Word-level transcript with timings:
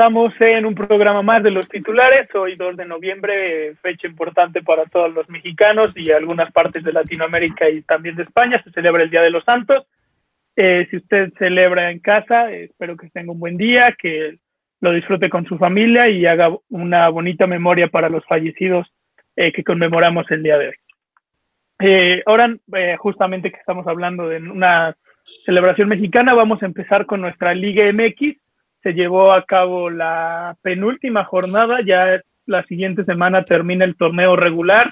estamos 0.00 0.32
en 0.40 0.64
un 0.64 0.74
programa 0.74 1.20
más 1.20 1.42
de 1.42 1.50
los 1.50 1.68
titulares. 1.68 2.34
Hoy 2.34 2.56
2 2.56 2.74
de 2.74 2.86
noviembre, 2.86 3.74
fecha 3.82 4.06
importante 4.06 4.62
para 4.62 4.86
todos 4.86 5.12
los 5.12 5.28
mexicanos 5.28 5.92
y 5.94 6.10
algunas 6.10 6.50
partes 6.52 6.82
de 6.82 6.94
Latinoamérica 6.94 7.68
y 7.68 7.82
también 7.82 8.16
de 8.16 8.22
España. 8.22 8.62
Se 8.64 8.70
celebra 8.70 9.02
el 9.02 9.10
Día 9.10 9.20
de 9.20 9.28
los 9.28 9.44
Santos. 9.44 9.86
Eh, 10.56 10.86
si 10.88 10.96
usted 10.96 11.34
celebra 11.38 11.90
en 11.90 11.98
casa, 11.98 12.50
espero 12.50 12.96
que 12.96 13.10
tenga 13.10 13.32
un 13.32 13.40
buen 13.40 13.58
día, 13.58 13.94
que 13.98 14.38
lo 14.80 14.92
disfrute 14.92 15.28
con 15.28 15.44
su 15.44 15.58
familia 15.58 16.08
y 16.08 16.24
haga 16.24 16.48
una 16.70 17.10
bonita 17.10 17.46
memoria 17.46 17.88
para 17.88 18.08
los 18.08 18.24
fallecidos 18.24 18.90
eh, 19.36 19.52
que 19.52 19.62
conmemoramos 19.62 20.24
el 20.30 20.42
día 20.42 20.56
de 20.56 20.68
hoy. 20.68 20.76
Eh, 21.80 22.22
ahora, 22.24 22.56
justamente 22.96 23.50
que 23.50 23.58
estamos 23.58 23.86
hablando 23.86 24.30
de 24.30 24.38
una 24.38 24.96
celebración 25.44 25.90
mexicana, 25.90 26.32
vamos 26.32 26.62
a 26.62 26.66
empezar 26.66 27.04
con 27.04 27.20
nuestra 27.20 27.52
Liga 27.52 27.84
MX 27.92 28.38
se 28.82 28.92
llevó 28.92 29.32
a 29.32 29.44
cabo 29.44 29.90
la 29.90 30.56
penúltima 30.62 31.24
jornada, 31.24 31.80
ya 31.82 32.20
la 32.46 32.64
siguiente 32.64 33.04
semana 33.04 33.44
termina 33.44 33.84
el 33.84 33.96
torneo 33.96 34.36
regular. 34.36 34.90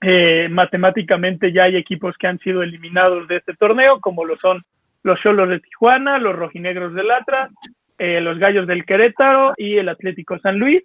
Eh, 0.00 0.48
matemáticamente 0.50 1.52
ya 1.52 1.64
hay 1.64 1.76
equipos 1.76 2.16
que 2.18 2.26
han 2.26 2.38
sido 2.40 2.62
eliminados 2.62 3.26
de 3.26 3.36
este 3.36 3.54
torneo, 3.54 4.00
como 4.00 4.24
lo 4.24 4.36
son 4.38 4.62
los 5.02 5.20
Cholos 5.20 5.48
de 5.48 5.60
Tijuana, 5.60 6.18
los 6.18 6.36
Rojinegros 6.36 6.94
del 6.94 7.10
Atlas, 7.10 7.50
eh, 7.98 8.20
los 8.20 8.38
Gallos 8.38 8.66
del 8.66 8.84
Querétaro 8.84 9.52
y 9.56 9.76
el 9.76 9.88
Atlético 9.88 10.38
San 10.38 10.58
Luis. 10.58 10.82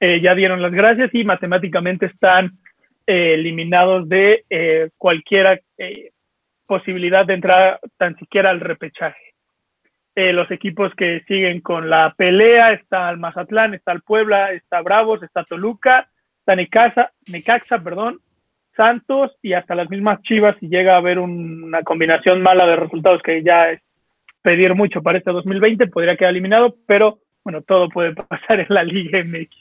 Eh, 0.00 0.20
ya 0.20 0.34
dieron 0.34 0.60
las 0.60 0.72
gracias 0.72 1.14
y 1.14 1.24
matemáticamente 1.24 2.06
están 2.06 2.52
eliminados 3.08 4.08
de 4.08 4.42
cualquier 4.98 5.62
posibilidad 6.66 7.24
de 7.24 7.34
entrar 7.34 7.78
tan 7.96 8.16
siquiera 8.16 8.50
al 8.50 8.58
repechaje. 8.58 9.25
Eh, 10.18 10.32
los 10.32 10.50
equipos 10.50 10.94
que 10.94 11.22
siguen 11.28 11.60
con 11.60 11.90
la 11.90 12.14
pelea, 12.16 12.72
está 12.72 13.10
el 13.10 13.18
Mazatlán, 13.18 13.74
está 13.74 13.92
el 13.92 14.00
Puebla, 14.00 14.50
está 14.52 14.80
Bravos, 14.80 15.22
está 15.22 15.44
Toluca, 15.44 16.08
está 16.38 16.56
Necaxa, 16.56 17.12
Necaxa, 17.30 17.78
perdón, 17.80 18.20
Santos 18.74 19.36
y 19.42 19.52
hasta 19.52 19.74
las 19.74 19.90
mismas 19.90 20.22
Chivas 20.22 20.56
si 20.58 20.68
llega 20.68 20.94
a 20.94 20.98
haber 20.98 21.18
una 21.18 21.82
combinación 21.82 22.40
mala 22.40 22.66
de 22.66 22.76
resultados 22.76 23.22
que 23.22 23.42
ya 23.42 23.72
es 23.72 23.82
pedir 24.40 24.74
mucho 24.74 25.02
para 25.02 25.18
este 25.18 25.32
2020, 25.32 25.86
podría 25.88 26.16
quedar 26.16 26.30
eliminado, 26.30 26.74
pero 26.86 27.18
bueno, 27.44 27.60
todo 27.60 27.90
puede 27.90 28.14
pasar 28.28 28.60
en 28.60 28.66
la 28.70 28.84
Liga 28.84 29.22
MX. 29.22 29.54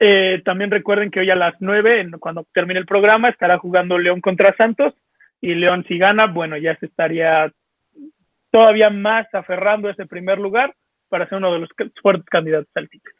Eh, 0.00 0.42
también 0.44 0.70
recuerden 0.70 1.10
que 1.10 1.20
hoy 1.20 1.30
a 1.30 1.34
las 1.34 1.54
9, 1.60 2.10
cuando 2.20 2.46
termine 2.52 2.80
el 2.80 2.84
programa, 2.84 3.30
estará 3.30 3.56
jugando 3.56 3.96
León 3.96 4.20
contra 4.20 4.54
Santos 4.54 4.92
y 5.40 5.54
León 5.54 5.86
si 5.88 5.96
gana, 5.96 6.26
bueno, 6.26 6.58
ya 6.58 6.76
se 6.76 6.84
estaría 6.84 7.50
todavía 8.50 8.90
más 8.90 9.26
aferrando 9.34 9.90
ese 9.90 10.06
primer 10.06 10.38
lugar 10.38 10.74
para 11.08 11.28
ser 11.28 11.38
uno 11.38 11.52
de 11.52 11.60
los 11.60 11.68
fuertes 12.02 12.26
candidatos 12.26 12.70
al 12.74 12.88
título. 12.88 13.16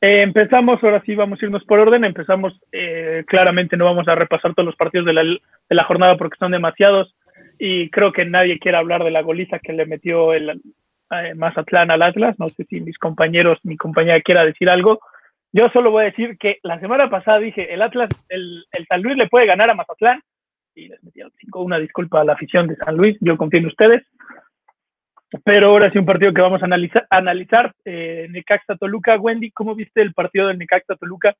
Eh, 0.00 0.22
empezamos, 0.22 0.82
ahora 0.82 1.02
sí 1.06 1.14
vamos 1.14 1.40
a 1.40 1.46
irnos 1.46 1.64
por 1.64 1.78
orden, 1.78 2.04
empezamos, 2.04 2.58
eh, 2.70 3.24
claramente 3.26 3.76
no 3.76 3.86
vamos 3.86 4.06
a 4.08 4.14
repasar 4.14 4.54
todos 4.54 4.66
los 4.66 4.76
partidos 4.76 5.06
de 5.06 5.12
la, 5.14 5.22
de 5.22 5.40
la, 5.74 5.84
jornada 5.84 6.16
porque 6.16 6.36
son 6.38 6.52
demasiados 6.52 7.14
y 7.58 7.88
creo 7.90 8.12
que 8.12 8.26
nadie 8.26 8.58
quiere 8.58 8.76
hablar 8.76 9.04
de 9.04 9.10
la 9.10 9.22
goliza 9.22 9.58
que 9.58 9.72
le 9.72 9.86
metió 9.86 10.34
el 10.34 10.60
eh, 11.10 11.34
Mazatlán 11.34 11.90
al 11.90 12.02
Atlas, 12.02 12.38
no 12.38 12.50
sé 12.50 12.64
si 12.64 12.80
mis 12.80 12.98
compañeros, 12.98 13.58
mi 13.62 13.78
compañera 13.78 14.20
quiera 14.20 14.44
decir 14.44 14.68
algo, 14.68 15.00
yo 15.52 15.70
solo 15.70 15.90
voy 15.90 16.02
a 16.02 16.10
decir 16.10 16.36
que 16.36 16.58
la 16.62 16.78
semana 16.78 17.08
pasada 17.08 17.38
dije, 17.38 17.72
el 17.72 17.80
Atlas, 17.80 18.10
el, 18.28 18.66
el 18.72 18.86
San 18.86 19.00
Luis 19.00 19.16
le 19.16 19.28
puede 19.28 19.46
ganar 19.46 19.70
a 19.70 19.74
Mazatlán, 19.74 20.20
y 20.76 20.88
les 20.88 21.02
metieron 21.02 21.32
5 21.38 21.62
una 21.62 21.78
disculpa 21.78 22.20
a 22.20 22.24
la 22.24 22.34
afición 22.34 22.68
de 22.68 22.76
San 22.76 22.96
Luis, 22.96 23.16
yo 23.20 23.36
confío 23.36 23.60
en 23.60 23.66
ustedes, 23.66 24.04
pero 25.44 25.68
ahora 25.68 25.90
sí 25.90 25.98
un 25.98 26.06
partido 26.06 26.32
que 26.32 26.42
vamos 26.42 26.62
a 26.62 26.66
analizar, 26.66 27.06
analizar 27.10 27.74
eh, 27.84 28.28
Necaxa 28.30 28.76
Toluca. 28.76 29.18
Wendy, 29.18 29.50
¿cómo 29.50 29.74
viste 29.74 30.00
el 30.00 30.14
partido 30.14 30.46
del 30.46 30.58
Necaxa 30.58 30.94
Toluca? 30.94 31.34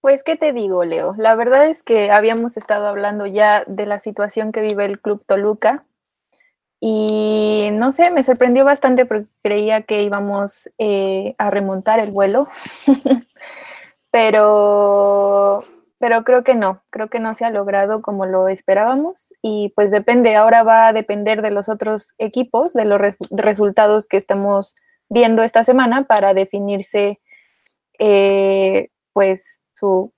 Pues, 0.00 0.24
¿qué 0.24 0.34
te 0.34 0.52
digo, 0.52 0.84
Leo? 0.84 1.14
La 1.16 1.36
verdad 1.36 1.66
es 1.66 1.84
que 1.84 2.10
habíamos 2.10 2.56
estado 2.56 2.88
hablando 2.88 3.26
ya 3.26 3.62
de 3.68 3.86
la 3.86 4.00
situación 4.00 4.50
que 4.50 4.60
vive 4.60 4.84
el 4.84 5.00
Club 5.00 5.24
Toluca 5.24 5.84
y 6.80 7.68
no 7.74 7.92
sé, 7.92 8.10
me 8.10 8.24
sorprendió 8.24 8.64
bastante 8.64 9.06
porque 9.06 9.28
creía 9.40 9.82
que 9.82 10.02
íbamos 10.02 10.68
eh, 10.78 11.36
a 11.38 11.48
remontar 11.48 12.00
el 12.00 12.10
vuelo, 12.10 12.48
pero 14.12 15.64
pero 16.02 16.24
creo 16.24 16.42
que 16.42 16.56
no, 16.56 16.82
creo 16.90 17.08
que 17.08 17.20
no 17.20 17.36
se 17.36 17.44
ha 17.44 17.50
logrado 17.50 18.02
como 18.02 18.26
lo 18.26 18.48
esperábamos 18.48 19.32
y 19.40 19.72
pues 19.76 19.92
depende, 19.92 20.34
ahora 20.34 20.64
va 20.64 20.88
a 20.88 20.92
depender 20.92 21.42
de 21.42 21.52
los 21.52 21.68
otros 21.68 22.14
equipos, 22.18 22.74
de 22.74 22.84
los 22.84 23.00
resultados 23.30 24.08
que 24.08 24.16
estamos 24.16 24.74
viendo 25.08 25.44
esta 25.44 25.62
semana 25.62 26.08
para 26.08 26.34
definirse 26.34 27.20
eh, 28.00 28.88
pues 29.12 29.60
su, 29.74 30.12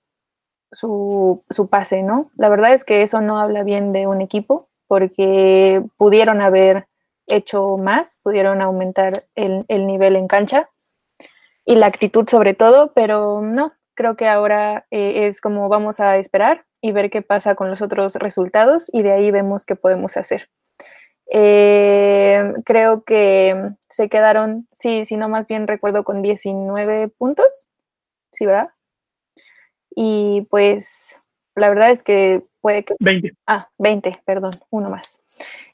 su, 0.71 1.43
su, 1.51 1.69
pase, 1.69 2.01
¿no? 2.01 2.31
La 2.35 2.49
verdad 2.49 2.73
es 2.73 2.83
que 2.83 3.03
eso 3.03 3.21
no 3.21 3.39
habla 3.39 3.61
bien 3.61 3.93
de 3.93 4.07
un 4.07 4.21
equipo 4.21 4.69
porque 4.87 5.83
pudieron 5.97 6.41
haber 6.41 6.87
hecho 7.27 7.77
más, 7.77 8.17
pudieron 8.23 8.63
aumentar 8.63 9.25
el, 9.35 9.65
el 9.67 9.85
nivel 9.85 10.15
en 10.15 10.27
cancha 10.27 10.67
y 11.63 11.75
la 11.75 11.85
actitud 11.85 12.27
sobre 12.27 12.55
todo, 12.55 12.91
pero 12.93 13.41
no, 13.43 13.73
creo 13.95 14.15
que 14.15 14.27
ahora 14.27 14.85
eh, 14.91 15.27
es 15.27 15.41
como 15.41 15.69
vamos 15.69 15.99
a 15.99 16.17
esperar 16.17 16.65
y 16.81 16.91
ver 16.91 17.09
qué 17.09 17.21
pasa 17.21 17.55
con 17.55 17.69
los 17.69 17.81
otros 17.81 18.15
resultados 18.15 18.89
y 18.93 19.01
de 19.01 19.11
ahí 19.11 19.31
vemos 19.31 19.65
qué 19.65 19.75
podemos 19.75 20.17
hacer. 20.17 20.49
Eh, 21.31 22.53
creo 22.65 23.03
que 23.03 23.71
se 23.89 24.09
quedaron, 24.09 24.67
sí, 24.71 25.05
si 25.05 25.17
no 25.17 25.27
más 25.27 25.47
bien 25.47 25.67
recuerdo, 25.67 26.03
con 26.03 26.21
19 26.21 27.07
puntos, 27.07 27.69
¿sí, 28.31 28.45
verdad? 28.45 28.69
Y 29.95 30.45
pues 30.51 31.21
la 31.55 31.69
verdad 31.69 31.89
es 31.89 32.03
que 32.03 32.43
puede 32.61 32.83
que... 32.83 32.95
20. 32.99 33.33
Ah, 33.47 33.69
20, 33.79 34.21
perdón, 34.25 34.51
uno 34.69 34.89
más. 34.89 35.19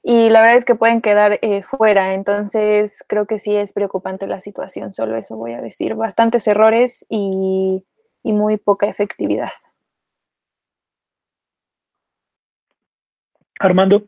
Y 0.04 0.30
la 0.30 0.42
verdad 0.42 0.58
es 0.58 0.66
que 0.66 0.76
pueden 0.76 1.02
quedar 1.02 1.40
eh, 1.42 1.62
fuera, 1.64 2.14
entonces 2.14 3.04
creo 3.08 3.28
que 3.28 3.38
sí 3.38 3.56
es 3.56 3.74
preocupante 3.74 4.26
la 4.26 4.40
situación, 4.40 4.94
solo 4.94 5.16
eso 5.16 5.36
voy 5.36 5.54
a 5.54 5.62
decir. 5.62 5.94
Bastantes 5.96 6.48
errores 6.48 7.06
y 7.10 7.84
y 8.24 8.34
muy 8.34 8.58
poca 8.58 8.88
efectividad. 8.88 9.50
Armando. 13.60 14.08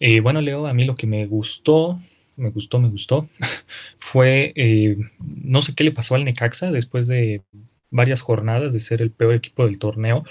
Eh, 0.00 0.20
bueno, 0.20 0.40
Leo, 0.40 0.66
a 0.66 0.74
mí 0.74 0.84
lo 0.84 0.94
que 0.94 1.08
me 1.08 1.26
gustó, 1.26 1.98
me 2.36 2.50
gustó, 2.50 2.78
me 2.78 2.88
gustó, 2.88 3.28
fue, 3.98 4.52
eh, 4.54 4.96
no 5.18 5.60
sé 5.62 5.74
qué 5.74 5.82
le 5.82 5.92
pasó 5.92 6.14
al 6.14 6.24
Necaxa 6.24 6.70
después 6.70 7.08
de 7.08 7.42
varias 7.90 8.20
jornadas 8.20 8.72
de 8.72 8.80
ser 8.80 9.02
el 9.02 9.10
peor 9.10 9.34
equipo 9.34 9.66
del 9.66 9.78
torneo, 9.78 10.24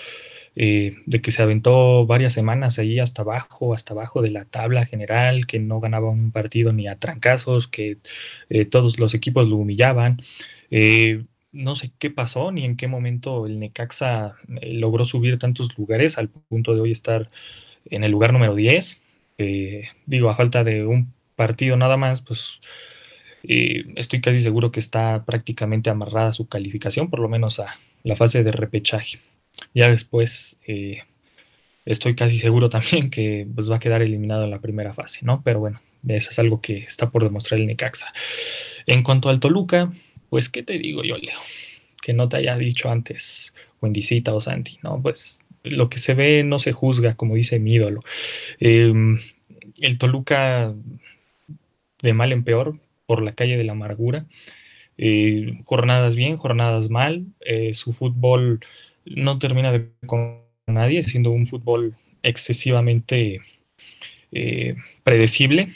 eh, 0.56 0.96
de 1.06 1.22
que 1.22 1.32
se 1.32 1.42
aventó 1.42 2.06
varias 2.06 2.34
semanas 2.34 2.80
ahí 2.80 3.00
hasta 3.00 3.24
abajo, 3.24 3.74
hasta 3.74 3.94
abajo 3.94 4.22
de 4.22 4.32
la 4.32 4.46
tabla 4.46 4.86
general, 4.86 5.48
que 5.48 5.60
no 5.60 5.82
ganaba 5.82 6.10
un 6.10 6.32
partido 6.32 6.72
ni 6.72 6.88
a 6.88 6.98
trancazos, 6.98 7.68
que 7.68 7.98
todos 8.72 9.00
los 9.00 9.14
equipos 9.14 9.50
lo 9.50 9.58
humillaban 9.58 10.22
no 11.58 11.76
sé 11.76 11.92
qué 11.98 12.12
pasó 12.12 12.52
ni 12.52 12.64
en 12.64 12.78
qué 12.78 12.88
momento 12.88 13.48
el 13.48 13.60
Necaxa 13.60 14.36
eh, 14.62 14.74
logró 14.74 15.06
subir 15.06 15.40
tantos 15.40 15.76
lugares 15.78 16.18
al 16.18 16.30
punto 16.30 16.76
de 16.76 16.82
hoy 16.82 16.92
estar 16.92 17.30
en 17.86 18.04
el 18.04 18.12
lugar 18.12 18.32
número 18.32 18.56
10. 18.56 19.02
Eh, 19.40 19.90
digo, 20.06 20.30
a 20.30 20.36
falta 20.36 20.64
de 20.64 20.86
un 20.86 21.14
partido 21.36 21.76
nada 21.76 21.98
más, 21.98 22.22
pues 22.22 22.62
eh, 23.44 23.84
estoy 23.96 24.22
casi 24.22 24.40
seguro 24.40 24.72
que 24.72 24.80
está 24.80 25.26
prácticamente 25.26 25.90
amarrada 25.90 26.32
su 26.32 26.48
calificación, 26.48 27.10
por 27.10 27.20
lo 27.20 27.28
menos 27.28 27.60
a 27.60 27.80
la 28.04 28.16
fase 28.16 28.44
de 28.44 28.52
repechaje. 28.52 29.20
Ya 29.74 29.90
después 29.90 30.60
estoy 31.86 32.16
casi 32.16 32.38
seguro 32.38 32.70
también 32.70 33.10
que 33.10 33.48
pues, 33.54 33.72
va 33.72 33.78
a 33.78 33.80
quedar 33.80 34.04
eliminado 34.04 34.44
en 34.44 34.52
la 34.52 34.62
primera 34.62 34.94
fase, 34.94 35.26
¿no? 35.26 35.42
Pero 35.44 35.60
bueno, 35.60 35.82
eso 36.08 36.30
es 36.30 36.38
algo 36.38 36.62
que 36.62 36.78
está 36.78 37.10
por 37.10 37.24
demostrar 37.24 37.60
el 37.60 37.66
Necaxa. 37.66 38.14
En 38.86 39.02
cuanto 39.02 39.30
al 39.30 39.40
Toluca, 39.40 39.92
pues, 40.30 40.50
¿qué 40.50 40.64
te 40.64 40.78
digo 40.78 41.04
yo, 41.04 41.18
Leo? 41.18 41.40
Que 42.02 42.14
no 42.14 42.30
te 42.30 42.38
haya 42.38 42.58
dicho 42.58 42.90
antes, 42.90 43.54
Wendicita 43.82 44.34
o 44.34 44.42
Santi, 44.42 44.80
¿no? 44.84 45.02
Pues 45.02 45.42
lo 45.64 45.90
que 45.90 46.00
se 46.00 46.14
ve 46.14 46.44
no 46.44 46.60
se 46.60 46.72
juzga, 46.72 47.16
como 47.16 47.36
dice 47.36 47.60
mi 47.60 47.74
ídolo. 47.76 48.02
Em, 48.60 49.20
el 49.82 49.98
Toluca 49.98 50.74
de 52.02 52.14
mal 52.14 52.32
en 52.32 52.44
peor 52.44 52.80
por 53.06 53.22
la 53.22 53.34
calle 53.34 53.58
de 53.58 53.64
la 53.64 53.74
amargura. 53.74 54.26
Eh, 54.98 55.60
jornadas 55.66 56.16
bien, 56.16 56.38
jornadas 56.38 56.90
mal. 56.90 57.26
Eh, 57.42 57.74
su 57.74 57.94
fútbol 57.94 58.60
no 59.06 59.40
termina 59.40 59.72
de 59.72 59.90
con 60.06 60.42
nadie, 60.68 61.04
siendo 61.04 61.32
un 61.32 61.48
fútbol 61.48 61.96
excesivamente 62.24 63.40
eh, 64.32 64.76
predecible. 65.04 65.74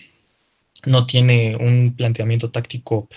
No 0.86 1.06
tiene 1.06 1.56
un 1.56 1.96
planteamiento 1.96 2.50
táctico 2.50 3.08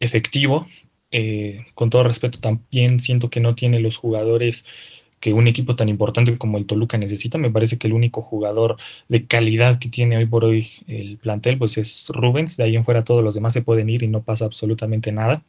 efectivo. 0.00 0.66
Eh, 1.10 1.64
con 1.74 1.90
todo 1.90 2.02
respeto, 2.02 2.38
también 2.38 3.00
siento 3.00 3.30
que 3.30 3.40
no 3.40 3.54
tiene 3.54 3.80
los 3.80 3.96
jugadores 3.96 4.66
que 5.20 5.32
un 5.32 5.48
equipo 5.48 5.74
tan 5.74 5.88
importante 5.88 6.36
como 6.38 6.58
el 6.58 6.66
Toluca 6.66 6.98
necesita. 6.98 7.38
Me 7.38 7.50
parece 7.50 7.78
que 7.78 7.88
el 7.88 7.92
único 7.92 8.22
jugador 8.22 8.76
de 9.08 9.26
calidad 9.26 9.78
que 9.78 9.88
tiene 9.88 10.16
hoy 10.16 10.26
por 10.26 10.44
hoy 10.44 10.70
el 10.86 11.18
plantel 11.18 11.58
pues 11.58 11.76
es 11.78 12.10
Rubens. 12.14 12.56
De 12.56 12.64
ahí 12.64 12.76
en 12.76 12.84
fuera 12.84 13.04
todos 13.04 13.24
los 13.24 13.34
demás 13.34 13.52
se 13.52 13.62
pueden 13.62 13.88
ir 13.88 14.02
y 14.02 14.08
no 14.08 14.22
pasa 14.22 14.44
absolutamente 14.44 15.10
nada. 15.10 15.42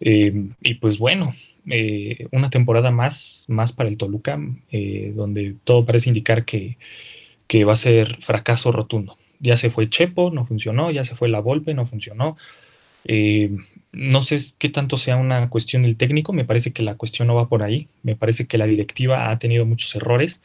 Eh, 0.00 0.32
y 0.62 0.74
pues 0.74 0.98
bueno, 0.98 1.34
eh, 1.70 2.26
una 2.32 2.48
temporada 2.50 2.90
más, 2.90 3.44
más 3.48 3.72
para 3.72 3.90
el 3.90 3.98
Toluca, 3.98 4.40
donde 5.14 5.56
todo 5.64 5.84
parece 5.84 6.08
indicar 6.08 6.44
que, 6.44 6.78
que 7.46 7.64
va 7.64 7.74
a 7.74 7.76
ser 7.76 8.16
fracaso 8.22 8.72
rotundo. 8.72 9.18
Ya 9.38 9.56
se 9.56 9.68
fue 9.68 9.90
Chepo, 9.90 10.30
no 10.30 10.46
funcionó, 10.46 10.90
ya 10.90 11.04
se 11.04 11.14
fue 11.14 11.28
la 11.28 11.40
Volpe, 11.40 11.74
no 11.74 11.84
funcionó. 11.84 12.36
Eh, 13.04 13.50
no 13.92 14.22
sé 14.22 14.38
qué 14.58 14.68
tanto 14.68 14.96
sea 14.96 15.16
una 15.16 15.48
cuestión 15.50 15.82
del 15.82 15.96
técnico, 15.96 16.32
me 16.32 16.44
parece 16.44 16.72
que 16.72 16.82
la 16.82 16.96
cuestión 16.96 17.28
no 17.28 17.34
va 17.34 17.48
por 17.48 17.62
ahí, 17.62 17.88
me 18.02 18.16
parece 18.16 18.46
que 18.46 18.58
la 18.58 18.66
directiva 18.66 19.30
ha 19.30 19.38
tenido 19.38 19.66
muchos 19.66 19.94
errores, 19.94 20.40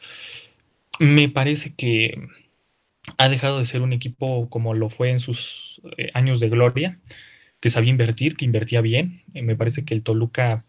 me 0.98 1.28
parece 1.28 1.74
que 1.74 2.28
ha 3.16 3.28
dejado 3.28 3.58
de 3.58 3.64
ser 3.64 3.82
un 3.82 3.92
equipo 3.92 4.48
como 4.50 4.74
lo 4.74 4.90
fue 4.90 5.10
en 5.10 5.18
sus 5.18 5.80
eh, 5.96 6.10
años 6.14 6.40
de 6.40 6.48
gloria, 6.48 6.98
que 7.60 7.70
sabía 7.70 7.90
invertir, 7.90 8.36
que 8.36 8.44
invertía 8.44 8.80
bien, 8.80 9.22
eh, 9.34 9.42
me 9.42 9.56
parece 9.56 9.84
que 9.84 9.94
el 9.94 10.02
Toluca 10.02 10.64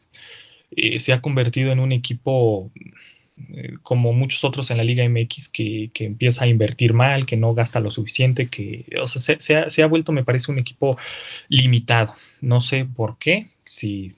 se 0.99 1.13
ha 1.13 1.21
convertido 1.21 1.71
en 1.71 1.79
un 1.79 1.91
equipo 1.91 2.71
como 3.83 4.13
muchos 4.13 4.43
otros 4.43 4.71
en 4.71 4.77
la 4.77 4.83
Liga 4.83 5.07
MX, 5.07 5.49
que, 5.49 5.91
empieza 5.99 6.45
a 6.45 6.47
invertir 6.47 6.93
mal, 6.93 7.25
que 7.25 7.37
no 7.37 7.53
gasta 7.53 7.79
lo 7.79 7.91
suficiente, 7.91 8.47
que 8.47 8.85
o 9.01 9.07
sea, 9.07 9.39
se, 9.69 9.83
ha, 9.83 9.87
vuelto, 9.87 10.11
me 10.11 10.23
parece, 10.23 10.51
un 10.51 10.59
equipo 10.59 10.97
limitado. 11.47 12.13
No 12.41 12.61
sé 12.61 12.85
por 12.85 13.17
qué, 13.17 13.47
si 13.65 14.13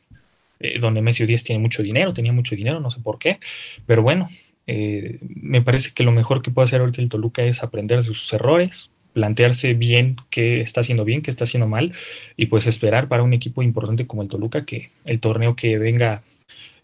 eh, 0.59 0.79
Don 0.79 0.93
Nemesio 0.93 1.27
Díaz 1.27 1.43
tiene 1.43 1.61
mucho 1.61 1.83
dinero, 1.83 2.13
tenía 2.13 2.33
mucho 2.33 2.55
dinero, 2.55 2.79
no 2.79 2.89
sé 2.89 2.99
por 2.99 3.19
qué, 3.19 3.39
pero 3.85 4.03
bueno, 4.03 4.29
eh, 4.67 5.19
me 5.21 5.61
parece 5.61 5.91
que 5.91 6.03
lo 6.03 6.11
mejor 6.11 6.41
que 6.41 6.51
puede 6.51 6.65
hacer 6.65 6.81
ahorita 6.81 7.01
el 7.01 7.09
Toluca 7.09 7.43
es 7.43 7.63
aprender 7.63 7.97
de 7.97 8.03
sus 8.03 8.31
errores, 8.33 8.91
plantearse 9.13 9.73
bien 9.73 10.17
qué 10.29 10.61
está 10.61 10.81
haciendo 10.81 11.03
bien, 11.03 11.21
qué 11.21 11.31
está 11.31 11.43
haciendo 11.43 11.67
mal, 11.67 11.93
y 12.37 12.45
pues 12.47 12.67
esperar 12.67 13.07
para 13.07 13.23
un 13.23 13.33
equipo 13.33 13.61
importante 13.63 14.07
como 14.07 14.21
el 14.21 14.29
Toluca 14.29 14.65
que 14.65 14.91
el 15.05 15.19
torneo 15.19 15.55
que 15.55 15.77
venga 15.77 16.23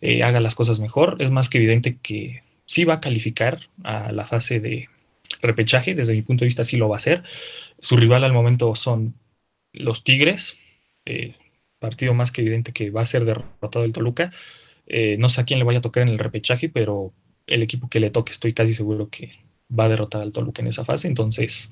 eh, 0.01 0.23
haga 0.23 0.39
las 0.39 0.55
cosas 0.55 0.79
mejor. 0.79 1.17
Es 1.19 1.31
más 1.31 1.49
que 1.49 1.57
evidente 1.57 1.97
que 2.01 2.43
sí 2.65 2.83
va 2.83 2.95
a 2.95 3.01
calificar 3.01 3.59
a 3.83 4.11
la 4.11 4.25
fase 4.25 4.59
de 4.59 4.89
repechaje, 5.41 5.93
desde 5.93 6.13
mi 6.13 6.21
punto 6.21 6.41
de 6.41 6.47
vista 6.47 6.63
sí 6.63 6.77
lo 6.77 6.89
va 6.89 6.95
a 6.95 6.97
hacer. 6.97 7.23
Su 7.79 7.97
rival 7.97 8.23
al 8.23 8.33
momento 8.33 8.75
son 8.75 9.15
los 9.73 10.03
Tigres, 10.03 10.57
partido 11.79 12.13
más 12.13 12.31
que 12.31 12.41
evidente 12.41 12.71
que 12.71 12.89
va 12.89 13.01
a 13.01 13.05
ser 13.05 13.25
derrotado 13.25 13.85
el 13.85 13.93
Toluca. 13.93 14.31
Eh, 14.87 15.17
no 15.19 15.29
sé 15.29 15.41
a 15.41 15.45
quién 15.45 15.59
le 15.59 15.65
vaya 15.65 15.79
a 15.79 15.81
tocar 15.81 16.03
en 16.03 16.09
el 16.09 16.19
repechaje, 16.19 16.69
pero 16.69 17.13
el 17.45 17.63
equipo 17.63 17.89
que 17.89 17.99
le 17.99 18.09
toque 18.09 18.31
estoy 18.31 18.53
casi 18.53 18.73
seguro 18.73 19.09
que 19.09 19.31
va 19.77 19.85
a 19.85 19.89
derrotar 19.89 20.21
al 20.21 20.33
Toluca 20.33 20.61
en 20.61 20.67
esa 20.67 20.85
fase. 20.85 21.07
Entonces, 21.07 21.69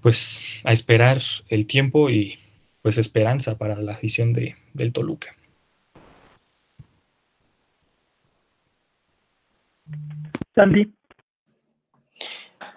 pues 0.00 0.40
a 0.64 0.72
esperar 0.72 1.22
el 1.48 1.66
tiempo 1.66 2.10
y 2.10 2.38
pues 2.82 2.98
esperanza 2.98 3.58
para 3.58 3.76
la 3.80 3.92
afición 3.92 4.32
de, 4.32 4.56
del 4.74 4.92
Toluca. 4.92 5.35
Sandy. 10.56 10.92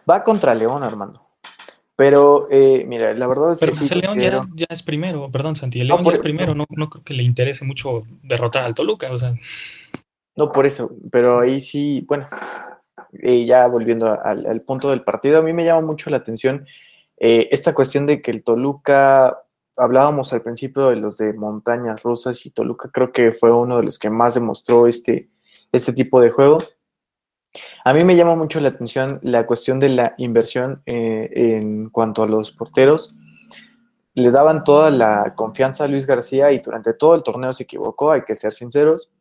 Va 0.08 0.24
contra 0.24 0.54
León, 0.54 0.84
Armando. 0.84 1.26
Pero, 1.96 2.48
eh, 2.52 2.86
mira, 2.88 3.14
la 3.14 3.28
verdad 3.28 3.54
es 3.54 3.60
que. 3.60 3.72
Pero 3.90 4.16
León 4.16 4.48
ya, 4.56 4.68
es 4.70 4.84
primero, 4.84 5.32
perdón, 5.32 5.56
Santi. 5.56 5.82
El 5.82 5.88
León 5.88 6.06
ya 6.06 6.12
es 6.12 6.20
primero, 6.20 6.54
no, 6.54 6.66
no, 6.70 6.90
creo 6.90 7.04
que 7.04 7.14
le 7.14 7.24
interese 7.24 7.66
mucho 7.66 8.04
derrotar 8.22 8.64
al 8.64 8.76
Toluca, 8.76 9.12
o 9.12 9.18
sea. 9.18 9.34
No, 10.36 10.52
por 10.52 10.66
eso, 10.66 10.92
pero 11.12 11.40
ahí 11.40 11.60
sí, 11.60 12.06
bueno, 12.08 12.30
eh, 13.22 13.46
ya 13.46 13.68
volviendo 13.68 14.18
al, 14.24 14.62
punto 14.62 14.90
del 14.90 15.04
partido, 15.04 15.40
a 15.40 15.42
mí 15.42 15.52
me 15.52 15.66
llama 15.66 15.82
mucho 15.82 16.10
la 16.10 16.18
atención 16.18 16.66
eh, 17.18 17.50
esta 17.52 17.74
cuestión 17.74 18.06
de 18.06 18.22
que 18.22 18.32
el 18.32 18.44
Toluca, 18.44 19.44
hablábamos 19.76 20.32
al 20.32 20.42
principio 20.42 20.90
de 20.90 20.96
los 20.96 21.18
de 21.18 21.34
montañas 21.34 22.02
rusas 22.04 22.46
y 22.46 22.52
Toluca 22.52 22.90
creo 22.94 23.12
que 23.12 23.34
fue 23.34 23.52
uno 23.52 23.78
de 23.78 23.84
los 23.84 24.00
que 24.00 24.10
más 24.10 24.36
demostró 24.36 24.88
este, 24.88 25.30
este 25.74 25.92
tipo 25.92 26.22
de 26.22 26.30
juego. 26.30 26.60
A 27.84 27.94
mí 27.94 28.04
me 28.04 28.16
llama 28.16 28.36
mucho 28.36 28.60
la 28.60 28.70
atención 28.70 29.20
la 29.24 29.46
cuestión 29.46 29.80
de 29.80 29.90
la 29.90 30.14
inversión 30.18 30.82
eh, 30.86 31.30
en 31.34 31.90
cuanto 31.90 32.24
a 32.24 32.28
los 32.28 32.52
porteros. 32.52 33.16
Le 34.14 34.32
daban 34.32 34.64
toda 34.64 34.90
la 34.90 35.34
confianza 35.36 35.86
a 35.86 35.88
Luis 35.88 36.06
García 36.06 36.52
y 36.52 36.60
durante 36.60 36.94
todo 36.94 37.16
el 37.16 37.24
torneo 37.24 37.54
se 37.54 37.64
equivocó, 37.64 38.12
hay 38.12 38.24
que 38.24 38.36
ser 38.36 38.52
sinceros. 38.52 39.12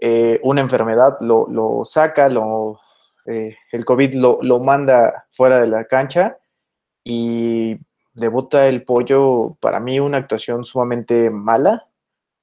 Eh, 0.00 0.38
una 0.44 0.60
enfermedad 0.60 1.16
lo, 1.20 1.82
saca, 1.84 2.28
lo, 2.28 2.80
eh, 3.26 3.56
el 3.72 3.84
COVID 3.84 4.14
lo, 4.14 4.38
lo, 4.42 4.60
manda 4.60 5.26
fuera 5.30 5.60
de 5.60 5.66
la 5.66 5.84
cancha 5.84 6.38
y 7.02 7.76
debuta 8.14 8.68
el 8.68 8.84
pollo, 8.84 9.56
para 9.60 9.80
mí 9.80 9.98
una 9.98 10.18
actuación 10.18 10.62
sumamente 10.62 11.30
mala, 11.30 11.87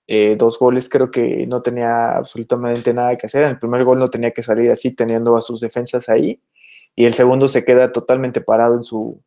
eh, 0.07 0.35
dos 0.37 0.59
goles 0.59 0.87
creo 0.87 1.09
que 1.09 1.47
no 1.47 1.61
tenía 1.61 2.11
absolutamente 2.11 2.93
nada 2.93 3.17
que 3.17 3.25
hacer. 3.25 3.43
En 3.43 3.51
el 3.51 3.59
primer 3.59 3.83
gol 3.83 3.99
no 3.99 4.09
tenía 4.09 4.31
que 4.31 4.43
salir 4.43 4.71
así 4.71 4.91
teniendo 4.91 5.35
a 5.35 5.41
sus 5.41 5.59
defensas 5.61 6.09
ahí. 6.09 6.41
Y 6.95 7.05
el 7.05 7.13
segundo 7.13 7.47
se 7.47 7.65
queda 7.65 7.91
totalmente 7.91 8.41
parado 8.41 8.75
en 8.75 8.83
su, 8.83 9.21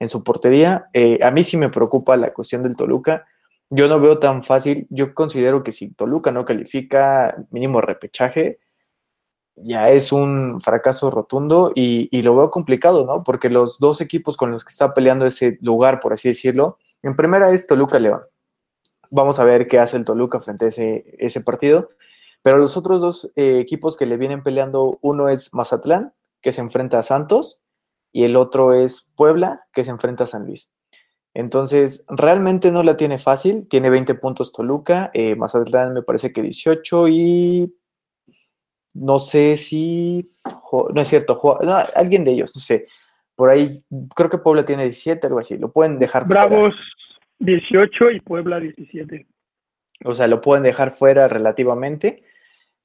en 0.00 0.08
su 0.08 0.24
portería. 0.24 0.88
Eh, 0.92 1.20
a 1.22 1.30
mí 1.30 1.42
sí 1.42 1.56
me 1.56 1.70
preocupa 1.70 2.16
la 2.16 2.32
cuestión 2.32 2.62
del 2.62 2.76
Toluca. 2.76 3.26
Yo 3.70 3.88
no 3.88 4.00
veo 4.00 4.18
tan 4.18 4.42
fácil. 4.42 4.86
Yo 4.90 5.14
considero 5.14 5.62
que 5.62 5.72
si 5.72 5.90
Toluca 5.92 6.30
no 6.32 6.44
califica 6.44 7.36
mínimo 7.50 7.80
repechaje, 7.80 8.58
ya 9.56 9.88
es 9.90 10.12
un 10.12 10.60
fracaso 10.60 11.10
rotundo 11.10 11.72
y, 11.74 12.08
y, 12.16 12.20
lo 12.20 12.36
veo 12.36 12.50
complicado, 12.50 13.06
¿no? 13.06 13.24
Porque 13.24 13.48
los 13.48 13.78
dos 13.78 14.02
equipos 14.02 14.36
con 14.36 14.50
los 14.50 14.64
que 14.66 14.70
está 14.70 14.92
peleando 14.92 15.24
ese 15.24 15.56
lugar, 15.62 15.98
por 15.98 16.12
así 16.12 16.28
decirlo, 16.28 16.76
en 17.02 17.16
primera 17.16 17.50
es 17.50 17.66
Toluca 17.66 17.98
León. 17.98 18.20
Vamos 19.10 19.38
a 19.38 19.44
ver 19.44 19.68
qué 19.68 19.78
hace 19.78 19.96
el 19.96 20.04
Toluca 20.04 20.40
frente 20.40 20.66
a 20.66 20.68
ese, 20.68 21.40
partido. 21.40 21.88
Pero 22.42 22.58
los 22.58 22.76
otros 22.76 23.00
dos 23.00 23.32
eh, 23.36 23.58
equipos 23.60 23.96
que 23.96 24.06
le 24.06 24.16
vienen 24.16 24.42
peleando, 24.42 24.98
uno 25.02 25.28
es 25.28 25.52
Mazatlán, 25.54 26.12
que 26.40 26.52
se 26.52 26.60
enfrenta 26.60 26.98
a 26.98 27.02
Santos, 27.02 27.62
y 28.12 28.24
el 28.24 28.36
otro 28.36 28.72
es 28.72 29.10
Puebla, 29.16 29.66
que 29.72 29.84
se 29.84 29.90
enfrenta 29.90 30.24
a 30.24 30.26
San 30.26 30.46
Luis. 30.46 30.70
Entonces, 31.34 32.04
realmente 32.08 32.72
no 32.72 32.82
la 32.82 32.96
tiene 32.96 33.18
fácil. 33.18 33.66
Tiene 33.68 33.90
20 33.90 34.14
puntos 34.14 34.52
Toluca, 34.52 35.10
eh, 35.12 35.36
Mazatlán 35.36 35.92
me 35.92 36.02
parece 36.02 36.32
que 36.32 36.40
18 36.40 37.08
y 37.08 37.76
no 38.94 39.18
sé 39.18 39.56
si, 39.56 40.32
no 40.94 41.00
es 41.00 41.08
cierto, 41.08 41.38
alguien 41.94 42.24
de 42.24 42.32
ellos, 42.32 42.52
no 42.54 42.62
sé. 42.62 42.86
Por 43.34 43.50
ahí, 43.50 43.70
creo 44.14 44.30
que 44.30 44.38
Puebla 44.38 44.64
tiene 44.64 44.84
17, 44.84 45.26
algo 45.26 45.38
así. 45.38 45.58
Lo 45.58 45.70
pueden 45.70 45.98
dejar. 45.98 46.26
Bravos 46.26 46.74
18 47.38 48.10
y 48.10 48.20
Puebla 48.20 48.60
17. 48.60 49.26
O 50.04 50.14
sea, 50.14 50.26
lo 50.26 50.40
pueden 50.40 50.62
dejar 50.62 50.90
fuera 50.90 51.28
relativamente, 51.28 52.22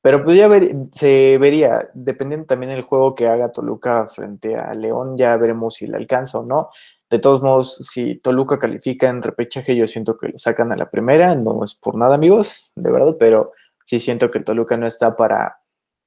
pero 0.01 0.24
pues 0.24 0.38
ya 0.38 0.50
se 0.91 1.38
vería, 1.38 1.89
dependiendo 1.93 2.48
también 2.48 2.72
del 2.72 2.81
juego 2.81 3.15
que 3.15 3.27
haga 3.27 3.51
Toluca 3.51 4.08
frente 4.08 4.55
a 4.55 4.74
León, 4.74 5.17
ya 5.17 5.36
veremos 5.38 5.75
si 5.75 5.88
le 5.88 5.98
alcanza 5.98 6.39
o 6.39 6.46
no. 6.46 6.70
De 7.10 7.20
todos 7.20 7.41
modos, 7.41 7.75
si 7.75 8.15
Toluca 8.15 8.58
califica 8.58 9.10
en 9.10 9.22
repechaje, 9.22 9.75
yo 9.75 9.86
siento 9.86 10.17
que 10.17 10.29
lo 10.29 10.38
sacan 10.38 10.72
a 10.72 10.77
la 10.77 10.89
primera, 10.89 11.36
no 11.36 11.63
es 11.63 11.75
por 11.75 11.96
nada, 11.96 12.15
amigos, 12.15 12.72
de 12.75 12.89
verdad, 12.89 13.17
pero 13.20 13.51
sí 13.84 14.00
siento 14.00 14.31
que 14.31 14.39
el 14.39 14.46
Toluca 14.46 14.77
no 14.77 14.88
está 14.88 15.15
para, 15.17 15.60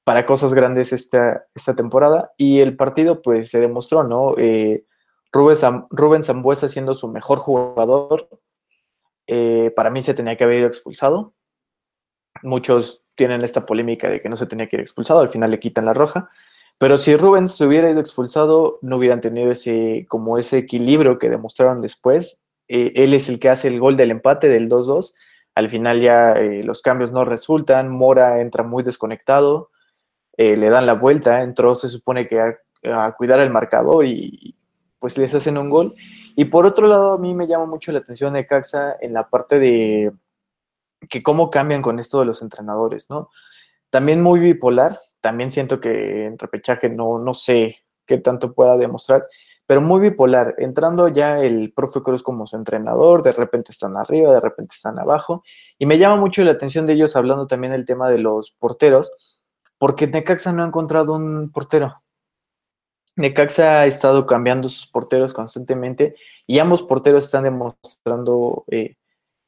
para 0.03 0.25
cosas 0.25 0.55
grandes 0.55 0.93
esta, 0.93 1.45
esta 1.55 1.77
temporada. 1.77 2.33
Y 2.39 2.61
el 2.61 2.77
partido, 2.77 3.21
pues 3.21 3.51
se 3.51 3.61
demostró, 3.61 4.03
¿no? 4.03 4.35
Eh, 4.39 4.87
Rubén, 5.35 6.23
Zambuesa 6.23 6.69
siendo 6.69 6.95
su 6.95 7.09
mejor 7.09 7.39
jugador, 7.39 8.29
eh, 9.27 9.73
para 9.75 9.91
mí 9.91 10.01
se 10.01 10.15
tenía 10.15 10.37
que 10.37 10.45
haber 10.45 10.61
ido 10.61 10.69
expulsado. 10.69 11.35
Muchos 12.43 13.05
tienen 13.17 13.43
esta 13.43 13.67
polémica 13.67 14.09
de 14.09 14.21
que 14.21 14.29
no 14.29 14.37
se 14.37 14.47
tenía 14.47 14.69
que 14.69 14.77
ir 14.77 14.81
expulsado, 14.81 15.21
al 15.21 15.29
final 15.29 15.51
le 15.51 15.59
quitan 15.59 15.87
la 15.87 15.95
roja. 15.95 16.31
Pero 16.79 16.99
si 16.99 17.17
Rubens 17.17 17.57
se 17.57 17.67
hubiera 17.67 17.91
ido 17.91 18.01
expulsado, 18.01 18.79
no 18.81 18.97
hubieran 18.97 19.21
tenido 19.21 19.51
ese, 19.51 20.07
como 20.09 20.39
ese 20.39 20.59
equilibrio 20.59 21.19
que 21.19 21.31
demostraron 21.31 21.81
después. 21.81 22.43
Eh, 22.69 22.93
él 22.97 23.13
es 23.15 23.29
el 23.29 23.41
que 23.41 23.49
hace 23.49 23.69
el 23.69 23.81
gol 23.81 23.97
del 23.97 24.13
empate 24.13 24.49
del 24.49 24.69
2-2. 24.69 25.15
Al 25.57 25.71
final 25.71 26.01
ya 26.01 26.33
eh, 26.33 26.63
los 26.63 26.81
cambios 26.81 27.11
no 27.11 27.25
resultan. 27.25 27.89
Mora 27.89 28.41
entra 28.41 28.63
muy 28.63 28.83
desconectado. 28.85 29.71
le 30.37 30.69
dan 30.69 30.87
la 30.87 30.95
vuelta. 30.95 31.43
Entró, 31.43 31.75
se 31.75 31.89
supone 31.89 32.27
que 32.29 32.41
a 32.41 33.13
cuidar 33.17 33.41
el 33.41 33.51
marcador 33.51 34.05
y, 34.05 34.55
pues 35.05 35.19
les 35.19 35.35
hacen 35.35 35.59
un 35.59 35.69
gol. 35.69 35.95
Y 36.35 36.47
por 36.47 36.65
otro 36.65 36.87
lado, 36.87 37.13
a 37.13 37.19
mí 37.19 37.35
me 37.35 37.47
llama 37.47 37.67
mucho 37.67 37.93
la 37.93 37.99
atención 37.99 38.33
de 38.33 38.47
Caxa 38.47 38.97
en 39.03 39.13
la 39.13 39.29
parte 39.29 39.59
de 39.59 40.15
que 41.11 41.23
cómo 41.23 41.51
cambian 41.51 41.83
con 41.83 41.99
esto 41.99 42.21
de 42.21 42.25
los 42.25 42.41
entrenadores, 42.41 43.11
¿no? 43.11 43.29
También 43.91 44.23
muy 44.23 44.41
bipolar, 44.41 44.99
también 45.21 45.51
siento 45.51 45.79
que 45.79 46.25
en 46.25 46.39
repechaje 46.39 46.89
no, 46.89 47.19
no 47.19 47.35
sé 47.35 47.81
qué 48.07 48.17
tanto 48.17 48.55
pueda 48.55 48.79
demostrar, 48.79 49.29
pero 49.67 49.83
muy 49.83 50.01
bipolar, 50.01 50.55
entrando 50.57 51.09
ya 51.09 51.39
el 51.39 51.75
profe 51.75 52.01
Cruz 52.01 52.23
como 52.23 52.47
su 52.47 52.57
entrenador, 52.57 53.23
de 53.23 53.33
repente 53.33 53.73
están 53.73 53.99
arriba, 53.99 54.33
de 54.33 54.41
repente 54.41 54.73
están 54.73 54.99
abajo, 54.99 55.43
y 55.79 55.85
me 55.85 55.99
llama 55.99 56.17
mucho 56.17 56.43
la 56.45 56.53
atención 56.53 56.87
de 56.87 56.95
ellos 56.95 57.15
hablando 57.15 57.47
también 57.47 57.75
del 57.75 57.85
tema 57.85 58.09
de 58.09 58.21
los 58.21 58.53
porteros, 58.53 59.13
porque 59.77 60.07
Necaxa 60.07 60.55
no 60.55 60.63
ha 60.63 60.67
encontrado 60.67 61.15
un 61.15 61.53
portero. 61.53 62.04
Necaxa 63.17 63.81
ha 63.81 63.87
estado 63.87 64.27
cambiando 64.27 64.69
sus 64.69 64.87
porteros 64.87 65.33
constantemente 65.33 66.17
y 66.47 66.59
ambos 66.59 66.83
porteros 66.83 67.25
están 67.25 67.45
demostrando 67.45 68.65
eh, 68.69 68.97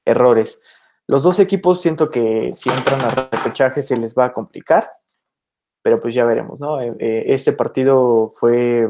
errores. 0.04 0.61
Los 1.06 1.23
dos 1.23 1.38
equipos 1.38 1.80
siento 1.80 2.08
que 2.08 2.52
si 2.54 2.70
entran 2.70 3.00
a 3.00 3.11
repechaje 3.11 3.82
se 3.82 3.96
les 3.96 4.14
va 4.14 4.26
a 4.26 4.32
complicar, 4.32 4.90
pero 5.82 6.00
pues 6.00 6.14
ya 6.14 6.25
veremos, 6.25 6.61
¿no? 6.61 6.80
Eh, 6.80 6.94
eh, 6.99 7.25
este 7.28 7.52
partido 7.52 8.28
fue 8.28 8.88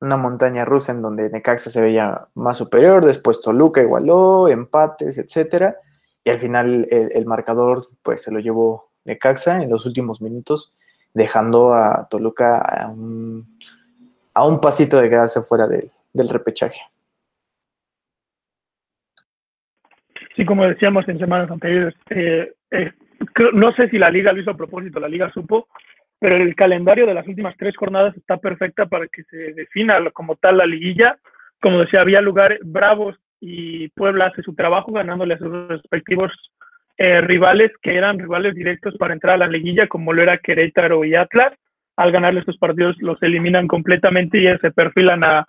una 0.00 0.16
montaña 0.16 0.64
rusa 0.64 0.92
en 0.92 1.02
donde 1.02 1.30
Necaxa 1.30 1.70
se 1.70 1.80
veía 1.80 2.28
más 2.34 2.56
superior, 2.56 3.04
después 3.04 3.40
Toluca 3.40 3.82
igualó, 3.82 4.48
empates, 4.48 5.18
etcétera, 5.18 5.76
y 6.24 6.30
al 6.30 6.38
final 6.38 6.86
el, 6.90 7.26
marcador 7.26 7.86
pues 8.02 8.22
se 8.22 8.30
lo 8.30 8.38
llevó 8.40 8.90
Necaxa 9.04 9.62
en 9.62 9.70
los 9.70 9.86
últimos 9.86 10.22
minutos, 10.22 10.72
dejando 11.12 11.74
a 11.74 12.08
Toluca 12.08 12.58
a 12.58 12.88
un, 12.88 13.58
a 14.40 14.46
un 14.46 14.58
pasito 14.58 14.98
de 14.98 15.10
quedarse 15.10 15.42
fuera 15.42 15.66
del 15.66 16.28
repechaje. 16.28 16.80
Sí, 20.34 20.46
como 20.46 20.64
decíamos 20.64 21.06
en 21.08 21.18
semanas 21.18 21.50
anteriores, 21.50 21.94
eh, 22.08 22.50
eh, 22.70 22.92
no 23.52 23.72
sé 23.74 23.90
si 23.90 23.98
la 23.98 24.10
liga 24.10 24.32
lo 24.32 24.40
hizo 24.40 24.52
a 24.52 24.56
propósito, 24.56 24.98
la 24.98 25.08
liga 25.08 25.30
supo, 25.32 25.68
pero 26.18 26.36
el 26.36 26.54
calendario 26.54 27.06
de 27.06 27.12
las 27.12 27.28
últimas 27.28 27.54
tres 27.58 27.76
jornadas 27.76 28.16
está 28.16 28.38
perfecta 28.38 28.86
para 28.86 29.06
que 29.08 29.24
se 29.24 29.52
defina 29.52 29.98
como 30.12 30.36
tal 30.36 30.56
la 30.56 30.66
liguilla. 30.66 31.18
Como 31.60 31.80
decía, 31.80 32.00
había 32.00 32.22
lugares 32.22 32.60
bravos 32.64 33.16
y 33.40 33.88
Puebla 33.88 34.26
hace 34.26 34.42
su 34.42 34.54
trabajo 34.54 34.92
ganándole 34.92 35.34
a 35.34 35.38
sus 35.38 35.68
respectivos 35.68 36.32
eh, 36.96 37.20
rivales 37.20 37.72
que 37.82 37.94
eran 37.94 38.18
rivales 38.18 38.54
directos 38.54 38.96
para 38.98 39.12
entrar 39.12 39.34
a 39.34 39.44
la 39.44 39.48
liguilla, 39.48 39.86
como 39.86 40.14
lo 40.14 40.22
era 40.22 40.38
Querétaro 40.38 41.04
y 41.04 41.14
Atlas. 41.14 41.52
Al 42.00 42.12
ganarle 42.12 42.40
estos 42.40 42.56
partidos 42.56 42.96
los 43.00 43.22
eliminan 43.22 43.68
completamente 43.68 44.38
y 44.38 44.46
se 44.56 44.70
perfilan 44.70 45.22
a 45.22 45.46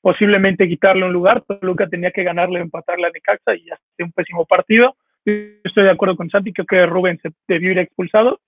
posiblemente 0.00 0.66
quitarle 0.66 1.04
un 1.04 1.12
lugar. 1.12 1.42
Toluca 1.42 1.88
tenía 1.88 2.10
que 2.10 2.24
ganarle 2.24 2.60
empatarle 2.60 3.06
a 3.06 3.10
Necaxa 3.10 3.54
y 3.54 3.68
hace 3.68 4.02
un 4.02 4.10
pésimo 4.10 4.46
partido. 4.46 4.96
estoy 5.26 5.84
de 5.84 5.90
acuerdo 5.90 6.16
con 6.16 6.30
Santi, 6.30 6.54
creo 6.54 6.64
que 6.64 6.86
Rubén 6.86 7.20
se 7.22 7.28
debió 7.46 7.72
ir 7.72 7.78
expulsado, 7.80 8.40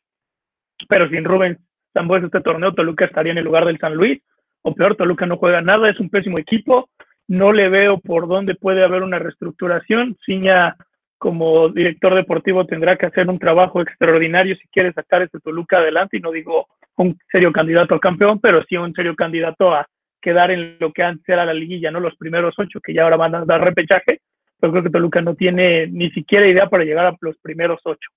pero 0.88 1.10
sin 1.10 1.24
Rubén 1.24 1.58
tampoco 1.92 2.24
este 2.24 2.40
torneo, 2.40 2.72
Toluca 2.72 3.04
estaría 3.04 3.32
en 3.32 3.38
el 3.38 3.44
lugar 3.44 3.66
del 3.66 3.78
San 3.78 3.96
Luis, 3.96 4.22
o 4.62 4.74
peor, 4.74 4.96
Toluca 4.96 5.26
no 5.26 5.36
juega 5.36 5.60
nada, 5.60 5.90
es 5.90 6.00
un 6.00 6.08
pésimo 6.08 6.38
equipo, 6.38 6.88
no 7.28 7.52
le 7.52 7.68
veo 7.68 7.98
por 7.98 8.28
dónde 8.28 8.54
puede 8.54 8.82
haber 8.82 9.02
una 9.02 9.18
reestructuración. 9.18 10.16
Ciña, 10.24 10.74
como 11.18 11.68
director 11.68 12.14
deportivo, 12.14 12.64
tendrá 12.64 12.96
que 12.96 13.04
hacer 13.04 13.28
un 13.28 13.38
trabajo 13.38 13.82
extraordinario 13.82 14.56
si 14.56 14.66
quiere 14.68 14.94
sacar 14.94 15.20
este 15.20 15.38
Toluca 15.38 15.80
adelante, 15.80 16.16
y 16.16 16.20
no 16.20 16.32
digo 16.32 16.66
un 16.96 17.18
serio 17.30 17.52
candidato 17.52 17.94
al 17.94 18.00
campeón, 18.00 18.40
pero 18.40 18.62
sí 18.64 18.76
un 18.76 18.94
serio 18.94 19.14
candidato 19.14 19.74
a 19.74 19.86
quedar 20.20 20.50
en 20.50 20.76
lo 20.78 20.92
que 20.92 21.02
antes 21.02 21.28
era 21.28 21.44
la 21.44 21.54
liguilla, 21.54 21.90
¿no? 21.90 22.00
Los 22.00 22.16
primeros 22.16 22.54
ocho 22.58 22.80
que 22.80 22.94
ya 22.94 23.04
ahora 23.04 23.16
van 23.16 23.34
a 23.34 23.44
dar 23.44 23.62
repechaje, 23.62 24.20
pero 24.60 24.72
creo 24.72 24.84
que 24.84 24.90
Toluca 24.90 25.20
no 25.20 25.34
tiene 25.34 25.88
ni 25.88 26.10
siquiera 26.10 26.46
idea 26.46 26.68
para 26.68 26.84
llegar 26.84 27.06
a 27.06 27.16
los 27.20 27.36
primeros 27.38 27.80
ocho. 27.84 28.10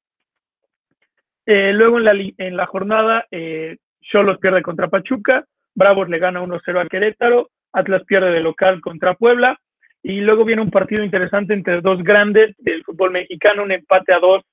Eh, 1.45 1.73
luego 1.73 1.97
en 1.97 2.03
la, 2.05 2.13
en 2.13 2.57
la 2.57 2.65
jornada, 2.65 3.25
eh, 3.31 3.77
Cholos 4.01 4.37
pierde 4.39 4.61
contra 4.61 4.87
Pachuca, 4.87 5.45
Bravos 5.73 6.09
le 6.09 6.19
gana 6.19 6.41
1-0 6.41 6.79
a 6.79 6.87
Querétaro, 6.87 7.49
Atlas 7.73 8.03
pierde 8.05 8.31
de 8.31 8.39
local 8.39 8.81
contra 8.81 9.15
Puebla, 9.15 9.59
y 10.01 10.21
luego 10.21 10.45
viene 10.45 10.61
un 10.61 10.69
partido 10.69 11.03
interesante 11.03 11.53
entre 11.53 11.81
dos 11.81 12.03
grandes 12.03 12.55
del 12.59 12.83
fútbol 12.83 13.11
mexicano, 13.11 13.63
un 13.63 13.71
empate 13.71 14.13
a 14.13 14.19
dos 14.19 14.43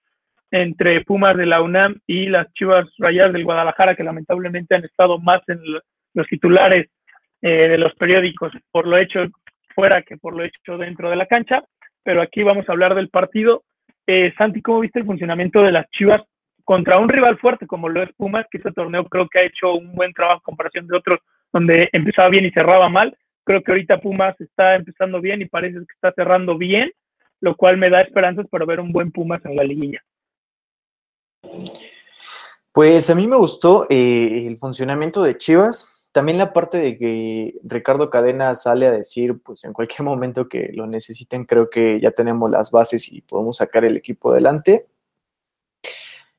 entre 0.53 1.01
Pumas 1.01 1.37
de 1.37 1.47
la 1.47 1.63
UNAM 1.63 1.99
y 2.07 2.27
las 2.27 2.53
Chivas 2.53 2.87
Rayas 2.99 3.33
del 3.33 3.45
Guadalajara, 3.45 3.97
que 3.97 4.05
lamentablemente 4.05 4.75
han 4.75 4.85
estado 4.85 5.19
más 5.19 5.41
en 5.49 5.59
los 6.15 6.27
titulares 6.29 6.89
eh, 7.41 7.69
de 7.69 7.79
los 7.79 7.95
periódicos 7.95 8.53
por 8.71 8.87
lo 8.87 8.99
hecho 8.99 9.25
fuera 9.75 10.03
que 10.03 10.19
por 10.19 10.37
lo 10.37 10.45
hecho 10.45 10.77
dentro 10.77 11.09
de 11.09 11.17
la 11.17 11.27
cancha. 11.27 11.65
Pero 12.05 12.21
aquí 12.21 12.43
vamos 12.43 12.69
a 12.69 12.73
hablar 12.73 12.95
del 12.95 13.09
partido. 13.09 13.65
Eh, 14.07 14.33
Santi, 14.37 14.61
¿cómo 14.61 14.81
viste 14.81 14.99
el 14.99 15.07
funcionamiento 15.07 15.63
de 15.63 15.73
las 15.73 15.89
Chivas 15.91 16.23
contra 16.65 16.99
un 16.99 17.09
rival 17.09 17.39
fuerte 17.39 17.67
como 17.67 17.89
lo 17.89 18.03
es 18.03 18.13
Pumas, 18.13 18.47
que 18.51 18.59
este 18.59 18.73
torneo 18.73 19.07
creo 19.07 19.29
que 19.29 19.39
ha 19.39 19.45
hecho 19.45 19.73
un 19.73 19.95
buen 19.95 20.13
trabajo 20.13 20.41
en 20.41 20.45
comparación 20.45 20.87
de 20.87 20.97
otros 20.99 21.19
donde 21.51 21.89
empezaba 21.93 22.29
bien 22.29 22.45
y 22.45 22.51
cerraba 22.51 22.91
mal? 22.91 23.17
Creo 23.45 23.63
que 23.63 23.73
ahorita 23.73 24.01
Pumas 24.01 24.39
está 24.39 24.75
empezando 24.75 25.21
bien 25.21 25.41
y 25.41 25.47
parece 25.47 25.79
que 25.79 25.95
está 25.95 26.13
cerrando 26.13 26.59
bien, 26.59 26.93
lo 27.41 27.57
cual 27.57 27.79
me 27.79 27.89
da 27.89 28.03
esperanzas 28.03 28.47
para 28.49 28.67
ver 28.67 28.81
un 28.81 28.93
buen 28.93 29.11
Pumas 29.11 29.43
en 29.47 29.57
la 29.57 29.65
liguilla. 29.65 30.03
Pues 32.73 33.11
a 33.11 33.15
mí 33.15 33.27
me 33.27 33.37
gustó 33.37 33.87
eh, 33.91 34.47
el 34.47 34.57
funcionamiento 34.57 35.23
de 35.23 35.37
Chivas 35.37 36.03
también 36.13 36.37
la 36.37 36.53
parte 36.53 36.77
de 36.77 36.99
que 36.99 37.59
Ricardo 37.65 38.11
Cadena 38.11 38.55
sale 38.55 38.87
a 38.87 38.91
decir, 38.91 39.41
pues 39.43 39.65
en 39.65 39.73
cualquier 39.73 40.03
momento 40.05 40.49
que 40.49 40.71
lo 40.75 40.87
necesiten, 40.87 41.45
creo 41.47 41.71
que 41.71 41.99
ya 42.01 42.13
tenemos 42.13 42.51
las 42.51 42.71
bases 42.71 43.11
y 43.11 43.23
podemos 43.23 43.57
sacar 43.57 43.85
el 43.85 43.97
equipo 43.97 44.31
adelante. 44.31 44.87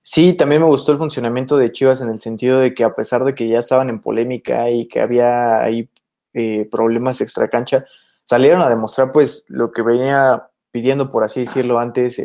Sí, 0.03 0.33
también 0.33 0.61
me 0.61 0.67
gustó 0.67 0.91
el 0.91 0.97
funcionamiento 0.97 1.57
de 1.57 1.71
Chivas 1.71 2.01
en 2.01 2.09
el 2.09 2.19
sentido 2.19 2.59
de 2.59 2.73
que 2.73 2.83
a 2.83 2.93
pesar 2.93 3.23
de 3.23 3.33
que 3.33 3.47
ya 3.47 3.59
estaban 3.59 3.89
en 3.89 4.01
polémica 4.01 4.69
y 4.69 4.87
que 4.87 4.99
había 4.99 5.61
ahí 5.61 5.89
eh, 6.33 6.67
problemas 6.69 7.21
extracancha, 7.21 7.85
salieron 8.25 8.61
a 8.61 8.69
demostrar 8.69 9.11
pues 9.11 9.45
lo 9.47 9.71
que 9.71 9.81
venía 9.81 10.49
pidiendo, 10.73 11.11
por 11.11 11.23
así 11.23 11.41
decirlo, 11.41 11.77
antes 11.77 12.19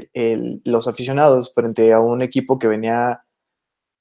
los 0.64 0.88
aficionados 0.88 1.52
frente 1.52 1.92
a 1.92 2.00
un 2.00 2.22
equipo 2.22 2.58
que 2.58 2.66
venía, 2.66 3.22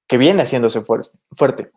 que 0.08 0.18
viene 0.18 0.42
haciéndose 0.42 0.82
fuerte. 0.84 1.72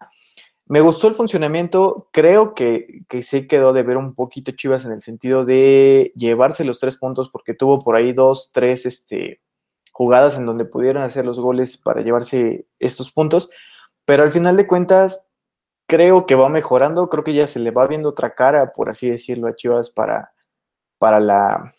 Me 0.66 0.80
gustó 0.80 1.08
el 1.08 1.14
funcionamiento, 1.14 2.08
creo 2.12 2.54
que, 2.54 3.02
que 3.08 3.22
sí 3.22 3.48
quedó 3.48 3.72
de 3.72 3.82
ver 3.82 3.96
un 3.96 4.14
poquito 4.14 4.52
Chivas 4.52 4.84
en 4.84 4.92
el 4.92 5.00
sentido 5.00 5.44
de 5.44 6.12
llevarse 6.14 6.62
los 6.62 6.78
tres 6.78 6.96
puntos 6.96 7.28
porque 7.28 7.54
tuvo 7.54 7.80
por 7.80 7.96
ahí 7.96 8.12
dos, 8.12 8.52
tres 8.52 8.86
este, 8.86 9.40
jugadas 9.90 10.38
en 10.38 10.46
donde 10.46 10.64
pudieron 10.64 11.02
hacer 11.02 11.24
los 11.24 11.40
goles 11.40 11.76
para 11.76 12.02
llevarse 12.02 12.68
estos 12.78 13.10
puntos, 13.10 13.50
pero 14.04 14.22
al 14.22 14.30
final 14.30 14.56
de 14.56 14.68
cuentas 14.68 15.24
creo 15.88 16.24
que 16.24 16.36
va 16.36 16.48
mejorando, 16.48 17.10
creo 17.10 17.24
que 17.24 17.34
ya 17.34 17.48
se 17.48 17.58
le 17.58 17.72
va 17.72 17.88
viendo 17.88 18.10
otra 18.10 18.36
cara, 18.36 18.72
por 18.72 18.90
así 18.90 19.10
decirlo, 19.10 19.48
a 19.48 19.56
Chivas 19.56 19.90
para, 19.90 20.32
para 20.98 21.18
la, 21.18 21.74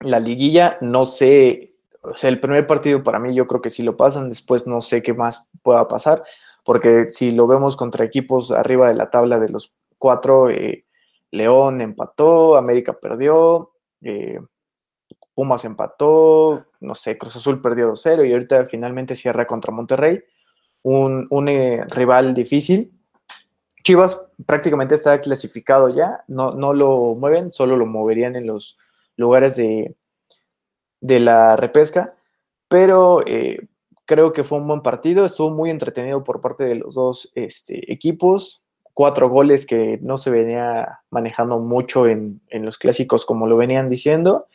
la 0.00 0.20
liguilla. 0.20 0.78
No 0.80 1.04
sé, 1.04 1.74
o 2.02 2.16
sea, 2.16 2.30
el 2.30 2.40
primer 2.40 2.66
partido 2.66 3.02
para 3.02 3.18
mí 3.18 3.34
yo 3.34 3.46
creo 3.46 3.60
que 3.62 3.70
sí 3.70 3.82
lo 3.82 3.96
pasan, 3.96 4.28
después 4.28 4.66
no 4.66 4.80
sé 4.80 5.02
qué 5.02 5.14
más 5.14 5.48
pueda 5.62 5.86
pasar 5.88 6.24
porque 6.64 7.06
si 7.10 7.30
lo 7.30 7.46
vemos 7.46 7.76
contra 7.76 8.04
equipos 8.04 8.50
arriba 8.50 8.88
de 8.88 8.94
la 8.94 9.10
tabla 9.10 9.38
de 9.38 9.48
los 9.48 9.74
cuatro, 9.98 10.50
eh, 10.50 10.84
León 11.30 11.80
empató, 11.80 12.56
América 12.56 12.98
perdió, 13.00 13.72
eh, 14.02 14.40
Pumas 15.34 15.64
empató, 15.64 16.66
no 16.80 16.94
sé, 16.94 17.16
Cruz 17.16 17.36
Azul 17.36 17.62
perdió 17.62 17.88
2-0 17.88 18.24
y 18.24 18.32
ahorita 18.32 18.66
finalmente 18.66 19.16
cierra 19.16 19.46
contra 19.46 19.72
Monterrey, 19.72 20.22
un, 20.82 21.48
eh, 21.48 21.84
rival 21.88 22.34
difícil. 22.34 22.92
Chivas 23.82 24.20
prácticamente 24.46 24.94
está 24.94 25.20
clasificado 25.20 25.88
ya, 25.88 26.24
no, 26.28 26.52
no 26.52 26.74
lo 26.74 27.14
mueven, 27.14 27.52
solo 27.52 27.76
lo 27.76 27.86
moverían 27.86 28.36
en 28.36 28.46
los 28.46 28.78
lugares 29.20 29.56
de, 29.56 29.94
de 31.00 31.20
la 31.20 31.56
repesca, 31.56 32.14
pero 32.68 33.22
Creo 34.10 34.32
que 34.32 34.42
fue 34.42 34.58
un 34.58 34.66
buen 34.66 34.80
partido, 34.80 35.24
estuvo 35.24 35.50
muy 35.50 35.70
entretenido 35.70 36.24
por 36.24 36.40
parte 36.40 36.64
de 36.64 36.74
los 36.74 36.96
dos 36.96 37.30
este, 37.36 37.92
equipos. 37.92 38.60
Cuatro 38.92 39.28
goles 39.28 39.66
que 39.66 40.00
no 40.02 40.18
se 40.18 40.30
venía 40.30 40.98
manejando 41.10 41.60
mucho 41.60 42.08
en, 42.08 42.40
los 42.50 42.76
clásicos 42.76 43.24
como 43.24 43.46
lo 43.46 43.56
venían 43.56 43.88
diciendo. 43.88 44.48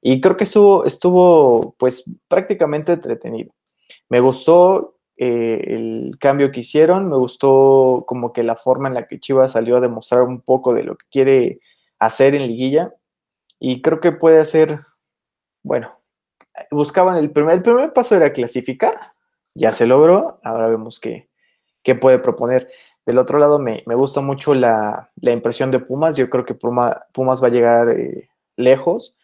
Y 0.00 0.22
creo 0.22 0.38
que 0.38 0.44
estuvo, 0.44 0.86
estuvo 0.86 1.74
pues 1.76 2.10
prácticamente 2.28 2.92
entretenido. 2.92 3.52
Me 4.08 4.20
gustó 4.20 4.96
eh, 5.18 5.62
el 5.66 6.16
cambio 6.18 6.50
que 6.50 6.60
hicieron, 6.60 7.10
me 7.10 7.18
gustó 7.18 8.04
como 8.06 8.32
que 8.32 8.42
la 8.42 8.56
forma 8.56 8.88
en 8.88 8.94
la 8.94 9.06
que 9.06 9.20
Chivas 9.20 9.52
salió 9.52 9.76
a 9.76 9.82
demostrar 9.82 10.22
un 10.22 10.40
poco 10.40 10.72
de 10.72 10.84
lo 10.84 10.96
que 10.96 11.04
quiere 11.10 11.60
hacer 11.98 12.34
en 12.34 12.46
liguilla. 12.46 12.94
Y 13.66 13.80
creo 13.80 13.98
que 13.98 14.12
puede 14.12 14.40
hacer, 14.40 14.80
bueno, 15.62 15.98
buscaban 16.70 17.16
el 17.16 17.30
primer, 17.30 17.54
el 17.54 17.62
primer 17.62 17.94
paso 17.94 18.14
era 18.14 18.30
clasificar, 18.30 19.14
ya 19.54 19.72
se 19.72 19.86
logró, 19.86 20.38
ahora 20.44 20.66
vemos 20.66 21.00
qué, 21.00 21.30
puede 21.98 22.18
proponer. 22.18 22.68
Del 23.06 23.16
otro 23.16 23.38
lado, 23.38 23.58
me, 23.58 23.82
gusta 23.86 24.20
mucho 24.20 24.52
la, 24.52 25.10
impresión 25.22 25.70
de 25.70 25.78
Pumas, 25.78 26.18
yo 26.18 26.28
creo 26.28 26.44
que 26.44 26.52
Pumas 26.52 27.42
va 27.42 27.46
a 27.46 27.50
llegar 27.50 27.88
eh, 27.88 28.28
lejos. 28.58 29.16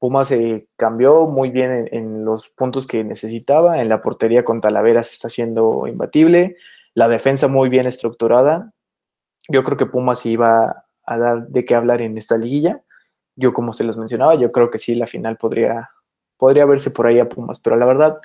Pumas 0.00 0.26
se 0.26 0.66
cambió 0.74 1.26
muy 1.26 1.50
bien 1.50 1.86
en, 1.92 2.24
los 2.24 2.48
puntos 2.48 2.88
que 2.88 3.04
necesitaba, 3.04 3.80
en 3.80 3.88
la 3.88 4.02
portería 4.02 4.44
con 4.44 4.60
Talaveras 4.60 5.12
está 5.12 5.28
siendo 5.28 5.86
imbatible, 5.86 6.56
la 6.92 7.06
defensa 7.06 7.46
muy 7.46 7.68
bien 7.68 7.86
estructurada. 7.86 8.72
Yo 9.48 9.62
creo 9.62 9.78
que 9.78 9.86
Pumas 9.86 10.26
iba 10.26 10.86
a 11.04 11.18
dar 11.18 11.46
de 11.46 11.64
qué 11.64 11.76
hablar 11.76 12.02
en 12.02 12.18
esta 12.18 12.36
liguilla. 12.36 12.82
Yo, 13.36 13.52
como 13.52 13.72
se 13.72 13.84
los 13.84 13.96
mencionaba, 13.98 14.34
yo 14.34 14.50
creo 14.52 14.70
que 14.70 14.78
sí, 14.78 14.94
la 14.94 15.06
final 15.06 15.36
podría, 15.36 15.90
podría 16.36 16.64
verse 16.66 16.90
por 16.90 17.06
ahí 17.06 17.18
a 17.18 17.28
Pumas, 17.28 17.58
pero 17.60 17.76
la 17.76 17.86
verdad, 17.86 18.20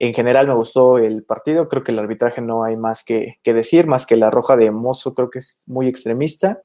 En 0.00 0.14
general 0.14 0.46
me 0.46 0.54
gustó 0.54 0.98
el 0.98 1.24
partido, 1.24 1.68
creo 1.68 1.82
que 1.82 1.92
el 1.92 1.98
arbitraje 1.98 2.40
no 2.40 2.62
hay 2.64 2.76
más 2.76 3.02
que, 3.04 3.40
decir, 3.44 3.86
más 3.86 4.06
que 4.06 4.16
la 4.16 4.30
roja 4.30 4.56
de 4.56 4.70
Mozo 4.70 5.12
creo 5.14 5.30
que 5.30 5.40
es 5.40 5.64
muy 5.66 5.88
extremista, 5.88 6.62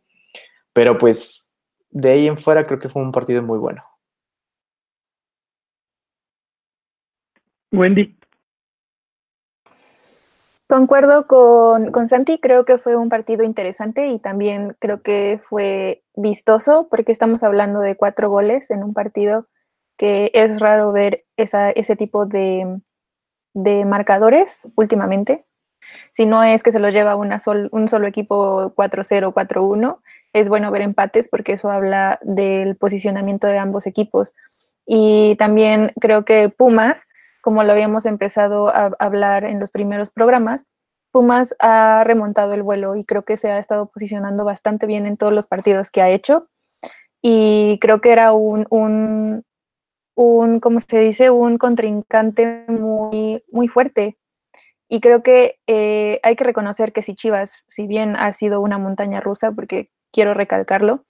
pero 0.74 0.98
pues 0.98 1.52
de 1.90 2.12
ahí 2.12 2.28
en 2.28 2.38
fuera 2.38 2.66
creo 2.68 2.80
que 2.80 2.90
fue 2.90 3.02
un 3.02 3.12
partido 3.12 3.42
muy 3.44 3.58
bueno. 3.60 3.84
Wendy. 7.72 8.16
Concuerdo 10.68 11.28
con, 11.28 11.92
con, 11.92 12.08
Santi, 12.08 12.40
creo 12.40 12.66
que 12.66 12.78
fue 12.78 12.96
un 12.96 13.10
partido 13.10 13.44
interesante 13.44 14.08
y 14.08 14.20
también 14.20 14.76
creo 14.80 15.02
que 15.02 15.42
fue 15.50 16.04
vistoso 16.16 16.88
porque 16.90 17.12
estamos 17.12 17.44
hablando 17.44 17.80
de 17.80 17.96
cuatro 17.96 18.30
goles 18.30 18.72
en 18.72 18.84
un 18.84 18.94
partido 18.94 19.48
que 19.98 20.32
es 20.34 20.60
raro 20.60 20.92
ver 20.92 21.26
esa, 21.38 21.70
ese 21.70 21.96
tipo 21.96 22.26
de, 22.26 22.80
de 23.54 23.86
marcadores 23.86 24.68
últimamente. 24.76 25.46
Si 26.12 26.26
no 26.26 26.44
es 26.44 26.64
que 26.64 26.72
se 26.72 26.80
lo 26.80 26.90
lleva 26.90 27.16
una 27.16 27.40
un 27.72 27.88
solo 27.88 28.08
equipo 28.08 28.74
4-0, 28.76 29.34
4-1, 29.34 30.00
es 30.34 30.50
bueno 30.50 30.72
ver 30.72 30.82
empates 30.82 31.30
porque 31.30 31.54
eso 31.54 31.70
habla 31.70 32.20
del 32.24 32.76
posicionamiento 32.76 33.48
de 33.48 33.60
ambos 33.60 33.86
equipos. 33.86 34.34
Y 34.86 35.36
también 35.38 35.92
creo 36.00 36.26
que 36.26 36.50
Pumas, 36.50 37.06
como 37.44 37.62
lo 37.64 37.74
habíamos 37.74 38.06
empezado 38.06 38.70
a 38.70 38.94
hablar 39.00 39.44
en 39.44 39.60
los 39.60 39.70
primeros 39.70 40.10
programas, 40.10 40.66
Pumas 41.12 41.56
ha 41.60 42.04
remontado 42.06 42.54
el 42.54 42.64
vuelo 42.64 42.96
y 42.96 43.04
creo 43.04 43.24
que 43.24 43.36
se 43.36 43.52
ha 43.52 43.60
estado 43.60 43.86
posicionando 43.88 44.46
bastante 44.46 44.88
bien 44.88 45.06
en 45.06 45.18
todos 45.18 45.34
los 45.34 45.46
partidos 45.46 45.92
que 45.92 46.02
ha 46.02 46.10
hecho. 46.10 46.48
Y 47.22 47.80
creo 47.82 48.00
que 48.02 48.14
era 48.14 48.32
un, 48.32 48.66
un, 48.70 49.44
un, 50.16 50.60
como 50.62 50.80
se 50.80 51.00
dice, 51.02 51.30
un 51.30 51.58
contrincante 51.58 52.66
muy, 52.70 53.44
muy 53.52 53.68
fuerte. 53.68 54.18
Y 54.90 55.02
creo 55.02 55.22
que 55.22 55.60
eh, 55.68 56.20
hay 56.24 56.36
que 56.36 56.46
reconocer 56.46 56.94
que 56.94 57.04
si 57.04 57.14
Chivas, 57.14 57.64
si 57.68 57.88
bien 57.88 58.16
ha 58.16 58.32
sido 58.34 58.62
una 58.62 58.78
montaña 58.78 59.20
rusa, 59.20 59.52
porque 59.52 59.92
quiero 60.14 60.34
recalcarlo, 60.34 61.04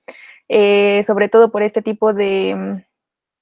eh, 0.50 1.04
sobre 1.06 1.30
todo 1.30 1.52
por 1.52 1.62
este 1.62 1.82
tipo 1.82 2.14
de, 2.14 2.86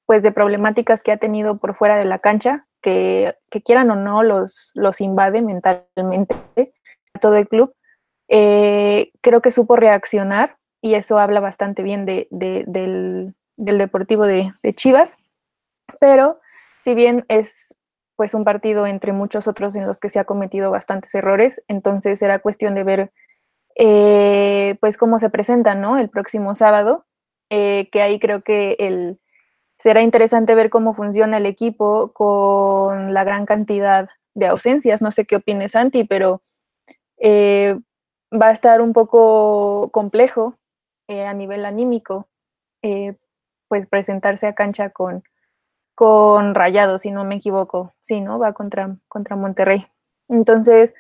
pues, 0.06 0.24
de 0.24 0.32
problemáticas 0.32 1.04
que 1.04 1.12
ha 1.12 1.18
tenido 1.18 1.58
por 1.58 1.74
fuera 1.76 1.98
de 1.98 2.06
la 2.06 2.20
cancha, 2.20 2.68
que, 2.82 3.36
quieran 3.64 3.92
o 3.92 3.96
no 3.96 4.24
los, 4.24 4.72
los 4.74 5.02
invade 5.02 5.42
mentalmente 5.42 6.36
a 7.14 7.20
todo 7.20 7.36
el 7.36 7.48
club, 7.48 7.74
eh, 8.28 9.12
creo 9.22 9.42
que 9.42 9.52
supo 9.52 9.76
reaccionar 9.76 10.58
y 10.82 10.96
eso 10.96 11.20
habla 11.20 11.40
bastante 11.40 11.84
bien 11.84 12.06
de, 12.06 12.28
del, 12.32 13.36
del, 13.58 13.78
deportivo 13.78 14.26
de, 14.26 14.52
de 14.64 14.74
Chivas 14.74 15.12
pero 16.00 16.40
si 16.84 16.94
bien 16.94 17.26
es 17.28 17.76
pues 18.16 18.34
un 18.34 18.44
partido 18.44 18.86
entre 18.86 19.14
muchos 19.14 19.48
otros 19.48 19.76
en 19.76 19.88
los 19.88 20.00
que 20.00 20.10
se 20.10 20.20
ha 20.20 20.26
cometido 20.26 20.70
bastantes 20.70 21.14
errores, 21.16 21.64
entonces 21.68 22.22
era 22.22 22.40
cuestión 22.40 22.76
de 22.76 22.84
ver 22.84 23.12
eh, 23.76 24.78
pues 24.80 24.98
cómo 24.98 25.18
se 25.18 25.30
presenta, 25.30 25.74
¿no? 25.76 25.98
El 25.98 26.10
próximo 26.10 26.54
sábado, 26.54 27.06
eh, 27.50 27.90
que 27.92 28.02
ahí 28.02 28.20
creo 28.20 28.44
que 28.44 28.76
el, 28.80 29.20
será 29.82 30.04
interesante 30.04 30.54
ver 30.54 30.70
cómo 30.70 30.94
funciona 30.94 31.38
el 31.38 31.48
equipo 31.48 32.14
con 32.14 33.16
la 33.16 33.24
gran 33.24 33.48
cantidad 33.48 34.10
de 34.36 34.46
ausencias. 34.46 35.02
No 35.02 35.10
sé 35.10 35.26
qué 35.26 35.38
opines, 35.38 35.72
Santi, 35.72 36.04
pero 36.04 36.44
eh, 37.18 37.80
va 38.32 38.50
a 38.50 38.52
estar 38.52 38.80
un 38.82 38.94
poco 38.94 39.90
complejo 39.92 40.56
a 41.10 41.34
nivel 41.34 41.66
anímico, 41.66 42.30
pues 43.68 43.88
presentarse 43.88 44.46
a 44.46 44.54
cancha 44.54 44.92
con, 44.92 45.24
con 45.96 46.54
Rayados, 46.54 47.02
si 47.02 47.12
no 47.12 47.26
me 47.26 47.36
equivoco. 47.36 47.96
Sí, 48.04 48.22
¿no? 48.22 48.38
Va 48.38 48.54
contra, 48.54 48.96
contra 49.08 49.36
Monterrey. 49.36 49.88
Entonces, 50.30 50.94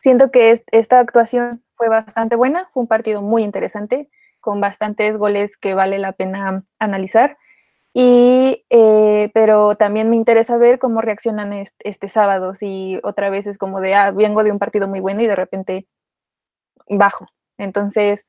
siento 0.00 0.32
que 0.32 0.62
esta 0.72 0.98
actuación 0.98 1.62
fue 1.76 1.88
bastante 1.88 2.34
buena, 2.34 2.68
fue 2.72 2.82
un 2.82 2.88
partido 2.88 3.22
muy 3.22 3.44
interesante, 3.44 4.10
con 4.40 4.60
bastantes 4.60 5.16
goles 5.16 5.56
que 5.56 5.74
vale 5.74 5.98
la 5.98 6.12
pena 6.12 6.64
analizar. 6.80 7.38
Y, 7.98 8.62
eh, 8.68 9.30
pero 9.32 9.74
también 9.74 10.10
me 10.10 10.16
interesa 10.16 10.58
ver 10.58 10.78
cómo 10.78 11.00
reaccionan 11.00 11.54
este, 11.54 11.88
este, 11.88 12.08
sábado, 12.08 12.54
si 12.54 13.00
otra 13.02 13.30
vez 13.30 13.46
es 13.46 13.56
como 13.56 13.80
de, 13.80 13.94
ah, 13.94 14.10
vengo 14.10 14.44
de 14.44 14.52
un 14.52 14.58
partido 14.58 14.86
muy 14.86 15.00
bueno 15.00 15.22
y 15.22 15.26
de 15.26 15.34
repente 15.34 15.86
bajo. 16.90 17.24
Entonces, 17.56 18.26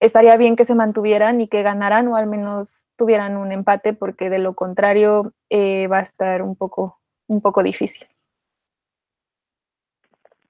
estaría 0.00 0.36
bien 0.36 0.56
que 0.56 0.64
se 0.64 0.74
mantuvieran 0.74 1.40
y 1.40 1.46
que 1.46 1.62
ganaran 1.62 2.08
o 2.08 2.16
al 2.16 2.26
menos 2.26 2.88
tuvieran 2.96 3.36
un 3.36 3.52
empate, 3.52 3.92
porque 3.92 4.30
de 4.30 4.40
lo 4.40 4.54
contrario 4.54 5.32
eh, 5.48 5.86
va 5.86 5.98
a 5.98 6.02
estar 6.02 6.42
un 6.42 6.56
poco, 6.56 7.00
un 7.28 7.40
poco 7.40 7.62
difícil. 7.62 8.08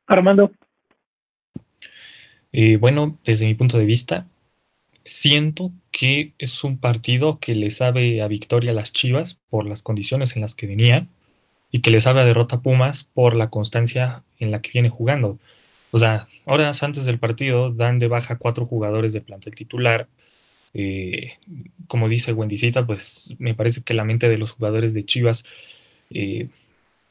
Armando. 0.06 0.52
Eh, 2.50 2.78
bueno, 2.78 3.18
desde 3.24 3.44
mi 3.44 3.52
punto 3.52 3.76
de 3.76 3.84
vista, 3.84 4.26
siento 5.04 5.70
que 5.92 6.32
es 6.38 6.64
un 6.64 6.78
partido 6.78 7.38
que 7.38 7.54
le 7.54 7.70
sabe 7.70 8.22
a 8.22 8.26
victoria 8.28 8.72
a 8.72 8.74
las 8.74 8.92
Chivas 8.92 9.38
por 9.50 9.66
las 9.66 9.82
condiciones 9.82 10.34
en 10.34 10.42
las 10.42 10.54
que 10.54 10.66
venía 10.66 11.06
y 11.70 11.80
que 11.80 11.90
le 11.90 12.00
sabe 12.00 12.20
a 12.20 12.24
derrota 12.24 12.56
a 12.56 12.62
Pumas 12.62 13.04
por 13.04 13.36
la 13.36 13.50
constancia 13.50 14.24
en 14.40 14.50
la 14.50 14.60
que 14.60 14.70
viene 14.72 14.88
jugando. 14.88 15.38
O 15.92 15.98
sea, 15.98 16.26
horas 16.46 16.82
antes 16.82 17.04
del 17.04 17.18
partido 17.18 17.70
dan 17.70 17.98
de 17.98 18.08
baja 18.08 18.36
cuatro 18.36 18.66
jugadores 18.66 19.12
de 19.12 19.20
plantel 19.20 19.54
titular. 19.54 20.08
Eh, 20.74 21.34
como 21.86 22.08
dice 22.08 22.32
Wendycita, 22.32 22.86
pues 22.86 23.34
me 23.38 23.54
parece 23.54 23.82
que 23.82 23.94
la 23.94 24.04
mente 24.04 24.28
de 24.28 24.38
los 24.38 24.52
jugadores 24.52 24.94
de 24.94 25.04
Chivas, 25.04 25.44
eh, 26.10 26.48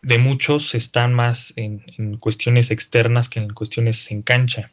de 0.01 0.17
muchos, 0.17 0.73
están 0.73 1.13
más 1.13 1.53
en, 1.55 2.17
cuestiones 2.17 2.71
externas 2.71 3.29
que 3.29 3.39
en 3.39 3.53
cuestiones 3.53 4.09
en 4.11 4.23
cancha. 4.23 4.71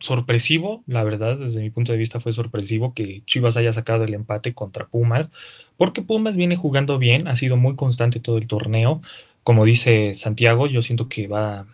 Sorpresivo, 0.00 0.82
la 0.86 1.04
verdad, 1.04 1.38
desde 1.38 1.60
mi 1.60 1.70
punto 1.70 1.92
de 1.92 1.98
vista 1.98 2.20
fue 2.20 2.32
sorpresivo 2.32 2.94
que 2.94 3.22
Chivas 3.26 3.56
haya 3.56 3.72
sacado 3.72 4.04
el 4.04 4.14
empate 4.14 4.54
contra 4.54 4.86
Pumas, 4.86 5.30
porque 5.76 6.02
Pumas 6.02 6.36
viene 6.36 6.56
jugando 6.56 6.98
bien, 6.98 7.28
ha 7.28 7.36
sido 7.36 7.56
muy 7.56 7.76
constante 7.76 8.20
todo 8.20 8.38
el 8.38 8.46
torneo. 8.46 9.02
Como 9.42 9.64
dice 9.64 10.14
Santiago, 10.14 10.66
yo 10.66 10.80
siento 10.80 11.08
que 11.08 11.26
va, 11.26 11.66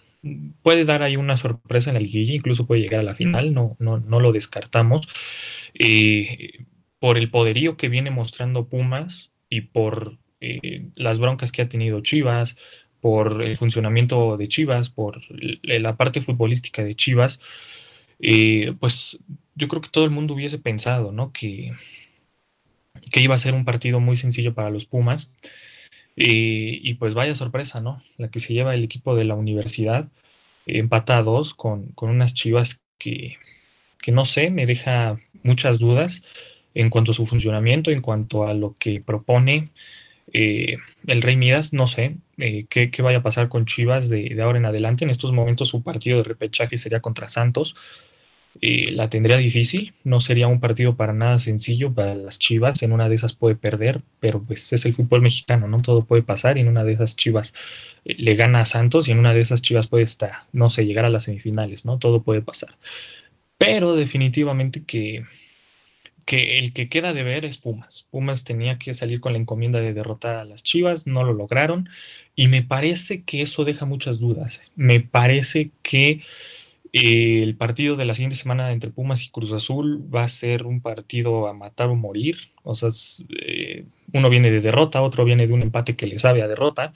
puede 0.62 0.84
dar 0.84 1.02
ahí 1.02 1.16
una 1.16 1.36
sorpresa 1.36 1.90
en 1.90 1.94
la 1.94 2.00
liguilla, 2.00 2.34
incluso 2.34 2.66
puede 2.66 2.80
llegar 2.80 3.00
a 3.00 3.04
la 3.04 3.14
final, 3.14 3.54
no, 3.54 3.76
no, 3.78 3.98
no 3.98 4.20
lo 4.20 4.32
descartamos. 4.32 5.08
Por 6.98 7.16
el 7.16 7.30
poderío 7.30 7.76
que 7.76 7.88
viene 7.88 8.10
mostrando 8.10 8.68
Pumas 8.68 9.30
y 9.48 9.62
por 9.62 10.18
eh, 10.40 10.86
las 10.94 11.18
broncas 11.18 11.52
que 11.52 11.62
ha 11.62 11.68
tenido 11.68 12.00
Chivas, 12.00 12.56
por 13.00 13.42
el 13.42 13.56
funcionamiento 13.56 14.36
de 14.36 14.48
Chivas, 14.48 14.90
por 14.90 15.20
la 15.62 15.96
parte 15.96 16.20
futbolística 16.20 16.84
de 16.84 16.94
Chivas, 16.94 17.40
eh, 18.20 18.74
pues 18.78 19.18
yo 19.54 19.68
creo 19.68 19.82
que 19.82 19.88
todo 19.88 20.04
el 20.04 20.10
mundo 20.10 20.34
hubiese 20.34 20.58
pensado, 20.58 21.12
¿no? 21.12 21.32
Que, 21.32 21.72
que 23.10 23.20
iba 23.20 23.34
a 23.34 23.38
ser 23.38 23.54
un 23.54 23.64
partido 23.64 24.00
muy 24.00 24.16
sencillo 24.16 24.54
para 24.54 24.70
los 24.70 24.86
Pumas. 24.86 25.30
Y, 26.16 26.94
pues 26.94 27.14
vaya 27.14 27.34
sorpresa, 27.34 27.80
¿no? 27.80 28.02
La 28.18 28.28
que 28.28 28.40
se 28.40 28.52
lleva 28.52 28.74
el 28.74 28.84
equipo 28.84 29.16
de 29.16 29.24
la 29.24 29.34
universidad, 29.34 30.10
empatados 30.66 31.54
con, 31.54 31.92
con 31.92 32.10
unas 32.10 32.34
chivas 32.34 32.78
que, 32.98 33.38
que 34.02 34.12
no 34.12 34.26
sé, 34.26 34.50
me 34.50 34.66
deja 34.66 35.18
muchas 35.42 35.78
dudas 35.78 36.22
en 36.74 36.90
cuanto 36.90 37.12
a 37.12 37.14
su 37.14 37.26
funcionamiento, 37.26 37.90
en 37.90 38.02
cuanto 38.02 38.46
a 38.46 38.52
lo 38.52 38.74
que 38.78 39.00
propone 39.00 39.70
eh, 40.32 40.78
el 41.06 41.22
Rey 41.22 41.36
Midas, 41.36 41.72
no 41.72 41.86
sé 41.86 42.16
eh, 42.38 42.66
qué, 42.68 42.90
vaya 43.02 43.18
a 43.18 43.22
pasar 43.22 43.48
con 43.48 43.66
Chivas 43.66 44.08
de, 44.08 44.36
ahora 44.42 44.58
en 44.58 44.66
adelante. 44.66 45.04
En 45.04 45.10
estos 45.10 45.32
momentos 45.32 45.68
su 45.68 45.82
partido 45.82 46.18
de 46.18 46.24
repechaje 46.24 46.78
sería 46.78 47.00
contra 47.00 47.28
Santos. 47.28 47.76
Eh, 48.60 48.90
la 48.90 49.08
tendría 49.08 49.36
difícil, 49.36 49.94
no 50.02 50.20
sería 50.20 50.48
un 50.48 50.58
partido 50.58 50.96
para 50.96 51.12
nada 51.12 51.38
sencillo 51.38 51.94
para 51.94 52.16
las 52.16 52.38
Chivas, 52.40 52.82
en 52.82 52.90
una 52.90 53.08
de 53.08 53.14
esas 53.14 53.32
puede 53.32 53.54
perder, 53.54 54.00
pero 54.18 54.42
pues 54.42 54.72
es 54.72 54.84
el 54.86 54.92
fútbol 54.92 55.22
mexicano, 55.22 55.68
¿no? 55.68 55.80
Todo 55.82 56.04
puede 56.04 56.22
pasar 56.22 56.58
y 56.58 56.62
en 56.62 56.68
una 56.68 56.82
de 56.82 56.94
esas 56.94 57.14
Chivas 57.14 57.54
le 58.04 58.34
gana 58.34 58.62
a 58.62 58.64
Santos 58.64 59.06
y 59.06 59.12
en 59.12 59.20
una 59.20 59.34
de 59.34 59.40
esas 59.40 59.62
Chivas 59.62 59.86
puede 59.86 60.02
estar, 60.04 60.32
no 60.52 60.68
sé, 60.68 60.84
llegar 60.84 61.04
a 61.04 61.10
las 61.10 61.24
semifinales, 61.24 61.84
¿no? 61.84 61.98
Todo 61.98 62.22
puede 62.22 62.42
pasar. 62.42 62.70
Pero 63.56 63.94
definitivamente 63.94 64.82
que, 64.84 65.24
que 66.30 66.58
el 66.60 66.72
que 66.72 66.88
queda 66.88 67.12
de 67.12 67.24
ver 67.24 67.44
es 67.44 67.58
Pumas. 67.58 68.06
Pumas 68.08 68.44
tenía 68.44 68.78
que 68.78 68.94
salir 68.94 69.18
con 69.18 69.32
la 69.32 69.40
encomienda 69.40 69.80
de 69.80 69.92
derrotar 69.92 70.36
a 70.36 70.44
las 70.44 70.62
Chivas, 70.62 71.08
no 71.08 71.24
lo 71.24 71.32
lograron 71.32 71.88
y 72.36 72.46
me 72.46 72.62
parece 72.62 73.24
que 73.24 73.42
eso 73.42 73.64
deja 73.64 73.84
muchas 73.84 74.20
dudas. 74.20 74.70
Me 74.76 75.00
parece 75.00 75.72
que 75.82 76.20
el 76.92 77.56
partido 77.56 77.96
de 77.96 78.04
la 78.04 78.14
siguiente 78.14 78.36
semana 78.36 78.70
entre 78.70 78.92
Pumas 78.92 79.24
y 79.24 79.30
Cruz 79.30 79.52
Azul 79.52 80.04
va 80.14 80.22
a 80.22 80.28
ser 80.28 80.66
un 80.66 80.80
partido 80.80 81.48
a 81.48 81.52
matar 81.52 81.88
o 81.88 81.96
morir. 81.96 82.52
O 82.62 82.76
sea, 82.76 82.90
eh, 83.44 83.86
uno 84.12 84.30
viene 84.30 84.52
de 84.52 84.60
derrota, 84.60 85.02
otro 85.02 85.24
viene 85.24 85.48
de 85.48 85.52
un 85.52 85.62
empate 85.62 85.96
que 85.96 86.06
le 86.06 86.20
sabe 86.20 86.42
a 86.42 86.46
derrota. 86.46 86.92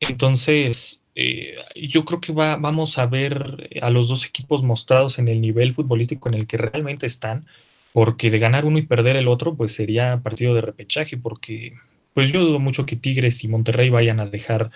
Entonces, 0.00 1.04
eh, 1.14 1.54
yo 1.76 2.04
creo 2.04 2.20
que 2.20 2.32
va, 2.32 2.56
vamos 2.56 2.98
a 2.98 3.06
ver 3.06 3.70
a 3.80 3.90
los 3.90 4.08
dos 4.08 4.26
equipos 4.26 4.64
mostrados 4.64 5.20
en 5.20 5.28
el 5.28 5.40
nivel 5.40 5.72
futbolístico 5.72 6.28
en 6.28 6.34
el 6.34 6.48
que 6.48 6.56
realmente 6.56 7.06
están, 7.06 7.46
porque 7.92 8.30
de 8.30 8.38
ganar 8.38 8.64
uno 8.64 8.78
y 8.78 8.82
perder 8.82 9.16
el 9.16 9.28
otro, 9.28 9.54
pues 9.56 9.74
sería 9.74 10.20
partido 10.22 10.54
de 10.54 10.60
repechaje, 10.60 11.16
porque 11.16 11.74
pues 12.14 12.32
yo 12.32 12.40
dudo 12.40 12.58
mucho 12.58 12.86
que 12.86 12.96
Tigres 12.96 13.42
y 13.44 13.48
Monterrey 13.48 13.88
vayan 13.88 14.20
a 14.20 14.26
dejar 14.26 14.70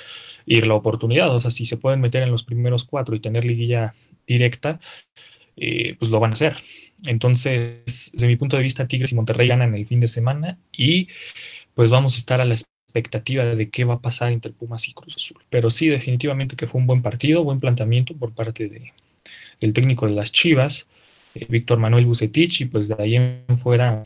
ir 0.46 0.66
la 0.66 0.74
oportunidad. 0.74 1.34
O 1.34 1.40
sea, 1.40 1.50
si 1.50 1.66
se 1.66 1.76
pueden 1.76 2.00
meter 2.00 2.22
en 2.22 2.30
los 2.30 2.44
primeros 2.44 2.84
cuatro 2.84 3.14
y 3.14 3.20
tener 3.20 3.44
liguilla 3.44 3.94
directa, 4.26 4.80
eh, 5.56 5.96
pues 5.98 6.10
lo 6.10 6.20
van 6.20 6.30
a 6.30 6.34
hacer. 6.34 6.56
Entonces, 7.04 8.10
desde 8.12 8.26
mi 8.26 8.36
punto 8.36 8.56
de 8.56 8.62
vista, 8.62 8.88
Tigres 8.88 9.12
y 9.12 9.14
Monterrey 9.14 9.48
ganan 9.48 9.74
el 9.74 9.86
fin 9.86 10.00
de 10.00 10.06
semana 10.06 10.58
y 10.72 11.08
pues 11.74 11.90
vamos 11.90 12.14
a 12.14 12.18
estar 12.18 12.40
a 12.40 12.44
la 12.44 12.54
expectativa 12.54 13.44
de 13.44 13.70
qué 13.70 13.84
va 13.84 13.94
a 13.94 14.00
pasar 14.00 14.32
entre 14.32 14.52
Pumas 14.52 14.88
y 14.88 14.94
Cruz 14.94 15.16
Azul. 15.16 15.42
Pero 15.50 15.70
sí, 15.70 15.88
definitivamente 15.88 16.56
que 16.56 16.66
fue 16.66 16.80
un 16.80 16.86
buen 16.86 17.02
partido, 17.02 17.44
buen 17.44 17.60
planteamiento 17.60 18.16
por 18.16 18.32
parte 18.32 18.68
de, 18.68 18.92
del 19.60 19.72
técnico 19.72 20.06
de 20.06 20.14
las 20.14 20.32
Chivas, 20.32 20.86
eh, 21.34 21.46
Víctor 21.48 21.78
Manuel 21.78 22.06
Bucetich, 22.06 22.62
y 22.62 22.64
pues 22.66 22.88
de 22.88 22.96
ahí 22.98 23.16
en 23.16 23.56
fuera 23.56 24.04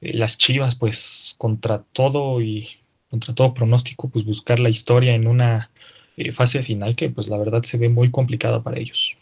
eh, 0.00 0.12
las 0.16 0.38
Chivas, 0.38 0.74
pues 0.74 1.34
contra 1.38 1.82
todo 1.92 2.40
y 2.40 2.68
contra 3.10 3.34
todo 3.34 3.54
pronóstico, 3.54 4.08
pues 4.08 4.24
buscar 4.24 4.60
la 4.60 4.68
historia 4.68 5.14
en 5.14 5.26
una 5.26 5.70
eh, 6.16 6.32
fase 6.32 6.62
final 6.62 6.96
que 6.96 7.10
pues 7.10 7.28
la 7.28 7.38
verdad 7.38 7.62
se 7.62 7.78
ve 7.78 7.88
muy 7.88 8.10
complicada 8.10 8.62
para 8.62 8.78
ellos. 8.78 9.16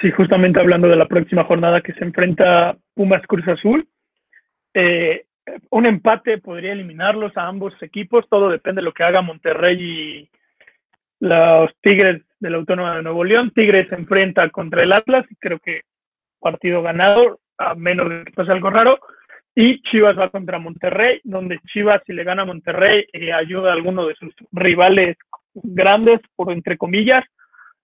Sí, 0.00 0.10
justamente 0.10 0.60
hablando 0.60 0.88
de 0.88 0.96
la 0.96 1.08
próxima 1.08 1.44
jornada 1.44 1.80
que 1.80 1.94
se 1.94 2.04
enfrenta 2.04 2.76
Pumas 2.94 3.22
Cruz 3.26 3.48
Azul, 3.48 3.88
eh, 4.74 5.24
un 5.70 5.86
empate 5.86 6.38
podría 6.38 6.72
eliminarlos 6.72 7.36
a 7.36 7.46
ambos 7.46 7.74
equipos, 7.82 8.28
todo 8.28 8.48
depende 8.48 8.80
de 8.80 8.84
lo 8.84 8.92
que 8.92 9.04
haga 9.04 9.22
Monterrey 9.22 9.76
y 9.80 10.30
los 11.20 11.70
Tigres 11.80 12.22
de 12.40 12.50
la 12.50 12.58
Autónoma 12.58 12.96
de 12.96 13.02
Nuevo 13.02 13.24
León. 13.24 13.50
Tigres 13.54 13.88
se 13.88 13.94
enfrenta 13.94 14.48
contra 14.50 14.82
el 14.82 14.92
Atlas, 14.92 15.24
creo 15.38 15.58
que 15.58 15.82
partido 16.40 16.82
ganado, 16.82 17.40
a 17.58 17.74
menos 17.74 18.08
de 18.08 18.24
que 18.24 18.32
pase 18.32 18.52
algo 18.52 18.70
raro. 18.70 18.98
Y 19.54 19.80
Chivas 19.82 20.18
va 20.18 20.28
contra 20.28 20.58
Monterrey, 20.58 21.20
donde 21.24 21.60
Chivas, 21.72 22.02
si 22.06 22.12
le 22.12 22.24
gana 22.24 22.42
a 22.42 22.46
Monterrey, 22.46 23.06
eh, 23.12 23.32
ayuda 23.32 23.70
a 23.70 23.72
alguno 23.72 24.06
de 24.06 24.14
sus 24.16 24.34
rivales 24.52 25.16
grandes, 25.54 26.20
por 26.34 26.52
entre 26.52 26.76
comillas, 26.76 27.24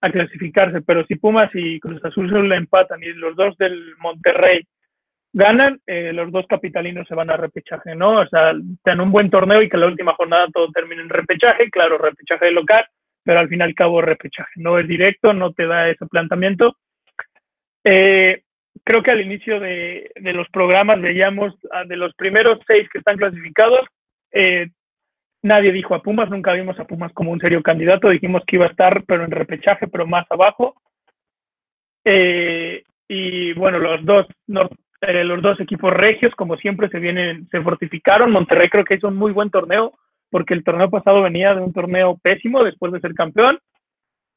a 0.01 0.11
clasificarse. 0.11 0.81
Pero 0.81 1.03
si 1.07 1.15
Pumas 1.15 1.49
y 1.55 1.79
Cruz 1.79 2.03
Azul 2.05 2.29
se 2.29 2.39
le 2.39 2.55
empatan 2.55 3.01
y 3.01 3.13
los 3.13 3.35
dos 3.35 3.57
del 3.57 3.95
Monterrey 3.97 4.63
ganan, 5.33 5.81
eh, 5.87 6.13
los 6.13 6.31
dos 6.31 6.45
capitalinos 6.47 7.07
se 7.07 7.15
van 7.15 7.31
a 7.31 7.37
repechaje, 7.37 7.95
¿no? 7.95 8.21
O 8.21 8.27
sea, 8.27 8.53
dan 8.85 9.01
un 9.01 9.11
buen 9.11 9.29
torneo 9.29 9.61
y 9.61 9.69
que 9.69 9.77
la 9.77 9.87
última 9.87 10.13
jornada 10.13 10.47
todo 10.53 10.71
termine 10.71 11.01
en 11.01 11.09
repechaje, 11.09 11.69
claro, 11.71 11.97
repechaje 11.97 12.51
local, 12.51 12.85
pero 13.23 13.39
al 13.39 13.49
fin 13.49 13.59
y 13.59 13.63
al 13.63 13.73
cabo 13.73 14.01
repechaje. 14.01 14.51
No 14.57 14.77
es 14.77 14.87
directo, 14.87 15.33
no 15.33 15.51
te 15.51 15.65
da 15.65 15.89
ese 15.89 16.05
planteamiento. 16.05 16.77
Eh, 17.83 18.43
creo 18.83 19.01
que 19.01 19.11
al 19.11 19.21
inicio 19.21 19.59
de, 19.59 20.11
los 20.15 20.47
programas 20.49 21.01
veíamos 21.01 21.53
de 21.87 21.97
los 21.97 22.13
primeros 22.15 22.59
seis 22.67 22.87
que 22.89 22.99
están 22.99 23.17
clasificados, 23.17 23.87
eh, 24.31 24.69
nadie 25.41 25.71
dijo 25.71 25.95
a 25.95 26.01
Pumas, 26.01 26.29
nunca 26.29 26.53
vimos 26.53 26.79
a 26.79 26.85
Pumas 26.85 27.11
como 27.13 27.31
un 27.31 27.39
serio 27.39 27.61
candidato, 27.61 28.09
dijimos 28.09 28.43
que 28.45 28.55
iba 28.57 28.65
a 28.65 28.69
estar, 28.69 29.03
pero 29.05 29.25
en 29.25 29.31
repechaje, 29.31 29.87
pero 29.87 30.05
más 30.05 30.25
abajo. 30.29 30.75
Eh, 32.05 32.83
y 33.07 33.53
bueno, 33.53 33.79
los 33.79 34.03
dos, 34.05 34.27
los 35.23 35.41
dos 35.41 35.59
equipos 35.59 35.91
regios, 35.93 36.33
como 36.35 36.55
siempre, 36.57 36.89
se 36.89 36.99
vienen, 36.99 37.47
se 37.49 37.61
fortificaron. 37.61 38.31
Monterrey 38.31 38.69
creo 38.69 38.85
que 38.85 38.95
hizo 38.95 39.07
un 39.07 39.17
muy 39.17 39.31
buen 39.31 39.49
torneo, 39.49 39.93
porque 40.29 40.53
el 40.53 40.63
torneo 40.63 40.89
pasado 40.89 41.21
venía 41.21 41.53
de 41.53 41.61
un 41.61 41.73
torneo 41.73 42.17
pésimo 42.21 42.63
después 42.63 42.93
de 42.93 42.99
ser 42.99 43.13
campeón. 43.13 43.59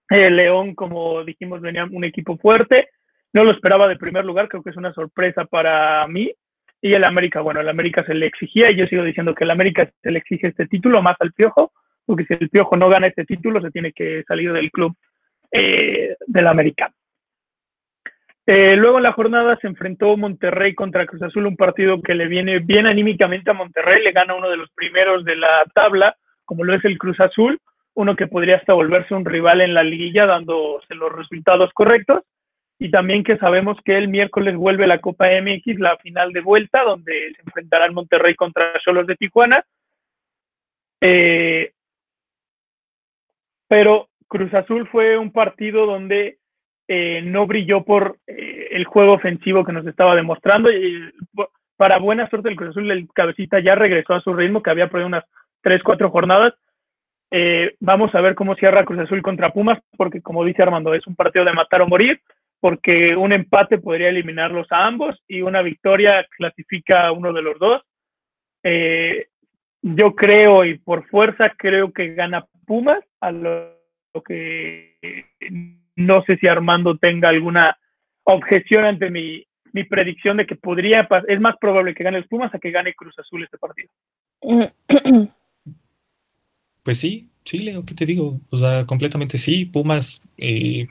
El 0.09 0.37
León, 0.37 0.75
como 0.75 1.25
dijimos, 1.25 1.61
venía 1.61 1.85
un 1.85 2.05
equipo 2.05 2.37
fuerte. 2.37 2.89
No 3.33 3.45
lo 3.45 3.53
esperaba 3.53 3.89
de 3.89 3.97
primer 3.97 4.25
lugar, 4.25 4.49
creo 4.49 4.63
que 4.63 4.71
es 4.71 4.77
una 4.77 4.93
sorpresa 4.93 5.45
para 5.45 6.07
mí. 6.07 6.33
Y 6.81 6.93
el 6.95 7.05
América, 7.05 7.41
bueno, 7.41 7.61
el 7.61 7.69
América 7.69 8.05
se 8.05 8.15
le 8.15 8.27
exigía, 8.27 8.71
y 8.71 8.77
yo 8.77 8.87
sigo 8.87 9.03
diciendo 9.03 9.35
que 9.35 9.45
el 9.45 9.51
América 9.51 9.91
se 10.03 10.11
le 10.11 10.19
exige 10.19 10.49
este 10.49 10.67
título 10.67 11.03
más 11.03 11.17
al 11.21 11.33
Piojo, 11.33 11.73
porque 12.05 12.25
si 12.25 12.35
el 12.35 12.49
Piojo 12.51 12.77
no 12.77 12.89
gana 12.89 13.07
este 13.07 13.25
título, 13.25 13.61
se 13.61 13.71
tiene 13.71 13.93
que 13.93 14.23
salir 14.29 14.53
del 14.53 14.71
club 14.71 14.95
eh, 15.51 16.17
del 16.27 16.47
América. 16.47 16.93
Eh, 18.49 18.77
luego 18.77 18.99
en 18.99 19.03
la 19.03 19.13
jornada 19.13 19.59
se 19.61 19.67
enfrentó 19.67 20.17
Monterrey 20.17 20.75
contra 20.75 21.05
Cruz 21.05 21.21
Azul, 21.23 21.47
un 21.47 21.57
partido 21.57 22.01
que 22.01 22.15
le 22.15 22.29
viene 22.29 22.61
bien 22.61 22.87
anímicamente 22.87 23.51
a 23.51 23.55
Monterrey, 23.55 24.05
le 24.05 24.13
gana 24.13 24.35
uno 24.35 24.49
de 24.49 24.57
los 24.57 24.71
primeros 24.71 25.25
de 25.25 25.35
la 25.35 25.65
tabla, 25.75 26.17
como 26.45 26.63
lo 26.63 26.75
es 26.75 26.85
el 26.85 26.97
Cruz 26.97 27.19
Azul, 27.19 27.61
uno 27.95 28.15
que 28.15 28.29
podría 28.29 28.57
hasta 28.57 28.73
volverse 28.73 29.15
un 29.15 29.25
rival 29.25 29.63
en 29.63 29.75
la 29.75 29.83
liguilla 29.83 30.27
dándose 30.27 30.95
los 30.95 31.13
resultados 31.13 31.73
correctos, 31.73 32.23
y 32.79 32.91
también 32.91 33.25
que 33.25 33.37
sabemos 33.39 33.79
que 33.85 33.97
el 33.97 34.07
miércoles 34.07 34.55
vuelve 34.55 34.87
la 34.87 35.01
Copa 35.01 35.27
MX, 35.27 35.81
la 35.81 35.97
final 35.97 36.33
de 36.33 36.41
vuelta, 36.41 36.85
donde 36.85 37.33
se 37.35 37.43
enfrentarán 37.43 37.95
Monterrey 37.95 38.37
contra 38.37 38.79
Cholos 38.85 39.07
de 39.07 39.17
Tijuana. 39.17 39.65
Eh, 41.01 41.73
pero 43.67 44.09
Cruz 44.29 44.53
Azul 44.55 44.87
fue 44.89 45.17
un 45.17 45.33
partido 45.33 45.87
donde 45.87 46.39
eh, 46.89 47.21
no 47.23 47.47
brilló 47.47 47.83
por 47.83 48.19
eh, 48.29 48.69
el 48.71 48.85
juego 48.85 49.15
ofensivo 49.15 49.65
que 49.65 49.73
nos 49.73 49.87
estaba 49.87 50.15
demostrando. 50.15 50.71
Y 50.71 51.13
para 51.77 51.99
buena 51.99 52.29
suerte, 52.29 52.49
el 52.49 52.57
Cruz 52.57 52.71
Azul, 52.71 52.91
el 52.91 53.09
cabecita 53.13 53.59
ya 53.59 53.75
regresó 53.75 54.15
a 54.15 54.21
su 54.21 54.33
ritmo, 54.33 54.63
que 54.63 54.71
había 54.71 54.89
por 54.89 55.01
unas 55.01 55.25
3, 55.63 55.83
4 55.83 56.11
jornadas. 56.11 56.55
Eh, 57.33 57.75
vamos 57.81 58.15
a 58.15 58.21
ver 58.21 58.37
cómo 58.37 58.55
cierra 58.55 58.85
Cruz 58.85 59.01
Azul 59.01 59.21
contra 59.21 59.53
Pumas, 59.53 59.81
porque 59.97 60.23
como 60.23 60.45
dice 60.45 60.63
Armando, 60.63 60.95
es 60.95 61.07
un 61.09 61.17
partido 61.17 61.45
de 61.45 61.53
matar 61.53 61.83
o 61.83 61.89
morir, 61.89 62.21
porque 62.61 63.17
un 63.17 63.33
empate 63.33 63.79
podría 63.79 64.11
eliminarlos 64.11 64.71
a 64.71 64.87
ambos 64.87 65.21
y 65.27 65.43
una 65.43 65.63
victoria 65.63 66.25
clasifica 66.37 67.09
a 67.09 67.13
uno 67.13 67.33
de 67.33 67.43
los 67.43 67.59
dos. 67.59 67.83
yo 69.83 70.15
creo 70.15 70.65
y 70.65 70.79
por 70.79 71.07
fuerza 71.09 71.51
creo 71.57 71.93
que 71.93 72.15
gana 72.15 72.47
Pumas 72.65 73.01
a 73.21 73.31
lo 73.31 73.77
que 74.25 74.97
no 75.97 76.23
sé 76.25 76.37
si 76.37 76.47
Armando 76.47 76.97
tenga 76.97 77.31
alguna 77.31 77.77
objeción 78.25 78.85
ante 78.85 79.11
mi, 79.11 79.45
predicción 79.91 80.39
de 80.39 80.47
que 80.47 80.57
podría, 80.57 81.07
es 81.29 81.41
más 81.41 81.57
probable 81.59 81.95
que 81.95 82.05
gane 82.05 82.17
el 82.17 82.27
Pumas 82.27 82.55
a 82.55 82.59
que 82.59 82.71
gane 82.71 82.95
Cruz 82.95 83.19
Azul 83.19 83.45
este 83.45 83.59
partido. 83.59 83.89
Pues 86.83 87.01
sí, 87.01 87.31
sí, 87.45 87.59
Leo, 87.59 87.85
¿qué 87.85 87.97
te 87.97 88.07
digo? 88.07 88.39
O 88.49 88.57
sea, 88.57 88.87
completamente 88.87 89.39
sí. 89.39 89.65
Pumas, 89.65 90.23
eh, 90.39 90.87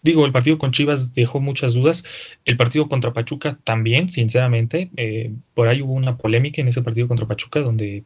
digo, 0.00 0.24
el 0.24 0.30
partido 0.30 0.58
con 0.58 0.70
Chivas 0.70 1.12
dejó 1.12 1.40
muchas 1.40 1.74
dudas. 1.74 2.04
El 2.44 2.56
partido 2.56 2.88
contra 2.88 3.12
Pachuca 3.12 3.58
también, 3.64 4.08
sinceramente. 4.08 4.90
Eh, 4.96 5.32
por 5.52 5.66
ahí 5.66 5.82
hubo 5.82 5.92
una 5.92 6.16
polémica 6.16 6.62
en 6.62 6.68
ese 6.68 6.82
partido 6.82 7.08
contra 7.08 7.26
Pachuca 7.26 7.58
donde 7.58 8.04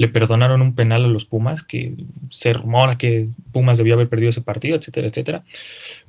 le 0.00 0.08
perdonaron 0.08 0.62
un 0.62 0.74
penal 0.74 1.04
a 1.04 1.08
los 1.08 1.26
Pumas, 1.26 1.62
que 1.62 1.92
se 2.30 2.54
rumora 2.54 2.96
que 2.96 3.28
Pumas 3.52 3.76
debió 3.76 3.92
haber 3.92 4.08
perdido 4.08 4.30
ese 4.30 4.40
partido, 4.40 4.74
etcétera, 4.74 5.08
etcétera. 5.08 5.44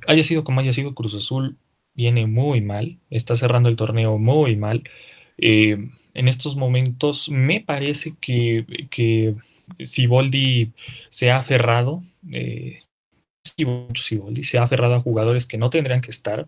Haya 0.06 0.24
sido 0.24 0.44
como 0.44 0.60
haya 0.60 0.72
sido, 0.72 0.94
Cruz 0.94 1.14
Azul 1.14 1.58
viene 1.92 2.26
muy 2.26 2.62
mal, 2.62 2.96
está 3.10 3.36
cerrando 3.36 3.68
el 3.68 3.76
torneo 3.76 4.16
muy 4.16 4.56
mal. 4.56 4.82
Eh, 5.36 5.90
en 6.14 6.28
estos 6.28 6.56
momentos 6.56 7.28
me 7.28 7.60
parece 7.60 8.14
que, 8.18 8.64
que 8.90 9.34
Siboldi 9.84 10.72
se 11.10 11.30
ha 11.30 11.36
aferrado, 11.36 12.02
eh, 12.32 12.78
se 13.42 14.58
ha 14.58 14.62
aferrado 14.62 14.94
a 14.94 15.00
jugadores 15.00 15.46
que 15.46 15.58
no 15.58 15.70
tendrían 15.70 16.00
que 16.00 16.10
estar, 16.10 16.46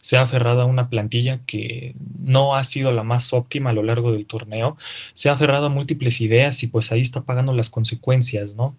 se 0.00 0.16
ha 0.16 0.22
aferrado 0.22 0.62
a 0.62 0.66
una 0.66 0.88
plantilla 0.88 1.40
que 1.46 1.94
no 2.18 2.54
ha 2.54 2.64
sido 2.64 2.92
la 2.92 3.02
más 3.02 3.32
óptima 3.32 3.70
a 3.70 3.72
lo 3.72 3.82
largo 3.82 4.12
del 4.12 4.26
torneo, 4.26 4.76
se 5.14 5.28
ha 5.28 5.32
aferrado 5.32 5.66
a 5.66 5.70
múltiples 5.70 6.20
ideas 6.20 6.62
y 6.62 6.68
pues 6.68 6.92
ahí 6.92 7.00
está 7.00 7.22
pagando 7.22 7.52
las 7.52 7.70
consecuencias, 7.70 8.54
¿no? 8.54 8.76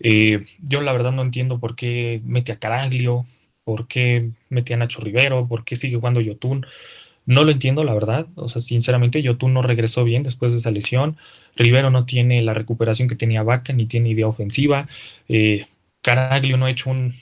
Eh, 0.00 0.46
yo 0.60 0.80
la 0.80 0.92
verdad 0.92 1.12
no 1.12 1.22
entiendo 1.22 1.58
por 1.58 1.74
qué 1.76 2.20
mete 2.24 2.52
a 2.52 2.58
Caraglio, 2.58 3.26
por 3.64 3.88
qué 3.88 4.30
mete 4.48 4.74
a 4.74 4.76
Nacho 4.76 5.00
Rivero, 5.00 5.46
por 5.48 5.64
qué 5.64 5.76
sigue 5.76 5.96
jugando 5.96 6.20
Yotun. 6.20 6.66
No 7.26 7.44
lo 7.44 7.50
entiendo, 7.50 7.84
la 7.84 7.92
verdad. 7.92 8.26
O 8.36 8.48
sea, 8.48 8.62
sinceramente, 8.62 9.20
Yotun 9.20 9.52
no 9.52 9.60
regresó 9.60 10.04
bien 10.04 10.22
después 10.22 10.52
de 10.52 10.58
esa 10.58 10.70
lesión. 10.70 11.18
Rivero 11.56 11.90
no 11.90 12.06
tiene 12.06 12.40
la 12.42 12.54
recuperación 12.54 13.08
que 13.08 13.16
tenía 13.16 13.42
Vaca, 13.42 13.74
ni 13.74 13.84
tiene 13.84 14.08
idea 14.08 14.26
ofensiva. 14.26 14.88
Eh, 15.28 15.66
Caraglio 16.02 16.56
no 16.56 16.66
ha 16.66 16.70
hecho 16.70 16.90
un, 16.90 17.14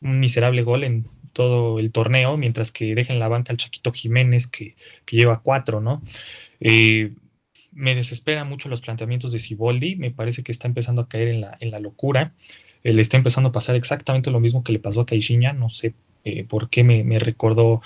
miserable 0.00 0.62
gol 0.62 0.84
en 0.84 1.08
todo 1.32 1.78
el 1.78 1.90
torneo, 1.90 2.36
mientras 2.36 2.70
que 2.70 2.94
deja 2.94 3.12
en 3.12 3.18
la 3.18 3.28
banca 3.28 3.52
al 3.52 3.58
Chaquito 3.58 3.92
Jiménez, 3.92 4.46
que, 4.46 4.76
lleva 5.10 5.42
cuatro, 5.42 5.80
¿no? 5.80 6.02
Eh, 6.60 7.14
me 7.72 7.94
desespera 7.94 8.44
mucho 8.44 8.68
los 8.68 8.80
planteamientos 8.80 9.32
de 9.32 9.38
Siboldi, 9.38 9.96
me 9.96 10.10
parece 10.10 10.42
que 10.42 10.52
está 10.52 10.66
empezando 10.68 11.02
a 11.02 11.08
caer 11.08 11.28
en 11.28 11.70
la, 11.70 11.80
locura. 11.80 12.34
Eh, 12.82 12.92
le 12.92 13.02
está 13.02 13.16
empezando 13.16 13.50
a 13.50 13.52
pasar 13.52 13.76
exactamente 13.76 14.30
lo 14.30 14.40
mismo 14.40 14.62
que 14.62 14.72
le 14.72 14.78
pasó 14.78 15.00
a 15.00 15.06
Caixinha, 15.06 15.52
no 15.52 15.68
sé 15.68 15.94
eh, 16.24 16.44
por 16.44 16.70
qué 16.70 16.84
me, 16.84 17.04
me 17.04 17.18
recordó 17.18 17.80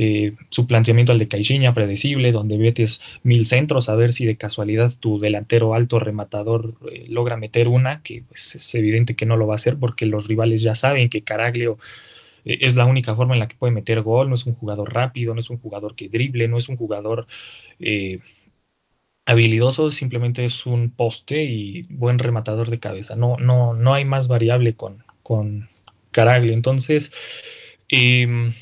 eh, 0.00 0.36
su 0.48 0.68
planteamiento 0.68 1.10
al 1.10 1.18
de 1.18 1.26
Caixinha, 1.26 1.74
predecible, 1.74 2.30
donde 2.30 2.56
metes 2.56 3.00
mil 3.24 3.46
centros 3.46 3.88
a 3.88 3.96
ver 3.96 4.12
si 4.12 4.26
de 4.26 4.36
casualidad 4.36 4.92
tu 5.00 5.18
delantero 5.18 5.74
alto 5.74 5.98
rematador 5.98 6.74
eh, 6.92 7.02
logra 7.08 7.36
meter 7.36 7.66
una, 7.66 8.00
que 8.02 8.22
pues, 8.28 8.54
es 8.54 8.74
evidente 8.76 9.16
que 9.16 9.26
no 9.26 9.36
lo 9.36 9.48
va 9.48 9.54
a 9.54 9.56
hacer 9.56 9.76
porque 9.76 10.06
los 10.06 10.28
rivales 10.28 10.62
ya 10.62 10.76
saben 10.76 11.08
que 11.08 11.24
Caraglio 11.24 11.78
eh, 12.44 12.58
es 12.60 12.76
la 12.76 12.86
única 12.86 13.16
forma 13.16 13.34
en 13.34 13.40
la 13.40 13.48
que 13.48 13.56
puede 13.56 13.72
meter 13.72 14.02
gol, 14.02 14.28
no 14.28 14.36
es 14.36 14.46
un 14.46 14.54
jugador 14.54 14.94
rápido, 14.94 15.34
no 15.34 15.40
es 15.40 15.50
un 15.50 15.58
jugador 15.58 15.96
que 15.96 16.08
drible, 16.08 16.46
no 16.46 16.58
es 16.58 16.68
un 16.68 16.76
jugador 16.76 17.26
eh, 17.80 18.20
habilidoso, 19.26 19.90
simplemente 19.90 20.44
es 20.44 20.64
un 20.64 20.90
poste 20.90 21.42
y 21.42 21.82
buen 21.90 22.20
rematador 22.20 22.70
de 22.70 22.78
cabeza. 22.78 23.16
No, 23.16 23.36
no, 23.36 23.74
no 23.74 23.94
hay 23.94 24.04
más 24.04 24.28
variable 24.28 24.76
con, 24.76 25.02
con 25.24 25.68
Caraglio. 26.12 26.52
Entonces, 26.52 27.10
em, 27.88 28.52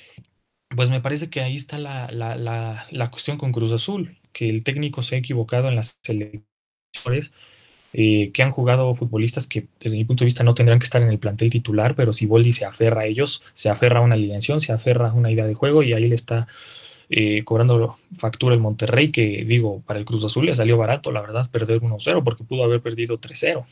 pues 0.77 0.91
me 0.91 1.01
parece 1.01 1.31
que 1.31 1.41
ahí 1.41 1.57
está 1.57 1.79
la, 1.79 2.09
la, 2.11 3.11
cuestión 3.11 3.39
con 3.39 3.53
Cruz 3.53 3.73
Azul, 3.73 4.19
que 4.33 4.49
el 4.49 4.63
técnico 4.63 5.03
se 5.03 5.17
ha 5.17 5.19
equivocado 5.19 5.69
en 5.69 5.77
las 5.77 5.99
selecciones. 6.03 7.33
Eh, 7.99 8.31
que 8.33 8.43
han 8.43 8.51
jugado 8.51 8.95
futbolistas 8.95 9.47
que 9.47 9.69
desde 9.81 9.97
mi 9.97 10.05
punto 10.05 10.23
de 10.23 10.27
vista 10.27 10.45
no 10.45 10.55
tendrán 10.55 10.79
que 10.79 10.85
estar 10.85 11.01
en 11.01 11.09
el 11.09 11.19
plantel 11.19 11.51
titular, 11.51 11.95
pero 11.95 12.13
si 12.13 12.27
Boldi 12.27 12.53
se 12.53 12.67
aferra 12.67 13.03
a 13.03 13.07
ellos, 13.07 13.43
se 13.55 13.71
aferra 13.71 14.01
a 14.01 14.03
una 14.03 14.17
alineación, 14.17 14.61
se 14.61 14.73
aferra 14.73 15.09
a 15.09 15.13
una 15.15 15.31
idea 15.31 15.47
de 15.47 15.55
juego 15.55 15.83
y 15.83 15.95
ahí 15.95 16.07
le 16.07 16.15
está 16.15 16.47
eh, 17.09 17.45
cobrando 17.45 17.97
factura 18.15 18.55
el 18.55 18.61
Monterrey, 18.61 19.11
que 19.13 19.45
digo, 19.47 19.83
para 19.87 19.99
el 19.99 20.05
Cruz 20.05 20.25
Azul 20.25 20.47
le 20.47 20.55
salió 20.55 20.77
barato, 20.77 21.13
la 21.13 21.23
verdad, 21.23 21.49
perder 21.51 21.81
1-0, 21.81 22.23
porque 22.25 22.45
pudo 22.45 22.65
haber 22.65 22.83
perdido 22.83 23.19
3-0. 23.19 23.65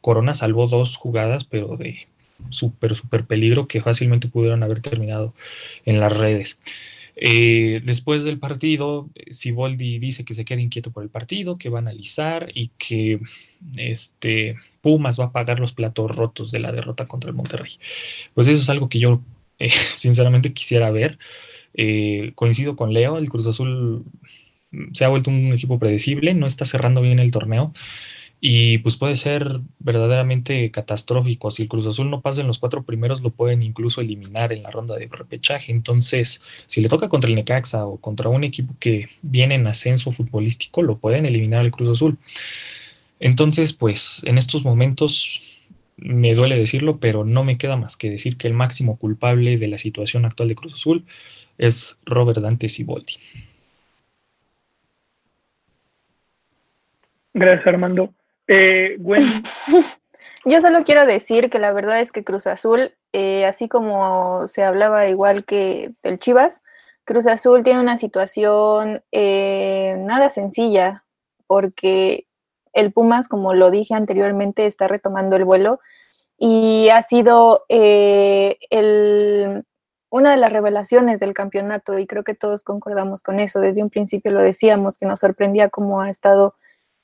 Corona 0.00 0.34
salvó 0.34 0.66
dos 0.66 0.96
jugadas, 0.96 1.44
pero 1.44 1.76
de 1.76 2.08
súper, 2.48 2.94
súper 2.96 3.24
peligro 3.26 3.68
que 3.68 3.82
fácilmente 3.82 4.28
pudieron 4.28 4.62
haber 4.62 4.80
terminado 4.80 5.34
en 5.84 6.00
las 6.00 6.16
redes. 6.16 6.58
Eh, 7.22 7.82
después 7.84 8.24
del 8.24 8.38
partido, 8.38 9.10
Siboldi 9.30 9.98
dice 9.98 10.24
que 10.24 10.32
se 10.32 10.46
queda 10.46 10.60
inquieto 10.60 10.90
por 10.90 11.02
el 11.02 11.10
partido, 11.10 11.58
que 11.58 11.68
va 11.68 11.78
a 11.78 11.82
analizar 11.82 12.50
y 12.54 12.68
que 12.78 13.20
este, 13.76 14.56
Pumas 14.80 15.20
va 15.20 15.26
a 15.26 15.32
pagar 15.32 15.60
los 15.60 15.72
platos 15.72 16.14
rotos 16.16 16.50
de 16.50 16.60
la 16.60 16.72
derrota 16.72 17.06
contra 17.06 17.28
el 17.28 17.36
Monterrey. 17.36 17.72
Pues 18.34 18.48
eso 18.48 18.60
es 18.60 18.70
algo 18.70 18.88
que 18.88 19.00
yo 19.00 19.20
eh, 19.58 19.70
sinceramente 19.98 20.52
quisiera 20.52 20.90
ver. 20.90 21.18
Eh, 21.74 22.32
coincido 22.34 22.74
con 22.74 22.92
Leo, 22.94 23.18
el 23.18 23.28
Cruz 23.28 23.46
Azul 23.46 24.04
se 24.92 25.04
ha 25.04 25.08
vuelto 25.08 25.30
un 25.30 25.52
equipo 25.52 25.78
predecible, 25.78 26.32
no 26.34 26.46
está 26.46 26.64
cerrando 26.64 27.02
bien 27.02 27.18
el 27.18 27.32
torneo 27.32 27.72
y 28.40 28.78
pues 28.78 28.96
puede 28.96 29.16
ser 29.16 29.60
verdaderamente 29.78 30.70
catastrófico. 30.70 31.50
Si 31.50 31.62
el 31.62 31.68
Cruz 31.68 31.86
Azul 31.86 32.08
no 32.08 32.22
pasa 32.22 32.40
en 32.40 32.46
los 32.46 32.58
cuatro 32.58 32.82
primeros, 32.82 33.20
lo 33.20 33.30
pueden 33.30 33.62
incluso 33.62 34.00
eliminar 34.00 34.52
en 34.52 34.62
la 34.62 34.70
ronda 34.70 34.96
de 34.96 35.08
repechaje. 35.08 35.72
Entonces, 35.72 36.42
si 36.66 36.80
le 36.80 36.88
toca 36.88 37.10
contra 37.10 37.28
el 37.28 37.36
Necaxa 37.36 37.84
o 37.84 37.98
contra 37.98 38.30
un 38.30 38.42
equipo 38.44 38.74
que 38.80 39.10
viene 39.20 39.56
en 39.56 39.66
ascenso 39.66 40.10
futbolístico, 40.12 40.82
lo 40.82 40.96
pueden 40.98 41.26
eliminar 41.26 41.64
el 41.64 41.70
Cruz 41.70 41.90
Azul. 41.90 42.16
Entonces, 43.20 43.74
pues 43.74 44.22
en 44.24 44.38
estos 44.38 44.64
momentos 44.64 45.42
me 45.98 46.34
duele 46.34 46.56
decirlo, 46.56 46.98
pero 46.98 47.26
no 47.26 47.44
me 47.44 47.58
queda 47.58 47.76
más 47.76 47.96
que 47.98 48.08
decir 48.08 48.38
que 48.38 48.48
el 48.48 48.54
máximo 48.54 48.96
culpable 48.96 49.58
de 49.58 49.68
la 49.68 49.76
situación 49.76 50.24
actual 50.24 50.48
de 50.48 50.54
Cruz 50.54 50.72
Azul 50.72 51.04
es 51.58 51.98
Robert 52.06 52.40
Dante 52.40 52.70
Siboldi. 52.70 53.16
Gracias, 57.34 57.66
Armando. 57.66 58.14
Eh, 58.52 58.96
Yo 60.44 60.60
solo 60.60 60.82
quiero 60.84 61.06
decir 61.06 61.50
que 61.50 61.60
la 61.60 61.72
verdad 61.72 62.00
es 62.00 62.10
que 62.10 62.24
Cruz 62.24 62.46
Azul, 62.48 62.94
eh, 63.12 63.46
así 63.46 63.68
como 63.68 64.48
se 64.48 64.64
hablaba 64.64 65.06
igual 65.06 65.44
que 65.44 65.92
del 66.02 66.18
Chivas, 66.18 66.62
Cruz 67.04 67.26
Azul 67.28 67.62
tiene 67.62 67.80
una 67.80 67.96
situación 67.96 69.02
eh, 69.12 69.94
nada 69.98 70.30
sencilla, 70.30 71.04
porque 71.46 72.26
el 72.72 72.92
Pumas, 72.92 73.28
como 73.28 73.54
lo 73.54 73.70
dije 73.70 73.94
anteriormente, 73.94 74.66
está 74.66 74.88
retomando 74.88 75.36
el 75.36 75.44
vuelo 75.44 75.78
y 76.36 76.88
ha 76.88 77.02
sido 77.02 77.64
el, 77.68 79.64
una 80.10 80.30
de 80.32 80.36
las 80.38 80.52
revelaciones 80.52 81.20
del 81.20 81.34
campeonato 81.34 81.98
y 81.98 82.06
creo 82.06 82.24
que 82.24 82.34
todos 82.34 82.64
concordamos 82.64 83.22
con 83.22 83.38
eso. 83.38 83.60
Desde 83.60 83.82
un 83.82 83.90
principio 83.90 84.32
lo 84.32 84.42
decíamos, 84.42 84.98
que 84.98 85.06
nos 85.06 85.20
sorprendía 85.20 85.68
cómo 85.68 86.00
ha 86.00 86.10
estado 86.10 86.54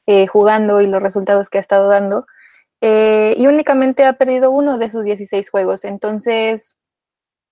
eh, 0.07 0.27
jugando 0.29 0.81
y 0.81 0.87
los 0.87 1.03
resultados 1.03 1.51
que 1.51 1.59
ha 1.59 1.61
estado 1.61 1.89
dando. 1.89 2.27
Eh, 2.81 3.35
y 3.37 3.47
únicamente 3.47 4.05
ha 4.05 4.15
perdido 4.15 4.51
uno 4.51 4.79
de 4.79 4.91
sus 4.91 5.05
16 5.05 5.51
juegos. 5.51 5.85
Entonces, 5.85 6.77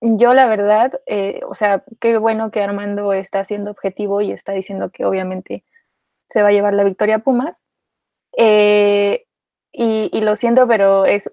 yo 0.01 0.33
la 0.33 0.47
verdad, 0.47 0.93
eh, 1.07 1.41
o 1.47 1.55
sea, 1.55 1.83
qué 1.99 2.17
bueno 2.17 2.51
que 2.51 2.61
Armando 2.63 3.13
está 3.13 3.43
siendo 3.43 3.71
objetivo 3.71 4.21
y 4.21 4.31
está 4.31 4.53
diciendo 4.53 4.89
que 4.91 5.05
obviamente 5.05 5.63
se 6.29 6.43
va 6.43 6.49
a 6.49 6.51
llevar 6.51 6.73
la 6.73 6.83
victoria 6.83 7.15
a 7.17 7.19
Pumas. 7.19 7.61
Y, 9.77 10.21
lo 10.21 10.35
siento, 10.37 10.67
pero 10.67 11.05
es, 11.05 11.29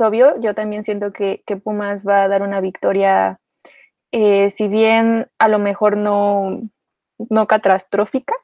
obvio, 0.00 0.40
yo 0.40 0.54
también 0.54 0.84
siento 0.84 1.12
que, 1.12 1.42
que 1.46 1.56
Pumas 1.56 2.06
va 2.06 2.24
a 2.24 2.28
dar 2.28 2.42
una 2.42 2.60
victoria 2.60 3.38
si 4.12 4.68
bien 4.68 5.28
a 5.38 5.48
lo 5.48 5.58
mejor 5.58 5.96
no, 5.96 6.60
no 7.30 7.46
catastrófica, 7.46 8.34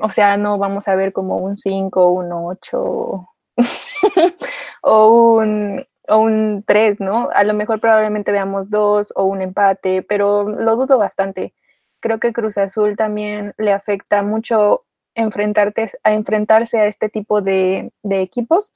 o 0.00 0.10
sea, 0.10 0.36
no 0.36 0.58
vamos 0.58 0.88
a 0.88 0.96
ver 0.96 1.12
como 1.12 1.36
un 1.38 1.56
5, 1.56 2.08
un 2.08 2.32
8 2.32 3.28
o, 4.82 5.36
un, 5.36 5.86
o 6.08 6.18
un 6.18 6.64
3, 6.66 7.00
¿no? 7.00 7.28
A 7.32 7.44
lo 7.44 7.54
mejor 7.54 7.80
probablemente 7.80 8.32
veamos 8.32 8.70
dos 8.70 9.12
o 9.16 9.24
un 9.24 9.42
empate, 9.42 10.02
pero 10.02 10.44
lo 10.48 10.76
dudo 10.76 10.98
bastante. 10.98 11.54
Creo 12.00 12.20
que 12.20 12.32
Cruz 12.32 12.58
Azul 12.58 12.96
también 12.96 13.54
le 13.58 13.72
afecta 13.72 14.22
mucho 14.22 14.84
enfrentarte, 15.14 15.86
a 16.04 16.12
enfrentarse 16.12 16.78
a 16.78 16.86
este 16.86 17.08
tipo 17.08 17.40
de, 17.40 17.90
equipos. 18.04 18.72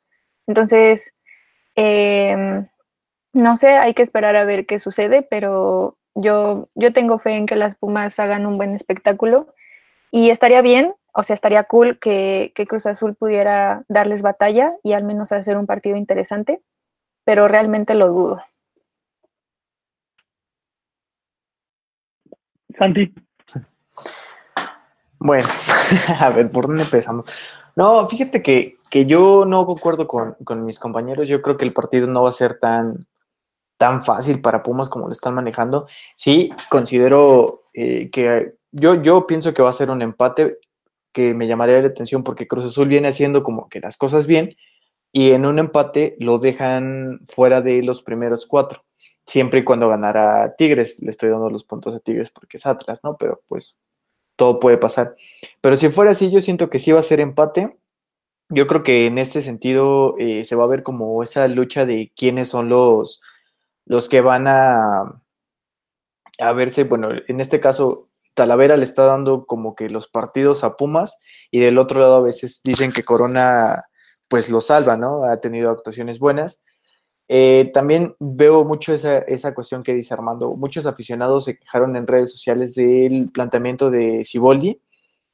Entonces, 0.47 1.13
em, 1.77 2.67
no 3.33 3.57
sé, 3.57 3.71
hay 3.71 3.95
que 3.95 4.03
esperar 4.03 4.37
a 4.37 4.45
ver 4.45 4.67
qué 4.67 4.79
sucede, 4.79 5.23
pero 5.23 5.97
yo, 6.15 6.69
yo 6.75 6.93
tengo 6.93 7.19
fe 7.19 7.37
en 7.37 7.47
que 7.47 7.57
las 7.57 7.77
Pumas 7.77 8.19
hagan 8.19 8.47
un 8.47 8.57
buen 8.59 8.75
espectáculo 8.75 9.55
y 10.11 10.31
estaría 10.31 10.63
bien, 10.63 10.95
o 11.12 11.23
sea, 11.23 11.35
estaría 11.35 11.64
cool 11.64 11.99
que, 11.99 12.53
Cruz 12.68 12.87
Azul 12.87 13.14
pudiera 13.14 13.85
darles 13.88 14.23
batalla 14.23 14.75
y 14.83 14.92
al 14.92 15.05
menos 15.05 15.33
hacer 15.33 15.57
un 15.57 15.66
partido 15.66 15.96
interesante, 15.96 16.62
pero 17.25 17.49
realmente 17.49 17.94
lo 17.94 18.09
dudo. 18.09 18.42
Santi. 22.79 23.12
Bueno, 25.18 25.46
a 26.18 26.31
ver, 26.31 26.51
¿por 26.51 26.66
dónde 26.66 26.85
empezamos? 26.85 27.31
No, 27.77 28.09
fíjate 28.09 28.42
que, 28.42 28.77
yo 29.07 29.44
no 29.44 29.66
concuerdo 29.66 30.07
con, 30.07 30.35
con, 30.44 30.64
mis 30.64 30.79
compañeros. 30.79 31.29
Yo 31.29 31.42
creo 31.42 31.57
que 31.57 31.64
el 31.64 31.73
partido 31.73 32.07
no 32.07 32.23
va 32.23 32.31
a 32.31 32.33
ser 32.33 32.59
tan, 32.59 33.07
tan 33.77 34.03
fácil 34.03 34.40
para 34.40 34.62
Pumas 34.62 34.88
como 34.88 35.07
lo 35.07 35.12
están 35.12 35.35
manejando. 35.35 35.87
Sí, 36.16 36.51
considero 36.68 37.64
eh, 37.73 38.11
que 38.11 38.55
yo, 38.73 39.01
yo 39.01 39.27
pienso 39.27 39.55
que 39.55 39.62
va 39.62 39.70
a 39.70 39.75
ser 39.75 39.90
un 39.90 40.03
empate 40.03 40.59
que 41.12 41.35
me 41.35 41.46
llamaría 41.46 41.81
la 41.81 41.88
atención 41.88 42.23
porque 42.25 42.46
Cruz 42.49 42.66
Azul 42.66 42.88
viene 42.88 43.09
haciendo 43.09 43.42
como 43.42 43.68
que 43.68 43.81
las 43.81 43.96
cosas 43.96 44.27
bien 44.27 44.57
y 45.12 45.33
en 45.33 45.44
un 45.46 45.59
empate 45.59 46.16
lo 46.20 46.38
dejan 46.38 47.20
fuera 47.27 47.62
de 47.62 47.83
los 47.83 48.03
primeros 48.03 48.46
cuatro, 48.46 48.85
siempre 49.27 49.61
y 49.61 49.64
cuando 49.64 49.88
ganara 49.88 50.55
Tigres. 50.57 51.03
Le 51.03 51.11
estoy 51.11 51.31
dando 51.31 51.51
los 51.51 51.64
puntos 51.64 51.94
a 51.94 52.01
Tigres 52.01 52.31
porque 52.31 52.57
es 52.57 52.66
Atlas, 52.66 53.03
¿no? 53.03 53.16
Pero 53.16 53.42
pues 53.49 53.77
todo 54.37 54.61
puede 54.61 54.79
pasar. 54.79 55.16
Pero 55.61 55.77
si 55.77 55.88
fuera 55.88 56.12
así, 56.12 56.31
yo 56.31 56.40
siento 56.40 56.70
que 56.70 56.79
sí 56.79 56.92
va 56.92 57.01
a 57.01 57.03
ser 57.03 57.20
empate. 57.20 57.77
Yo 58.49 58.66
creo 58.66 58.83
que 58.83 59.07
en 59.07 59.18
este 59.18 59.42
sentido 59.42 60.16
eh, 60.18 60.44
se 60.44 60.57
va 60.57 60.64
a 60.64 60.68
ver 60.68 60.83
como 60.83 61.23
esa 61.23 61.46
lucha 61.49 61.87
de 61.87 62.12
quiénes 62.16 62.49
son 62.49 62.68
los, 62.68 63.23
los 63.87 64.09
que 64.09 64.20
van 64.20 64.46
a, 64.49 65.23
a 66.38 66.53
verse, 66.53 66.85
bueno, 66.85 67.11
en 67.29 67.40
este 67.40 67.61
caso, 67.61 68.09
Talavera 68.35 68.77
le 68.77 68.85
está 68.85 69.05
dando 69.05 69.45
como 69.47 69.75
que 69.75 69.90
los 69.90 70.09
partidos 70.09 70.64
a 70.64 70.77
Pumas 70.77 71.19
y 71.51 71.61
del 71.61 71.79
otro 71.79 72.01
lado 72.01 72.16
a 72.16 72.21
veces 72.21 72.61
dicen 72.64 72.93
que 72.93 73.05
Corona 73.05 73.85
pues 74.29 74.49
lo 74.49 74.61
salva, 74.61 74.97
¿no? 74.97 75.25
Ha 75.25 75.40
tenido 75.40 75.71
actuaciones 75.71 76.19
buenas. 76.19 76.62
Eh, 77.29 77.71
también 77.75 78.16
veo 78.19 78.64
mucho 78.64 78.93
esa, 78.93 79.19
esa, 79.19 79.55
cuestión 79.55 79.83
que 79.83 79.95
dice 79.95 80.14
Armando. 80.14 80.55
Muchos 80.57 80.87
aficionados 80.87 81.45
se 81.45 81.59
quejaron 81.59 81.97
en 81.97 82.07
redes 82.07 82.33
sociales 82.33 82.75
del 82.75 83.31
planteamiento 83.33 83.90
de 83.90 84.25
Siboldi, 84.25 84.81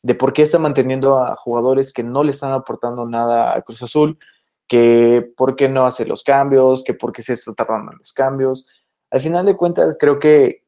de 0.03 0.15
por 0.15 0.33
qué 0.33 0.43
está 0.43 0.59
manteniendo 0.59 1.19
a 1.19 1.37
jugadores 1.37 1.93
que 1.93 2.03
no 2.03 2.23
le 2.23 2.33
están 2.33 2.53
aportando 2.53 3.07
nada 3.07 3.57
a 3.57 3.63
Cruz 3.63 3.83
Azul, 3.83 4.19
que 4.67 5.27
por 5.37 5.57
qué 5.57 5.69
no 5.69 5.87
hace 5.87 6.05
los 6.07 6.23
cambios, 6.23 6.85
que 6.85 6.95
por 6.95 7.13
qué 7.13 7.23
se 7.23 7.35
está 7.35 7.55
tardando 7.55 7.93
en 7.93 7.99
los 7.99 8.13
cambios. 8.13 8.69
Al 9.17 9.23
final 9.23 9.47
de 9.47 9.57
cuentas, 9.57 9.97
creo 9.99 10.19
que, 10.19 10.65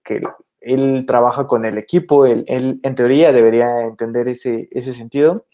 él 0.62 1.04
trabaja 1.06 1.46
con 1.46 1.66
el 1.66 1.76
equipo, 1.76 2.24
él, 2.24 2.46
en 2.48 2.94
teoría 2.94 3.30
debería 3.30 3.82
entender 3.82 4.26
ese, 4.26 4.68
ese 4.70 4.94
sentido. 4.94 5.44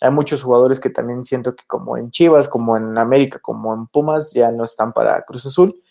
Hay 0.00 0.12
muchos 0.12 0.44
jugadores 0.44 0.78
que 0.78 0.88
también 0.88 1.24
siento 1.24 1.56
que 1.56 1.64
como 1.66 1.96
en 1.96 2.12
Chivas, 2.12 2.48
como 2.48 2.76
en 2.76 2.96
América, 2.96 3.40
como 3.40 3.74
en 3.74 3.88
Pumas, 3.88 4.32
ya 4.32 4.52
no 4.52 4.62
están 4.62 4.92
para 4.92 5.22
Cruz 5.22 5.46
Azul, 5.46 5.82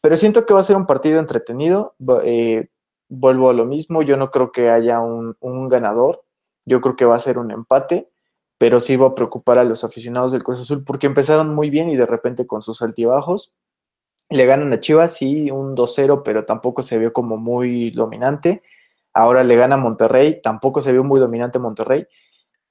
pero 0.00 0.16
siento 0.16 0.46
que 0.46 0.54
va 0.54 0.60
a 0.60 0.62
ser 0.62 0.76
un 0.76 0.86
partido 0.86 1.18
entretenido. 1.18 1.96
Eh, 2.22 2.68
vuelvo 3.08 3.50
a 3.50 3.52
lo 3.52 3.66
mismo, 3.66 4.02
yo 4.02 4.16
no 4.16 4.30
creo 4.30 4.52
que 4.52 4.70
haya 4.70 5.00
un, 5.00 5.36
un 5.40 5.68
ganador, 5.68 6.22
yo 6.64 6.80
creo 6.80 6.94
que 6.94 7.04
va 7.04 7.16
a 7.16 7.18
ser 7.18 7.36
un 7.36 7.50
empate 7.50 8.12
pero 8.58 8.78
sí 8.78 8.94
va 8.94 9.08
a 9.08 9.14
preocupar 9.16 9.58
a 9.58 9.64
los 9.64 9.82
aficionados 9.82 10.30
del 10.30 10.44
Cruz 10.44 10.60
Azul 10.60 10.84
porque 10.84 11.08
empezaron 11.08 11.52
muy 11.52 11.68
bien 11.68 11.88
y 11.88 11.96
de 11.96 12.06
repente 12.06 12.46
con 12.46 12.62
sus 12.62 12.80
altibajos 12.80 13.52
Le 14.30 14.46
ganan 14.46 14.72
a 14.72 14.80
Chivas, 14.80 15.14
sí, 15.14 15.50
un 15.50 15.74
2-0, 15.74 16.22
pero 16.24 16.44
tampoco 16.44 16.82
se 16.82 16.98
vio 16.98 17.12
como 17.12 17.36
muy 17.36 17.90
dominante. 17.90 18.62
Ahora 19.12 19.44
le 19.44 19.56
gana 19.56 19.74
a 19.74 19.78
Monterrey, 19.78 20.40
tampoco 20.42 20.80
se 20.80 20.92
vio 20.92 21.04
muy 21.04 21.20
dominante 21.20 21.58
Monterrey, 21.58 22.06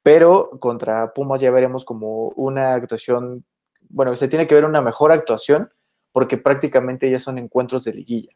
pero 0.01 0.49
contra 0.59 1.13
Pumas 1.13 1.41
ya 1.41 1.51
veremos 1.51 1.85
como 1.85 2.29
una 2.29 2.73
actuación, 2.73 3.45
bueno, 3.89 4.15
se 4.15 4.27
tiene 4.27 4.47
que 4.47 4.55
ver 4.55 4.65
una 4.65 4.81
mejor 4.81 5.11
actuación 5.11 5.71
porque 6.11 6.37
prácticamente 6.37 7.09
ya 7.11 7.19
son 7.19 7.37
encuentros 7.37 7.83
de 7.83 7.93
liguilla. 7.93 8.33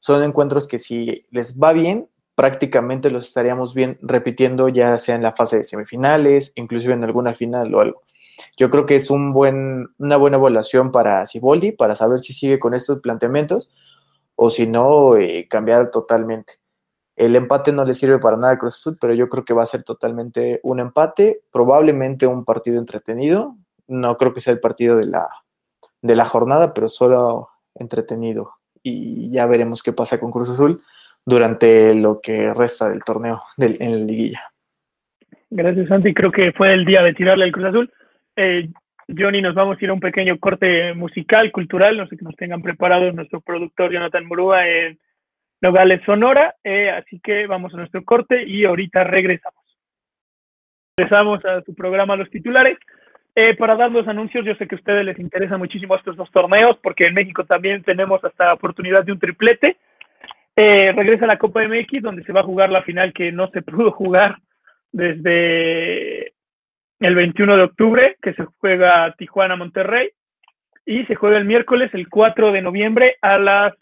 Son 0.00 0.22
encuentros 0.22 0.66
que 0.68 0.78
si 0.78 1.26
les 1.30 1.58
va 1.60 1.72
bien, 1.72 2.08
prácticamente 2.34 3.10
los 3.10 3.26
estaríamos 3.26 3.74
bien 3.74 3.98
repitiendo 4.02 4.68
ya 4.68 4.96
sea 4.98 5.14
en 5.14 5.22
la 5.22 5.32
fase 5.32 5.58
de 5.58 5.64
semifinales, 5.64 6.52
inclusive 6.56 6.94
en 6.94 7.04
alguna 7.04 7.34
final 7.34 7.74
o 7.74 7.80
algo. 7.80 8.02
Yo 8.56 8.70
creo 8.70 8.86
que 8.86 8.96
es 8.96 9.10
un 9.10 9.32
buen, 9.32 9.88
una 9.98 10.16
buena 10.16 10.36
evaluación 10.36 10.92
para 10.92 11.24
Siboldi, 11.26 11.72
para 11.72 11.94
saber 11.94 12.20
si 12.20 12.32
sigue 12.32 12.58
con 12.58 12.74
estos 12.74 13.00
planteamientos 13.00 13.70
o 14.36 14.50
si 14.50 14.66
no, 14.66 15.16
eh, 15.16 15.46
cambiar 15.48 15.90
totalmente. 15.90 16.54
El 17.16 17.34
empate 17.34 17.72
no 17.72 17.84
le 17.84 17.94
sirve 17.94 18.18
para 18.18 18.36
nada 18.36 18.52
a 18.52 18.58
Cruz 18.58 18.76
Azul, 18.76 18.96
pero 19.00 19.12
yo 19.12 19.28
creo 19.28 19.44
que 19.44 19.52
va 19.52 19.64
a 19.64 19.66
ser 19.66 19.82
totalmente 19.82 20.60
un 20.62 20.78
empate, 20.78 21.42
probablemente 21.50 22.28
un 22.28 22.44
partido 22.44 22.78
entretenido. 22.78 23.56
No 23.88 24.16
creo 24.16 24.32
que 24.32 24.40
sea 24.40 24.52
el 24.52 24.60
partido 24.60 24.96
de 24.96 25.06
la, 25.06 25.28
de 26.00 26.14
la 26.14 26.24
jornada, 26.24 26.72
pero 26.72 26.88
solo 26.88 27.48
entretenido. 27.74 28.52
Y 28.82 29.30
ya 29.32 29.46
veremos 29.46 29.82
qué 29.82 29.92
pasa 29.92 30.20
con 30.20 30.30
Cruz 30.30 30.50
Azul 30.50 30.80
durante 31.24 31.94
lo 31.94 32.20
que 32.20 32.54
resta 32.54 32.88
del 32.88 33.02
torneo 33.02 33.42
en 33.58 33.92
la 33.92 34.04
liguilla. 34.04 34.40
Gracias, 35.50 35.88
Santi. 35.88 36.14
Creo 36.14 36.30
que 36.30 36.52
fue 36.52 36.72
el 36.72 36.84
día 36.84 37.02
de 37.02 37.14
tirarle 37.14 37.44
al 37.44 37.52
Cruz 37.52 37.66
Azul. 37.66 37.92
Eh, 38.40 38.68
Johnny, 39.08 39.42
nos 39.42 39.56
vamos 39.56 39.78
a 39.78 39.84
ir 39.84 39.90
a 39.90 39.94
un 39.94 39.98
pequeño 39.98 40.38
corte 40.38 40.94
musical, 40.94 41.50
cultural, 41.50 41.96
no 41.96 42.06
sé 42.06 42.16
que 42.16 42.24
nos 42.24 42.36
tengan 42.36 42.62
preparados 42.62 43.12
nuestro 43.12 43.40
productor 43.40 43.90
Jonathan 43.90 44.24
Murúa 44.26 44.68
en 44.68 44.96
Nogales, 45.60 46.02
Sonora, 46.06 46.54
eh, 46.62 46.88
así 46.88 47.18
que 47.18 47.48
vamos 47.48 47.74
a 47.74 47.78
nuestro 47.78 48.04
corte 48.04 48.44
y 48.46 48.64
ahorita 48.64 49.02
regresamos. 49.02 49.60
Regresamos 50.96 51.44
a 51.44 51.62
su 51.62 51.74
programa 51.74 52.14
Los 52.14 52.30
Titulares. 52.30 52.78
Eh, 53.34 53.56
para 53.56 53.74
dar 53.74 53.90
los 53.90 54.06
anuncios, 54.06 54.44
yo 54.44 54.54
sé 54.54 54.68
que 54.68 54.76
a 54.76 54.78
ustedes 54.78 55.04
les 55.04 55.18
interesa 55.18 55.58
muchísimo 55.58 55.96
estos 55.96 56.14
dos 56.14 56.30
torneos, 56.30 56.78
porque 56.80 57.08
en 57.08 57.14
México 57.14 57.44
también 57.44 57.82
tenemos 57.82 58.22
hasta 58.24 58.46
la 58.46 58.54
oportunidad 58.54 59.02
de 59.02 59.10
un 59.10 59.18
triplete. 59.18 59.78
regresa 60.54 61.26
la 61.26 61.38
Copa 61.38 61.66
MX, 61.66 62.02
donde 62.02 62.22
se 62.22 62.32
va 62.32 62.40
a 62.40 62.44
jugar 62.44 62.70
la 62.70 62.82
final 62.82 63.12
que 63.12 63.32
no 63.32 63.48
se 63.50 63.62
pudo 63.62 63.90
jugar 63.90 64.38
desde 64.92 66.34
el 67.00 67.14
21 67.14 67.56
de 67.56 67.62
octubre, 67.62 68.16
que 68.20 68.34
se 68.34 68.44
juega 68.60 69.14
Tijuana-Monterrey, 69.16 70.10
y 70.86 71.04
se 71.04 71.14
juega 71.14 71.36
el 71.36 71.44
miércoles, 71.44 71.90
el 71.92 72.08
4 72.08 72.50
de 72.50 72.62
noviembre, 72.62 73.16
a 73.20 73.38
las, 73.38 73.74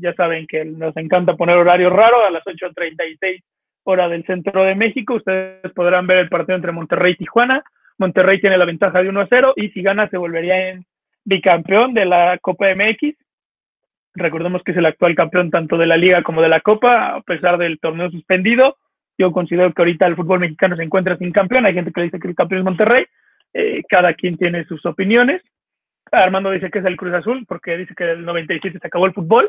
ya 0.00 0.14
saben 0.14 0.46
que 0.46 0.64
nos 0.64 0.96
encanta 0.96 1.36
poner 1.36 1.56
horario 1.56 1.90
raro, 1.90 2.24
a 2.24 2.30
las 2.30 2.44
8.36 2.44 3.42
hora 3.86 4.08
del 4.08 4.24
centro 4.24 4.64
de 4.64 4.74
México. 4.74 5.14
Ustedes 5.14 5.72
podrán 5.72 6.06
ver 6.06 6.18
el 6.18 6.28
partido 6.28 6.56
entre 6.56 6.72
Monterrey 6.72 7.12
y 7.12 7.16
Tijuana. 7.16 7.62
Monterrey 7.98 8.40
tiene 8.40 8.58
la 8.58 8.64
ventaja 8.64 9.02
de 9.02 9.08
1 9.08 9.20
a 9.20 9.26
0 9.28 9.54
y 9.56 9.70
si 9.70 9.82
gana 9.82 10.08
se 10.08 10.16
volvería 10.18 10.70
en 10.70 10.84
bicampeón 11.24 11.94
de 11.94 12.04
la 12.04 12.38
Copa 12.38 12.66
MX. 12.74 13.16
Recordemos 14.14 14.62
que 14.62 14.72
es 14.72 14.78
el 14.78 14.86
actual 14.86 15.14
campeón 15.14 15.50
tanto 15.50 15.76
de 15.78 15.86
la 15.86 15.96
liga 15.96 16.22
como 16.22 16.42
de 16.42 16.48
la 16.48 16.60
Copa, 16.60 17.16
a 17.16 17.20
pesar 17.22 17.58
del 17.58 17.78
torneo 17.78 18.10
suspendido. 18.10 18.76
Yo 19.18 19.32
considero 19.32 19.72
que 19.72 19.82
ahorita 19.82 20.06
el 20.06 20.16
fútbol 20.16 20.40
mexicano 20.40 20.76
se 20.76 20.82
encuentra 20.82 21.16
sin 21.16 21.32
campeón. 21.32 21.66
Hay 21.66 21.74
gente 21.74 21.92
que 21.92 22.02
dice 22.02 22.18
que 22.18 22.28
el 22.28 22.34
campeón 22.34 22.60
es 22.60 22.64
Monterrey. 22.64 23.06
Eh, 23.54 23.82
cada 23.88 24.12
quien 24.14 24.36
tiene 24.36 24.64
sus 24.66 24.84
opiniones. 24.84 25.42
Armando 26.12 26.50
dice 26.50 26.70
que 26.70 26.80
es 26.80 26.84
el 26.84 26.96
Cruz 26.96 27.14
Azul 27.14 27.44
porque 27.48 27.76
dice 27.78 27.94
que 27.96 28.04
en 28.04 28.10
el 28.10 28.24
97 28.24 28.78
se 28.78 28.86
acabó 28.86 29.06
el 29.06 29.14
fútbol. 29.14 29.48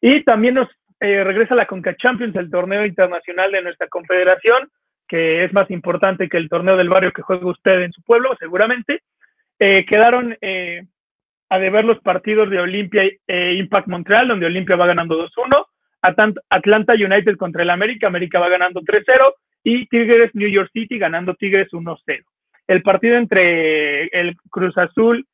Y 0.00 0.22
también 0.22 0.54
nos 0.54 0.68
eh, 1.00 1.24
regresa 1.24 1.54
la 1.54 1.66
Conca 1.66 1.96
Champions, 1.96 2.36
el 2.36 2.50
torneo 2.50 2.86
internacional 2.86 3.50
de 3.50 3.62
nuestra 3.62 3.88
confederación, 3.88 4.70
que 5.08 5.44
es 5.44 5.52
más 5.52 5.70
importante 5.70 6.28
que 6.28 6.36
el 6.36 6.48
torneo 6.48 6.76
del 6.76 6.88
barrio 6.88 7.12
que 7.12 7.22
juega 7.22 7.46
usted 7.46 7.82
en 7.82 7.92
su 7.92 8.02
pueblo, 8.02 8.36
seguramente. 8.38 9.02
Eh, 9.58 9.84
quedaron 9.86 10.36
a 11.48 11.58
deber 11.58 11.84
los 11.84 11.98
partidos 12.00 12.50
de 12.50 12.60
Olimpia 12.60 13.02
e 13.26 13.54
Impact 13.54 13.88
Montreal, 13.88 14.28
donde 14.28 14.46
Olimpia 14.46 14.76
va 14.76 14.86
ganando 14.86 15.28
2-1. 15.28 15.66
Atlanta 16.06 16.92
United 16.94 17.36
contra 17.36 17.62
el 17.62 17.70
América, 17.70 18.06
América 18.06 18.38
va 18.38 18.48
ganando 18.48 18.80
3-0 18.80 19.34
y 19.64 19.86
Tigres 19.86 20.30
New 20.34 20.48
York 20.48 20.70
City 20.72 20.98
ganando 20.98 21.34
Tigres 21.34 21.68
1-0. 21.72 22.24
El 22.68 22.82
partido 22.82 23.16
entre 23.16 24.04
el 24.06 24.36
Cruz 24.50 24.76
Azul 24.78 25.26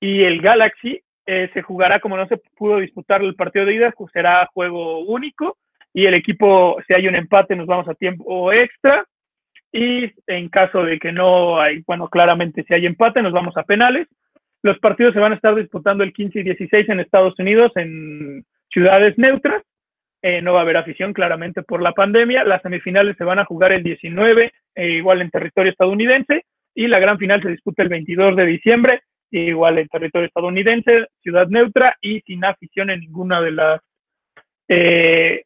y 0.00 0.22
el 0.22 0.40
Galaxy 0.40 1.00
eh, 1.26 1.50
se 1.52 1.62
jugará 1.62 2.00
como 2.00 2.16
no 2.16 2.26
se 2.28 2.38
pudo 2.56 2.78
disputar 2.78 3.22
el 3.22 3.34
partido 3.34 3.66
de 3.66 3.74
ida, 3.74 3.92
pues 3.96 4.12
será 4.12 4.48
juego 4.52 5.00
único 5.00 5.56
y 5.92 6.06
el 6.06 6.14
equipo, 6.14 6.76
si 6.86 6.94
hay 6.94 7.08
un 7.08 7.16
empate, 7.16 7.56
nos 7.56 7.66
vamos 7.66 7.88
a 7.88 7.94
tiempo 7.94 8.52
extra 8.52 9.04
y 9.72 10.12
en 10.26 10.48
caso 10.48 10.84
de 10.84 10.98
que 10.98 11.10
no 11.10 11.60
hay, 11.60 11.82
bueno, 11.86 12.08
claramente 12.08 12.64
si 12.64 12.74
hay 12.74 12.86
empate, 12.86 13.22
nos 13.22 13.32
vamos 13.32 13.56
a 13.56 13.64
penales. 13.64 14.06
Los 14.62 14.78
partidos 14.78 15.14
se 15.14 15.20
van 15.20 15.32
a 15.32 15.36
estar 15.36 15.54
disputando 15.54 16.04
el 16.04 16.12
15 16.12 16.40
y 16.40 16.42
16 16.42 16.88
en 16.88 17.00
Estados 17.00 17.38
Unidos 17.38 17.72
en 17.76 18.44
ciudades 18.70 19.16
neutras 19.18 19.62
eh, 20.28 20.42
no 20.42 20.54
va 20.54 20.58
a 20.58 20.62
haber 20.62 20.76
afición 20.76 21.12
claramente 21.12 21.62
por 21.62 21.80
la 21.80 21.92
pandemia. 21.92 22.42
Las 22.42 22.60
semifinales 22.60 23.16
se 23.16 23.22
van 23.22 23.38
a 23.38 23.44
jugar 23.44 23.70
el 23.70 23.84
19, 23.84 24.52
eh, 24.74 24.88
igual 24.88 25.22
en 25.22 25.30
territorio 25.30 25.70
estadounidense, 25.70 26.44
y 26.74 26.88
la 26.88 26.98
gran 26.98 27.16
final 27.16 27.40
se 27.40 27.50
disputa 27.50 27.84
el 27.84 27.88
22 27.88 28.34
de 28.34 28.44
diciembre, 28.44 29.02
igual 29.30 29.78
en 29.78 29.86
territorio 29.86 30.26
estadounidense, 30.26 31.06
ciudad 31.22 31.46
neutra 31.46 31.96
y 32.00 32.22
sin 32.22 32.44
afición 32.44 32.90
en 32.90 33.02
ninguna 33.02 33.40
de 33.40 33.50
las 33.52 33.80
eh, 34.66 35.44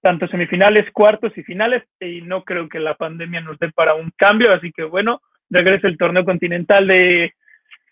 tanto 0.00 0.26
semifinales, 0.28 0.90
cuartos 0.92 1.36
y 1.36 1.42
finales, 1.42 1.82
y 2.00 2.22
no 2.22 2.42
creo 2.44 2.70
que 2.70 2.80
la 2.80 2.94
pandemia 2.94 3.42
nos 3.42 3.58
dé 3.58 3.70
para 3.70 3.92
un 3.96 4.10
cambio, 4.16 4.50
así 4.50 4.72
que 4.72 4.84
bueno, 4.84 5.20
regresa 5.50 5.88
el 5.88 5.98
torneo 5.98 6.24
continental 6.24 6.86
de 6.86 7.34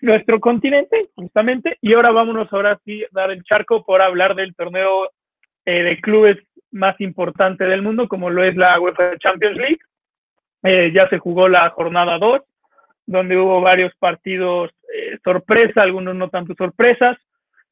nuestro 0.01 0.41
continente, 0.41 1.11
justamente, 1.15 1.77
y 1.83 1.93
ahora 1.93 2.13
vámonos 2.13 2.51
ahora 2.51 2.81
sí 2.87 3.05
dar 3.11 3.31
el 3.31 3.45
charco 3.45 3.85
por 3.85 4.01
hablar 4.01 4.35
del 4.35 4.55
torneo 4.55 5.11
eh, 5.71 5.83
de 5.83 6.01
clubes 6.01 6.39
más 6.71 6.99
importante 6.99 7.65
del 7.65 7.83
mundo, 7.83 8.09
como 8.09 8.31
lo 8.31 8.43
es 8.43 8.57
la 8.57 8.81
UEFA 8.81 9.19
Champions 9.19 9.59
League. 9.59 9.81
Eh, 10.63 10.93
ya 10.95 11.07
se 11.11 11.19
jugó 11.19 11.47
la 11.47 11.69
jornada 11.69 12.17
2, 12.17 12.41
donde 13.05 13.37
hubo 13.37 13.61
varios 13.61 13.95
partidos 13.97 14.71
eh, 14.91 15.19
sorpresa, 15.23 15.83
algunos 15.83 16.17
no 16.17 16.31
tanto 16.31 16.55
sorpresas. 16.55 17.19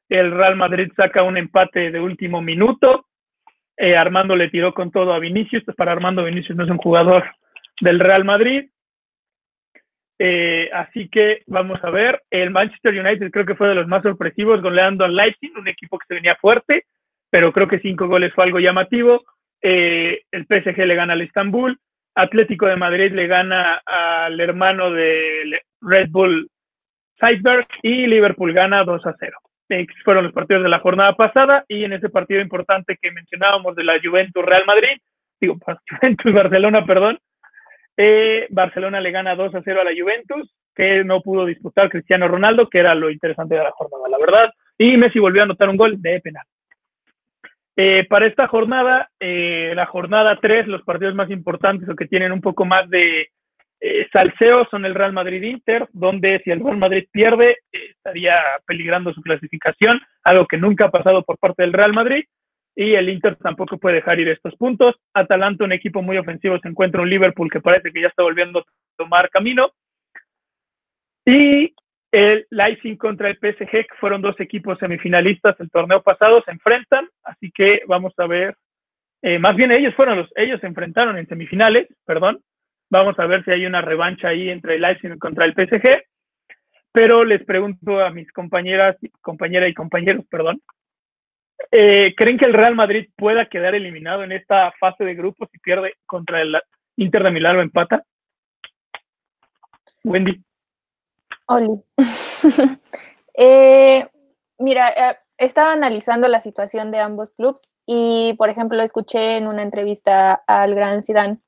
El 0.09 0.29
Real 0.29 0.55
Madrid 0.55 0.91
saca 0.95 1.23
un 1.23 1.37
empate 1.37 1.89
de 1.89 1.99
último 1.99 2.39
minuto. 2.39 3.07
Armando 3.97 4.35
le 4.35 4.49
tiró 4.49 4.75
con 4.75 4.91
todo 4.91 5.11
a 5.11 5.19
Vinicius. 5.19 5.63
Pues 5.63 5.75
para 5.75 5.91
Armando 5.91 6.23
Vinicius 6.23 6.55
no 6.55 6.65
es 6.65 6.69
un 6.69 6.77
jugador 6.77 7.23
del 7.81 7.99
Real 7.99 8.25
Madrid. 8.25 8.69
así 10.71 11.09
que 11.09 11.41
vamos 11.47 11.83
a 11.83 11.89
ver. 11.89 12.21
El 12.29 12.51
Manchester 12.51 12.93
United 12.93 13.31
creo 13.31 13.45
que 13.45 13.55
fue 13.55 13.69
de 13.69 13.75
los 13.75 13.87
más 13.87 14.03
sorpresivos, 14.03 14.61
goleando 14.61 15.03
al 15.03 15.15
Leipzig, 15.15 15.51
un 15.57 15.67
equipo 15.67 15.97
que 15.97 16.05
se 16.07 16.13
venía 16.13 16.35
fuerte 16.35 16.85
pero 17.29 17.51
creo 17.51 17.67
que 17.67 17.79
cinco 17.79 18.07
goles 18.07 18.33
fue 18.33 18.45
algo 18.45 18.59
llamativo. 18.59 19.23
Eh, 19.61 20.21
el 20.31 20.45
PSG 20.45 20.77
le 20.85 20.95
gana 20.95 21.13
al 21.13 21.21
Estambul, 21.21 21.79
Atlético 22.15 22.65
de 22.65 22.75
Madrid 22.75 23.11
le 23.11 23.27
gana 23.27 23.81
al 23.85 24.39
hermano 24.39 24.91
de 24.91 25.61
Red 25.81 26.09
Bull 26.09 26.49
Salzburg 27.19 27.67
y 27.81 28.07
Liverpool 28.07 28.53
gana 28.53 28.83
2 28.83 29.05
a 29.05 29.15
0. 29.19 29.37
fueron 30.03 30.23
los 30.25 30.33
partidos 30.33 30.63
de 30.63 30.69
la 30.69 30.79
jornada 30.79 31.13
pasada 31.13 31.65
y 31.67 31.83
en 31.83 31.93
ese 31.93 32.09
partido 32.09 32.41
importante 32.41 32.97
que 33.01 33.11
mencionábamos 33.11 33.75
de 33.75 33.83
la 33.83 33.99
Juventus 34.03 34.45
Real 34.45 34.65
Madrid, 34.65 34.97
digo, 35.39 35.57
Juventus 35.89 36.33
Barcelona, 36.33 36.85
perdón, 36.85 37.19
eh, 37.97 38.47
Barcelona 38.49 39.01
le 39.01 39.11
gana 39.11 39.35
2 39.35 39.55
a 39.55 39.61
0 39.63 39.81
a 39.81 39.83
la 39.83 39.91
Juventus, 39.99 40.53
que 40.75 41.03
no 41.03 41.21
pudo 41.21 41.45
disputar 41.45 41.89
Cristiano 41.89 42.27
Ronaldo, 42.27 42.69
que 42.69 42.79
era 42.79 42.93
lo 42.93 43.09
interesante 43.09 43.55
de 43.55 43.63
la 43.63 43.71
jornada, 43.71 44.07
la 44.09 44.17
verdad, 44.19 44.53
y 44.77 44.95
Messi 44.97 45.17
volvió 45.19 45.41
a 45.41 45.45
anotar 45.45 45.69
un 45.69 45.77
gol 45.77 45.99
de 46.01 46.19
penal. 46.21 46.45
Eh, 47.79 48.07
para 48.09 48.25
esta 48.25 48.47
jornada, 48.47 49.11
eh, 49.19 49.73
la 49.75 49.85
jornada 49.85 50.39
3, 50.41 50.67
los 50.67 50.81
partidos 50.81 51.13
más 51.13 51.29
importantes 51.29 51.87
o 51.87 51.95
que 51.95 52.07
tienen 52.07 52.31
un 52.31 52.41
poco 52.41 52.65
más 52.65 52.89
de 52.89 53.29
eh, 53.79 54.07
salseo 54.11 54.65
son 54.71 54.83
el 54.83 54.95
Real 54.95 55.13
Madrid-Inter, 55.13 55.87
donde 55.93 56.41
si 56.43 56.49
el 56.49 56.59
Real 56.59 56.77
Madrid 56.77 57.07
pierde, 57.11 57.57
estaría 57.71 58.39
peligrando 58.65 59.13
su 59.13 59.21
clasificación, 59.21 60.01
algo 60.23 60.47
que 60.47 60.57
nunca 60.57 60.85
ha 60.85 60.91
pasado 60.91 61.23
por 61.23 61.37
parte 61.37 61.61
del 61.61 61.73
Real 61.73 61.93
Madrid, 61.93 62.23
y 62.75 62.95
el 62.95 63.09
Inter 63.09 63.35
tampoco 63.35 63.77
puede 63.77 63.97
dejar 63.97 64.19
ir 64.19 64.29
estos 64.29 64.55
puntos. 64.55 64.95
Atalanta, 65.13 65.63
un 65.63 65.71
equipo 65.71 66.01
muy 66.01 66.17
ofensivo, 66.17 66.57
se 66.59 66.69
encuentra 66.69 67.01
un 67.03 67.09
Liverpool 67.09 67.51
que 67.51 67.61
parece 67.61 67.91
que 67.91 68.01
ya 68.01 68.07
está 68.07 68.23
volviendo 68.23 68.59
a 68.59 68.65
tomar 68.97 69.29
camino. 69.29 69.71
Y 71.25 71.75
el 72.11 72.47
Leipzig 72.49 72.97
contra 72.97 73.29
el 73.29 73.37
PSG, 73.37 73.69
que 73.69 73.95
fueron 73.99 74.21
dos 74.21 74.39
equipos 74.39 74.77
semifinalistas 74.79 75.59
el 75.59 75.69
torneo 75.69 76.01
pasado, 76.01 76.41
se 76.43 76.51
enfrentan, 76.51 77.07
así 77.23 77.51
que 77.51 77.81
vamos 77.87 78.13
a 78.17 78.27
ver, 78.27 78.55
eh, 79.21 79.39
más 79.39 79.55
bien 79.55 79.71
ellos 79.71 79.93
fueron 79.95 80.17
los, 80.17 80.29
ellos 80.35 80.59
se 80.61 80.67
enfrentaron 80.67 81.17
en 81.17 81.27
semifinales, 81.27 81.87
perdón, 82.05 82.39
vamos 82.89 83.19
a 83.19 83.25
ver 83.25 83.43
si 83.43 83.51
hay 83.51 83.65
una 83.65 83.81
revancha 83.81 84.29
ahí 84.29 84.49
entre 84.49 84.75
el 84.75 84.81
Leipzig 84.81 85.17
contra 85.19 85.45
el 85.45 85.53
PSG. 85.53 86.03
pero 86.91 87.23
les 87.23 87.43
pregunto 87.43 88.01
a 88.01 88.09
mis 88.09 88.31
compañeras, 88.31 88.95
compañera 89.21 89.67
y 89.67 89.73
compañeros, 89.73 90.25
perdón, 90.29 90.61
eh, 91.71 92.13
¿creen 92.15 92.37
que 92.37 92.45
el 92.45 92.53
Real 92.53 92.75
Madrid 92.75 93.09
pueda 93.15 93.47
quedar 93.47 93.75
eliminado 93.75 94.23
en 94.23 94.31
esta 94.31 94.71
fase 94.79 95.03
de 95.03 95.15
grupos 95.15 95.49
si 95.51 95.59
pierde 95.59 95.95
contra 96.05 96.41
el 96.41 96.57
Inter 96.95 97.23
de 97.23 97.31
Milán 97.31 97.57
o 97.57 97.61
empata? 97.61 98.03
Wendy. 100.03 100.46
Oli. 101.47 101.81
eh, 103.33 104.07
mira, 104.59 104.89
eh, 104.89 105.17
estaba 105.37 105.71
analizando 105.73 106.27
la 106.27 106.41
situación 106.41 106.91
de 106.91 106.99
ambos 106.99 107.33
clubes 107.33 107.61
y, 107.85 108.33
por 108.37 108.49
ejemplo, 108.49 108.81
escuché 108.81 109.37
en 109.37 109.47
una 109.47 109.63
entrevista 109.63 110.33
al 110.47 110.75
gran 110.75 111.03
Zidane 111.03 111.39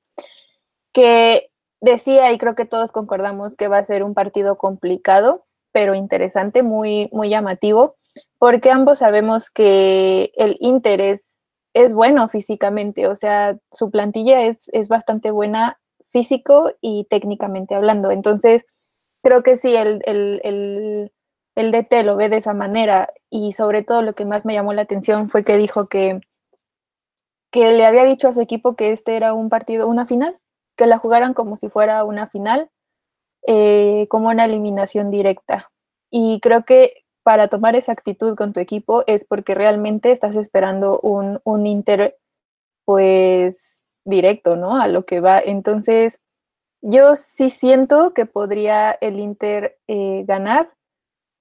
que 0.93 1.49
decía, 1.81 2.31
y 2.31 2.37
creo 2.37 2.55
que 2.55 2.65
todos 2.65 2.91
concordamos, 2.91 3.55
que 3.55 3.67
va 3.67 3.77
a 3.77 3.83
ser 3.85 4.03
un 4.03 4.13
partido 4.13 4.57
complicado, 4.57 5.45
pero 5.71 5.95
interesante, 5.95 6.63
muy, 6.63 7.09
muy 7.11 7.29
llamativo, 7.29 7.95
porque 8.37 8.71
ambos 8.71 8.99
sabemos 8.99 9.49
que 9.49 10.31
el 10.35 10.57
Inter 10.59 11.01
es, 11.01 11.39
es 11.73 11.93
bueno 11.93 12.27
físicamente, 12.29 13.07
o 13.07 13.15
sea, 13.15 13.57
su 13.71 13.91
plantilla 13.91 14.41
es, 14.43 14.69
es 14.73 14.87
bastante 14.89 15.31
buena 15.31 15.79
físico 16.07 16.71
y 16.81 17.05
técnicamente 17.09 17.75
hablando. 17.75 18.11
Entonces, 18.11 18.65
creo 19.23 19.43
que 19.43 19.57
sí, 19.57 19.75
el, 19.75 20.01
el, 20.05 20.41
el, 20.43 21.11
el 21.55 21.71
DT 21.71 22.03
lo 22.03 22.15
ve 22.15 22.29
de 22.29 22.37
esa 22.37 22.53
manera 22.53 23.13
y 23.29 23.53
sobre 23.53 23.83
todo 23.83 24.01
lo 24.01 24.13
que 24.13 24.25
más 24.25 24.45
me 24.45 24.53
llamó 24.53 24.73
la 24.73 24.83
atención 24.83 25.29
fue 25.29 25.43
que 25.43 25.57
dijo 25.57 25.87
que, 25.87 26.21
que 27.51 27.71
le 27.71 27.85
había 27.85 28.05
dicho 28.05 28.27
a 28.27 28.33
su 28.33 28.41
equipo 28.41 28.75
que 28.75 28.91
este 28.91 29.15
era 29.15 29.33
un 29.33 29.49
partido, 29.49 29.87
una 29.87 30.05
final, 30.05 30.39
que 30.77 30.87
la 30.87 30.97
jugaran 30.97 31.33
como 31.33 31.57
si 31.57 31.69
fuera 31.69 32.03
una 32.03 32.27
final, 32.27 32.69
eh, 33.45 34.07
como 34.09 34.29
una 34.29 34.45
eliminación 34.45 35.11
directa. 35.11 35.71
Y 36.09 36.39
creo 36.41 36.63
que 36.65 37.03
para 37.23 37.47
tomar 37.47 37.75
esa 37.75 37.91
actitud 37.91 38.35
con 38.35 38.53
tu 38.53 38.59
equipo 38.59 39.03
es 39.07 39.25
porque 39.25 39.55
realmente 39.55 40.11
estás 40.11 40.35
esperando 40.35 40.99
un, 41.01 41.39
un 41.43 41.65
Inter, 41.65 42.17
pues, 42.85 43.83
directo, 44.05 44.55
¿no? 44.55 44.81
A 44.81 44.87
lo 44.87 45.05
que 45.05 45.19
va. 45.19 45.39
Entonces, 45.39 46.19
yo 46.81 47.15
sí 47.15 47.49
siento 47.49 48.13
que 48.13 48.25
podría 48.25 48.91
el 48.91 49.19
Inter 49.19 49.77
eh, 49.87 50.23
ganar, 50.27 50.69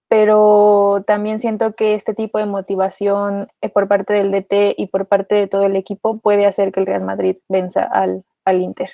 pero 0.08 1.04
también 1.06 1.38
siento 1.40 1.74
que 1.74 1.94
este 1.94 2.14
tipo 2.14 2.38
de 2.38 2.46
motivación 2.46 3.48
eh, 3.60 3.68
por 3.68 3.88
parte 3.88 4.14
del 4.14 4.30
DT 4.30 4.74
y 4.76 4.86
por 4.86 5.06
parte 5.06 5.34
de 5.34 5.46
todo 5.46 5.64
el 5.64 5.76
equipo 5.76 6.20
puede 6.20 6.46
hacer 6.46 6.72
que 6.72 6.80
el 6.80 6.86
Real 6.86 7.02
Madrid 7.02 7.36
venza 7.48 7.84
al, 7.84 8.24
al 8.44 8.60
Inter. 8.60 8.90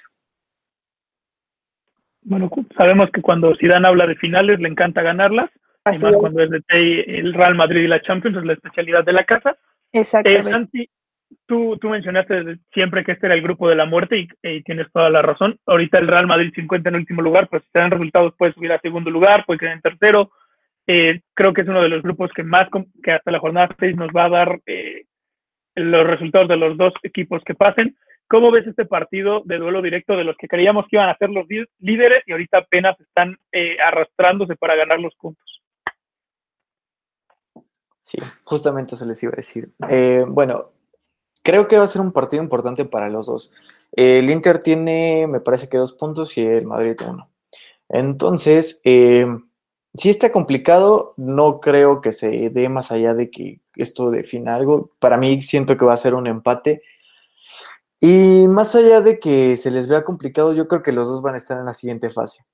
Bueno, 2.22 2.50
sabemos 2.76 3.10
que 3.10 3.22
cuando 3.22 3.54
Zidane 3.56 3.86
habla 3.86 4.06
de 4.06 4.16
finales 4.16 4.58
le 4.58 4.68
encanta 4.68 5.02
ganarlas, 5.02 5.50
Así 5.84 6.02
además 6.02 6.20
cuando 6.20 6.42
es 6.42 6.50
DT 6.50 7.18
el 7.18 7.34
Real 7.34 7.54
Madrid 7.54 7.82
y 7.82 7.88
la 7.88 8.00
Champions 8.00 8.38
es 8.38 8.44
la 8.44 8.54
especialidad 8.54 9.04
de 9.04 9.12
la 9.12 9.24
casa. 9.24 9.56
Exactamente. 9.92 10.82
Eh, 10.82 10.88
tú, 11.46 11.76
tú 11.78 11.88
mencionaste 11.88 12.58
siempre 12.72 13.04
que 13.04 13.12
este 13.12 13.26
era 13.26 13.34
el 13.34 13.42
grupo 13.42 13.68
de 13.68 13.74
la 13.74 13.86
muerte 13.86 14.28
y, 14.42 14.62
tienes 14.62 14.90
toda 14.92 15.10
la 15.10 15.22
razón. 15.22 15.58
Ahorita 15.66 15.98
el 15.98 16.08
Real 16.08 16.26
Madrid 16.26 16.52
se 16.54 16.60
encuentra 16.60 16.90
en 16.90 16.96
último 16.96 17.22
lugar, 17.22 17.48
pues 17.48 17.62
si 17.64 17.70
te 17.70 17.78
dan 17.78 17.90
resultados 17.90 18.34
puede 18.36 18.52
subir 18.52 18.72
a 18.72 18.80
segundo 18.80 19.10
lugar, 19.10 19.44
puede 19.46 19.58
quedar 19.58 19.74
en 19.74 19.80
tercero. 19.80 20.30
Eh, 20.86 21.20
creo 21.34 21.52
que 21.52 21.62
es 21.62 21.68
uno 21.68 21.82
de 21.82 21.88
los 21.88 22.02
grupos 22.02 22.30
que 22.34 22.42
más, 22.42 22.68
que 23.02 23.12
hasta 23.12 23.30
la 23.30 23.38
jornada 23.38 23.74
6 23.78 23.96
nos 23.96 24.08
va 24.08 24.26
a 24.26 24.28
dar 24.28 24.60
eh, 24.66 25.04
los 25.74 26.06
resultados 26.06 26.48
de 26.48 26.56
los 26.56 26.76
dos 26.76 26.92
equipos 27.02 27.42
que 27.44 27.54
pasen. 27.54 27.96
¿Cómo 28.26 28.50
ves 28.50 28.66
este 28.66 28.86
partido 28.86 29.42
de 29.44 29.58
duelo 29.58 29.82
directo 29.82 30.16
de 30.16 30.24
los 30.24 30.36
que 30.36 30.48
creíamos 30.48 30.86
que 30.88 30.96
iban 30.96 31.08
a 31.08 31.16
ser 31.16 31.30
los 31.30 31.46
líderes 31.78 32.22
y 32.26 32.32
ahorita 32.32 32.58
apenas 32.58 32.98
están 33.00 33.36
eh, 33.52 33.76
arrastrándose 33.80 34.56
para 34.56 34.76
ganar 34.76 34.98
los 34.98 35.14
puntos? 35.16 35.62
Sí, 38.02 38.18
justamente 38.44 38.94
eso 38.94 39.06
les 39.06 39.22
iba 39.22 39.32
a 39.32 39.36
decir. 39.36 39.68
bueno, 40.28 40.73
Creo 41.44 41.68
que 41.68 41.76
va 41.76 41.84
a 41.84 41.88
ser 41.88 42.00
un 42.00 42.10
partido 42.10 42.42
importante 42.42 42.86
para 42.86 43.10
los 43.10 43.26
dos. 43.26 43.52
El 43.92 44.30
Inter 44.30 44.62
tiene, 44.62 45.26
me 45.28 45.40
parece 45.40 45.68
que 45.68 45.76
dos 45.76 45.92
puntos 45.92 46.36
y 46.38 46.44
el 46.44 46.66
Madrid 46.66 46.96
uno. 47.06 47.30
Entonces, 47.88 48.80
eh, 48.82 49.26
si 49.94 50.08
está 50.08 50.32
complicado, 50.32 51.12
no 51.18 51.60
creo 51.60 52.00
que 52.00 52.12
se 52.12 52.48
dé 52.48 52.68
más 52.70 52.90
allá 52.90 53.14
de 53.14 53.30
que 53.30 53.60
esto 53.76 54.10
defina 54.10 54.54
algo. 54.54 54.90
Para 54.98 55.18
mí 55.18 55.42
siento 55.42 55.76
que 55.76 55.84
va 55.84 55.92
a 55.92 55.98
ser 55.98 56.14
un 56.14 56.26
empate. 56.26 56.82
Y 58.00 58.48
más 58.48 58.74
allá 58.74 59.02
de 59.02 59.20
que 59.20 59.58
se 59.58 59.70
les 59.70 59.86
vea 59.86 60.02
complicado, 60.02 60.54
yo 60.54 60.66
creo 60.66 60.82
que 60.82 60.92
los 60.92 61.08
dos 61.08 61.20
van 61.20 61.34
a 61.34 61.38
estar 61.38 61.58
en 61.58 61.66
la 61.66 61.74
siguiente 61.74 62.08
fase. 62.08 62.44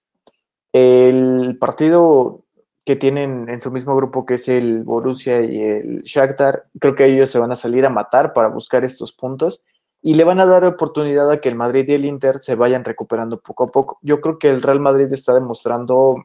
El 0.72 1.57
partido 1.59 2.45
que 2.85 2.97
tienen 2.97 3.49
en 3.49 3.61
su 3.61 3.70
mismo 3.70 3.95
grupo, 3.95 4.24
que 4.24 4.35
es 4.35 4.49
el 4.49 4.85
Borussia 4.85 5.43
y 5.43 5.62
el 5.62 6.03
Shakhtar, 6.03 6.66
creo 6.81 6.95
que 6.95 7.07
ellos 7.07 7.31
se 7.31 7.39
van 7.39 7.53
a 7.53 7.57
salir 7.57 7.85
a 7.85 7.91
matar 7.91 8.33
para 8.33 8.49
buscar 8.49 8.85
estos 8.85 9.12
puntos 9.12 9.62
y 10.03 10.14
le 10.14 10.24
van 10.24 10.41
a 10.41 10.47
dar 10.47 10.64
oportunidad 10.64 11.31
a 11.31 11.41
que 11.41 11.49
el 11.51 11.57
Madrid 11.57 11.85
y 11.89 11.93
el 11.93 12.05
Inter 12.07 12.41
se 12.41 12.55
vayan 12.55 12.85
recuperando 12.85 13.41
poco 13.41 13.64
a 13.64 13.66
poco. 13.66 13.99
Yo 14.03 14.20
creo 14.20 14.39
que 14.39 14.49
el 14.49 14.62
Real 14.62 14.81
Madrid 14.81 15.12
está 15.12 15.35
demostrando 15.35 16.24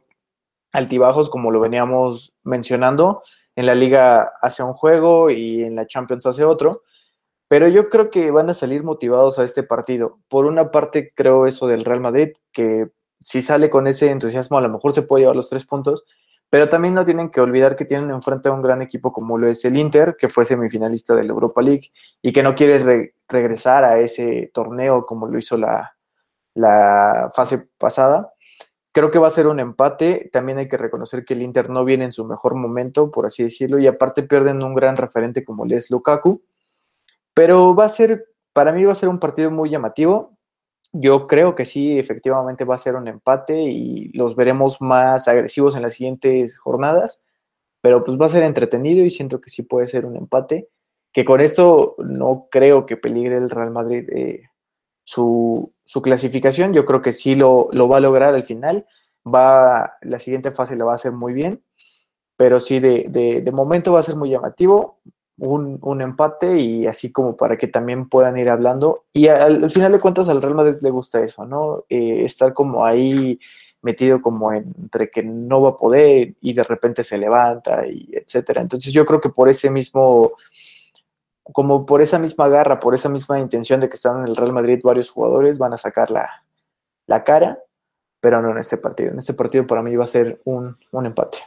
altibajos, 0.72 1.28
como 1.28 1.50
lo 1.50 1.60
veníamos 1.60 2.32
mencionando. 2.42 3.22
En 3.54 3.66
la 3.66 3.74
liga 3.74 4.32
hace 4.40 4.62
un 4.62 4.72
juego 4.72 5.30
y 5.30 5.62
en 5.62 5.76
la 5.76 5.86
Champions 5.86 6.26
hace 6.26 6.44
otro. 6.44 6.82
Pero 7.48 7.68
yo 7.68 7.88
creo 7.88 8.10
que 8.10 8.30
van 8.30 8.50
a 8.50 8.54
salir 8.54 8.82
motivados 8.82 9.38
a 9.38 9.44
este 9.44 9.62
partido. 9.62 10.18
Por 10.28 10.46
una 10.46 10.70
parte, 10.70 11.12
creo 11.14 11.46
eso 11.46 11.66
del 11.66 11.84
Real 11.84 12.00
Madrid, 12.00 12.30
que 12.52 12.88
si 13.20 13.40
sale 13.42 13.70
con 13.70 13.86
ese 13.86 14.10
entusiasmo, 14.10 14.58
a 14.58 14.62
lo 14.62 14.68
mejor 14.68 14.94
se 14.94 15.02
puede 15.02 15.22
llevar 15.22 15.36
los 15.36 15.48
tres 15.48 15.64
puntos. 15.64 16.04
Pero 16.48 16.68
también 16.68 16.94
no 16.94 17.04
tienen 17.04 17.30
que 17.30 17.40
olvidar 17.40 17.74
que 17.74 17.84
tienen 17.84 18.10
enfrente 18.10 18.48
a 18.48 18.52
un 18.52 18.62
gran 18.62 18.80
equipo 18.80 19.12
como 19.12 19.36
lo 19.36 19.48
es 19.48 19.64
el 19.64 19.76
Inter, 19.76 20.16
que 20.18 20.28
fue 20.28 20.44
semifinalista 20.44 21.14
de 21.14 21.24
la 21.24 21.32
Europa 21.32 21.60
League 21.60 21.90
y 22.22 22.32
que 22.32 22.42
no 22.42 22.54
quiere 22.54 23.12
regresar 23.28 23.84
a 23.84 23.98
ese 23.98 24.50
torneo 24.54 25.04
como 25.06 25.26
lo 25.26 25.38
hizo 25.38 25.56
la, 25.56 25.96
la 26.54 27.30
fase 27.34 27.68
pasada. 27.78 28.32
Creo 28.92 29.10
que 29.10 29.18
va 29.18 29.26
a 29.26 29.30
ser 29.30 29.46
un 29.46 29.60
empate. 29.60 30.30
También 30.32 30.58
hay 30.58 30.68
que 30.68 30.78
reconocer 30.78 31.24
que 31.24 31.34
el 31.34 31.42
Inter 31.42 31.68
no 31.68 31.84
viene 31.84 32.06
en 32.06 32.12
su 32.12 32.24
mejor 32.24 32.54
momento, 32.54 33.10
por 33.10 33.26
así 33.26 33.42
decirlo, 33.42 33.78
y 33.78 33.86
aparte 33.86 34.22
pierden 34.22 34.62
un 34.62 34.74
gran 34.74 34.96
referente 34.96 35.44
como 35.44 35.66
es 35.66 35.90
Lukaku. 35.90 36.42
Pero 37.34 37.74
va 37.74 37.84
a 37.84 37.90
ser, 37.90 38.24
para 38.54 38.72
mí 38.72 38.84
va 38.84 38.92
a 38.92 38.96
ser 38.96 39.10
un 39.10 39.18
partido 39.18 39.50
muy 39.50 39.68
llamativo. 39.68 40.35
Yo 40.98 41.26
creo 41.26 41.54
que 41.54 41.64
sí, 41.64 41.98
efectivamente 41.98 42.64
va 42.64 42.74
a 42.74 42.78
ser 42.78 42.96
un 42.96 43.08
empate 43.08 43.60
y 43.62 44.10
los 44.12 44.34
veremos 44.34 44.80
más 44.80 45.28
agresivos 45.28 45.76
en 45.76 45.82
las 45.82 45.94
siguientes 45.94 46.58
jornadas, 46.58 47.22
pero 47.82 48.02
pues 48.02 48.18
va 48.18 48.26
a 48.26 48.30
ser 48.30 48.42
entretenido 48.42 49.04
y 49.04 49.10
siento 49.10 49.40
que 49.40 49.50
sí 49.50 49.62
puede 49.62 49.86
ser 49.86 50.06
un 50.06 50.16
empate, 50.16 50.68
que 51.12 51.24
con 51.24 51.40
esto 51.40 51.96
no 51.98 52.48
creo 52.50 52.86
que 52.86 52.96
peligre 52.96 53.36
el 53.36 53.50
Real 53.50 53.70
Madrid 53.70 54.08
eh, 54.10 54.44
su, 55.04 55.72
clasificación, 56.02 56.72
yo 56.72 56.84
creo 56.86 57.02
que 57.02 57.12
sí 57.12 57.34
lo, 57.34 57.68
lo, 57.72 57.88
va 57.88 57.98
a 57.98 58.00
lograr 58.00 58.34
al 58.34 58.44
final, 58.44 58.86
va, 59.26 59.92
la 60.02 60.18
siguiente 60.18 60.50
fase 60.50 60.76
la 60.76 60.84
va 60.84 60.92
a 60.92 60.96
hacer 60.96 61.12
muy 61.12 61.32
bien, 61.32 61.62
pero 62.36 62.58
sí 62.58 62.80
de, 62.80 63.08
de 63.10 63.52
momento 63.52 63.92
va 63.92 64.00
a 64.00 64.04
ser 64.04 64.16
muy 64.16 64.30
llamativo, 64.30 65.00
un, 65.38 66.00
empate 66.00 66.58
y 66.58 66.86
así 66.86 67.12
como 67.12 67.36
para 67.36 67.56
que 67.56 67.68
también 67.68 68.08
puedan 68.08 68.36
ir 68.36 68.48
hablando. 68.48 69.04
Y 69.12 69.28
al, 69.28 69.70
final 69.70 69.92
de 69.92 70.00
cuentas 70.00 70.28
al 70.28 70.42
Real 70.42 70.54
Madrid 70.54 70.78
le 70.82 70.90
gusta 70.90 71.22
eso, 71.22 71.44
¿no? 71.44 71.84
Eh, 71.88 72.24
estar 72.24 72.52
como 72.52 72.84
ahí 72.84 73.38
metido 73.82 74.20
como 74.20 74.52
entre 74.52 75.10
que 75.10 75.22
no 75.22 75.60
va 75.62 75.70
a 75.70 75.76
poder 75.76 76.34
y 76.40 76.54
de 76.54 76.62
repente 76.62 77.04
se 77.04 77.18
levanta 77.18 77.86
y 77.86 78.08
etcétera. 78.12 78.62
Entonces 78.62 78.92
yo 78.92 79.04
creo 79.06 79.20
que 79.20 79.28
por 79.28 79.48
ese 79.48 79.70
mismo, 79.70 80.32
como 81.52 81.86
por 81.86 82.02
esa 82.02 82.18
misma 82.18 82.48
garra, 82.48 82.80
por 82.80 82.94
esa 82.94 83.08
misma 83.08 83.38
intención 83.38 83.80
de 83.80 83.88
que 83.88 83.94
están 83.94 84.20
en 84.20 84.28
el 84.28 84.36
Real 84.36 84.52
Madrid 84.52 84.80
varios 84.82 85.10
jugadores, 85.10 85.58
van 85.58 85.74
a 85.74 85.76
sacar 85.76 86.10
la, 86.10 86.44
la 87.06 87.22
cara, 87.22 87.60
pero 88.20 88.42
no 88.42 88.50
en 88.50 88.58
este 88.58 88.78
partido. 88.78 89.12
En 89.12 89.18
este 89.18 89.34
partido 89.34 89.66
para 89.66 89.82
mí 89.82 89.94
va 89.94 90.04
a 90.04 90.08
ser 90.08 90.40
un, 90.44 90.76
un 90.90 91.06
empate. 91.06 91.38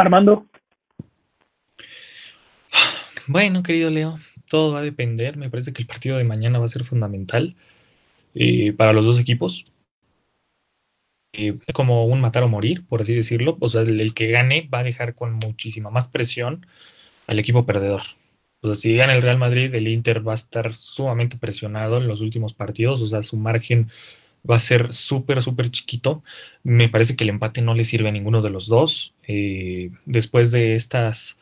Armando. 0.00 0.46
Bueno, 3.26 3.62
querido 3.62 3.90
Leo, 3.90 4.18
todo 4.48 4.72
va 4.72 4.80
a 4.80 4.82
depender. 4.82 5.36
Me 5.36 5.50
parece 5.50 5.72
que 5.72 5.82
el 5.82 5.88
partido 5.88 6.16
de 6.16 6.24
mañana 6.24 6.58
va 6.58 6.64
a 6.64 6.68
ser 6.68 6.84
fundamental 6.84 7.54
eh, 8.34 8.72
para 8.72 8.92
los 8.92 9.06
dos 9.06 9.20
equipos. 9.20 9.72
Eh, 11.32 11.56
es 11.64 11.74
como 11.74 12.06
un 12.06 12.20
matar 12.20 12.42
o 12.42 12.48
morir, 12.48 12.84
por 12.86 13.00
así 13.02 13.14
decirlo. 13.14 13.56
O 13.60 13.68
sea, 13.68 13.82
el, 13.82 14.14
que 14.14 14.30
gane 14.30 14.68
va 14.72 14.80
a 14.80 14.84
dejar 14.84 15.14
con 15.14 15.34
muchísima 15.34 15.90
más 15.90 16.08
presión 16.08 16.66
al 17.26 17.38
equipo 17.38 17.66
perdedor. 17.66 18.02
O 18.62 18.68
sea, 18.68 18.74
si 18.74 18.96
gana 18.96 19.14
el 19.14 19.22
Real 19.22 19.38
Madrid, 19.38 19.74
el 19.74 19.88
Inter 19.88 20.26
va 20.26 20.32
a 20.32 20.34
estar 20.34 20.74
sumamente 20.74 21.36
presionado 21.38 21.98
en 21.98 22.08
los 22.08 22.20
últimos 22.20 22.52
partidos. 22.52 23.00
O 23.00 23.06
sea, 23.06 23.22
su 23.22 23.36
margen 23.36 23.90
va 24.48 24.56
a 24.56 24.60
ser 24.60 24.92
súper, 24.92 25.42
súper 25.42 25.70
chiquito. 25.70 26.22
Me 26.62 26.88
parece 26.88 27.16
que 27.16 27.24
el 27.24 27.30
empate 27.30 27.62
no 27.62 27.74
le 27.74 27.84
sirve 27.84 28.08
a 28.08 28.12
ninguno 28.12 28.42
de 28.42 28.50
los 28.50 28.68
dos. 28.68 29.14
Eh, 29.26 29.90
después 30.06 30.50
de 30.50 30.74
estas 30.74 31.38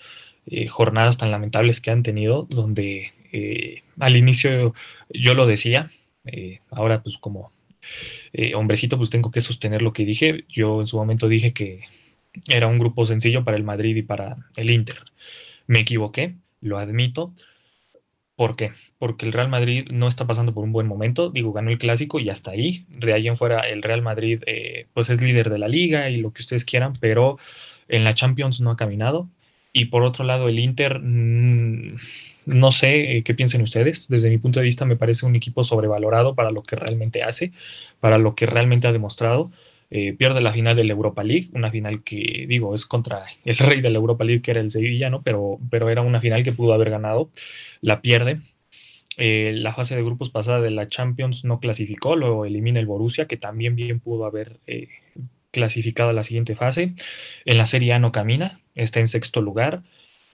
eh, 0.46 0.66
jornadas 0.68 1.18
tan 1.18 1.30
lamentables 1.30 1.80
que 1.80 1.90
han 1.90 2.02
tenido, 2.02 2.46
donde 2.50 3.12
eh, 3.32 3.82
al 3.98 4.16
inicio 4.16 4.74
yo 5.10 5.34
lo 5.34 5.46
decía, 5.46 5.90
ahora 6.70 7.02
pues 7.02 7.16
como 7.16 7.52
hombrecito, 8.54 8.98
pues 8.98 9.10
tengo 9.10 9.30
que 9.30 9.40
sostener 9.40 9.82
lo 9.82 9.92
que 9.92 10.04
dije. 10.04 10.44
Yo 10.48 10.80
en 10.80 10.86
su 10.86 10.96
momento 10.96 11.28
dije 11.28 11.52
que 11.52 11.80
era 12.48 12.66
un 12.66 12.78
grupo 12.78 13.04
sencillo 13.04 13.44
para 13.44 13.56
el 13.56 13.64
Madrid 13.64 13.96
y 13.96 14.02
para 14.02 14.36
el 14.56 14.70
Inter. 14.70 14.98
Me 15.66 15.80
equivoqué, 15.80 16.34
lo 16.60 16.78
admito. 16.78 17.34
¿Por 18.36 18.56
qué? 18.56 18.72
Porque 18.98 19.26
el 19.26 19.32
Real 19.32 19.48
Madrid 19.48 19.86
no 19.90 20.08
está 20.08 20.26
pasando 20.26 20.52
por 20.52 20.64
un 20.64 20.72
buen 20.72 20.86
momento. 20.86 21.30
Digo, 21.30 21.52
ganó 21.52 21.70
el 21.70 21.78
clásico 21.78 22.18
y 22.18 22.30
hasta 22.30 22.50
ahí. 22.50 22.84
De 22.88 23.12
ahí 23.12 23.28
en 23.28 23.36
fuera, 23.36 23.60
el 23.60 23.82
Real 23.82 24.02
Madrid, 24.02 24.42
eh, 24.46 24.86
pues 24.92 25.10
es 25.10 25.22
líder 25.22 25.50
de 25.50 25.58
la 25.58 25.68
liga 25.68 26.10
y 26.10 26.18
lo 26.18 26.32
que 26.32 26.42
ustedes 26.42 26.64
quieran, 26.64 26.94
pero 27.00 27.38
en 27.88 28.04
la 28.04 28.14
Champions 28.14 28.60
no 28.60 28.70
ha 28.70 28.76
caminado. 28.76 29.28
Y 29.72 29.86
por 29.86 30.02
otro 30.02 30.24
lado, 30.24 30.48
el 30.48 30.58
Inter, 30.58 31.00
mm, 31.00 31.96
no 32.46 32.72
sé 32.72 33.18
eh, 33.18 33.22
qué 33.22 33.34
piensen 33.34 33.62
ustedes. 33.62 34.08
Desde 34.08 34.30
mi 34.30 34.38
punto 34.38 34.60
de 34.60 34.64
vista, 34.64 34.84
me 34.84 34.96
parece 34.96 35.26
un 35.26 35.36
equipo 35.36 35.62
sobrevalorado 35.64 36.34
para 36.34 36.50
lo 36.50 36.62
que 36.62 36.76
realmente 36.76 37.22
hace, 37.22 37.52
para 38.00 38.18
lo 38.18 38.34
que 38.34 38.46
realmente 38.46 38.88
ha 38.88 38.92
demostrado. 38.92 39.50
Eh, 39.90 40.14
pierde 40.14 40.40
la 40.42 40.52
final 40.52 40.76
de 40.76 40.84
la 40.84 40.92
Europa 40.92 41.24
League, 41.24 41.48
una 41.54 41.70
final 41.70 42.02
que, 42.02 42.44
digo, 42.46 42.74
es 42.74 42.84
contra 42.86 43.22
el 43.44 43.56
rey 43.58 43.80
de 43.80 43.90
la 43.90 43.98
Europa 43.98 44.24
League, 44.24 44.42
que 44.42 44.50
era 44.50 44.60
el 44.60 44.70
Sevilla, 44.70 45.10
¿no? 45.10 45.22
Pero, 45.22 45.58
pero 45.70 45.88
era 45.90 46.02
una 46.02 46.20
final 46.20 46.44
que 46.44 46.52
pudo 46.52 46.72
haber 46.74 46.90
ganado. 46.90 47.30
La 47.80 48.00
pierde. 48.02 48.40
Eh, 49.18 49.52
la 49.54 49.74
fase 49.74 49.96
de 49.96 50.02
grupos 50.02 50.30
pasada 50.30 50.60
de 50.60 50.70
la 50.70 50.86
Champions 50.86 51.44
no 51.44 51.58
clasificó, 51.58 52.16
lo 52.16 52.44
elimina 52.44 52.80
el 52.80 52.86
Borussia, 52.86 53.26
que 53.26 53.36
también 53.36 53.76
bien 53.76 54.00
pudo 54.00 54.24
haber 54.24 54.60
clasificado 55.50 56.10
a 56.10 56.12
la 56.14 56.24
siguiente 56.24 56.54
fase. 56.54 56.94
En 57.44 57.58
la 57.58 57.66
Serie 57.66 57.92
A 57.92 57.98
no 57.98 58.12
camina, 58.12 58.60
está 58.74 59.00
en 59.00 59.08
sexto 59.08 59.42
lugar. 59.42 59.82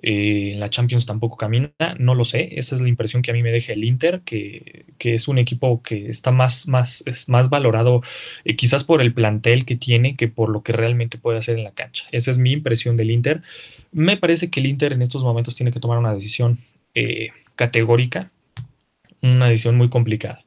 Eh, 0.07 0.53
en 0.53 0.61
la 0.61 0.69
Champions 0.69 1.07
tampoco 1.07 1.39
camina, 1.39 1.73
no 1.99 2.15
lo 2.15 2.27
sé. 2.27 2.59
Esa 2.59 2.75
es 2.75 2.83
la 2.83 2.89
impresión 2.89 3.23
que 3.23 3.31
a 3.31 3.35
mí 3.35 3.43
me 3.43 3.51
deja 3.51 3.73
el 3.73 3.85
Inter, 3.85 4.21
que, 4.23 4.85
es 4.99 5.29
un 5.29 5.39
equipo 5.39 5.83
que 5.83 6.11
está 6.11 6.31
más, 6.31 6.69
más, 6.69 7.05
más 7.27 7.49
valorado, 7.49 8.03
eh, 8.45 8.55
quizás 8.55 8.85
por 8.85 9.01
el 9.01 9.15
plantel 9.15 9.65
que 9.65 9.77
tiene, 9.77 10.17
que 10.17 10.29
por 10.29 10.51
lo 10.51 10.63
que 10.63 10.73
realmente 10.73 11.17
puede 11.17 11.39
hacer 11.39 11.57
en 11.57 11.65
la 11.65 11.73
cancha. 11.73 12.05
Esa 12.13 12.31
es 12.31 12.39
mi 12.39 12.53
impresión 12.53 12.99
del 12.99 13.11
Inter. 13.11 13.43
Me 13.93 14.19
parece 14.19 14.51
que 14.51 14.61
el 14.61 14.67
Inter 14.67 14.93
en 14.93 15.01
estos 15.01 15.23
momentos 15.23 15.57
tiene 15.57 15.73
que 15.73 15.81
tomar 15.81 15.99
una 15.99 16.15
decisión 16.15 16.59
eh, 16.95 17.31
categórica, 17.57 18.31
una 19.25 19.49
decisión 19.49 19.77
muy 19.77 19.89
complicada. 19.89 20.45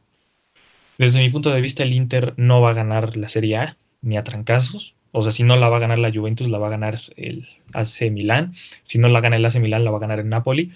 Desde 0.98 1.20
mi 1.20 1.30
punto 1.30 1.52
de 1.52 1.62
vista, 1.62 1.84
el 1.84 1.94
Inter 1.94 2.34
no 2.38 2.62
va 2.62 2.72
a 2.72 2.74
ganar 2.74 3.18
la 3.18 3.28
Serie 3.28 3.58
A 3.58 3.78
ni 4.02 4.18
a 4.18 4.24
trancazos. 4.24 4.96
O 5.12 5.22
sea, 5.24 5.32
si 5.32 5.44
no 5.44 5.56
la 5.56 5.70
va 5.70 5.78
a 5.78 5.80
ganar 5.80 6.00
la 6.00 6.12
Juventus, 6.12 6.50
la 6.50 6.60
va 6.60 6.68
a 6.68 6.72
ganar 6.72 7.00
el 7.16 7.48
AC 7.74 8.12
Milán. 8.12 8.56
Si 8.84 8.98
no 8.98 9.08
la 9.08 9.22
gana 9.22 9.36
el 9.36 9.46
AC 9.46 9.56
Milán, 9.56 9.84
la 9.84 9.92
va 9.92 9.98
a 9.98 10.02
ganar 10.02 10.20
el 10.20 10.30
Napoli. 10.30 10.72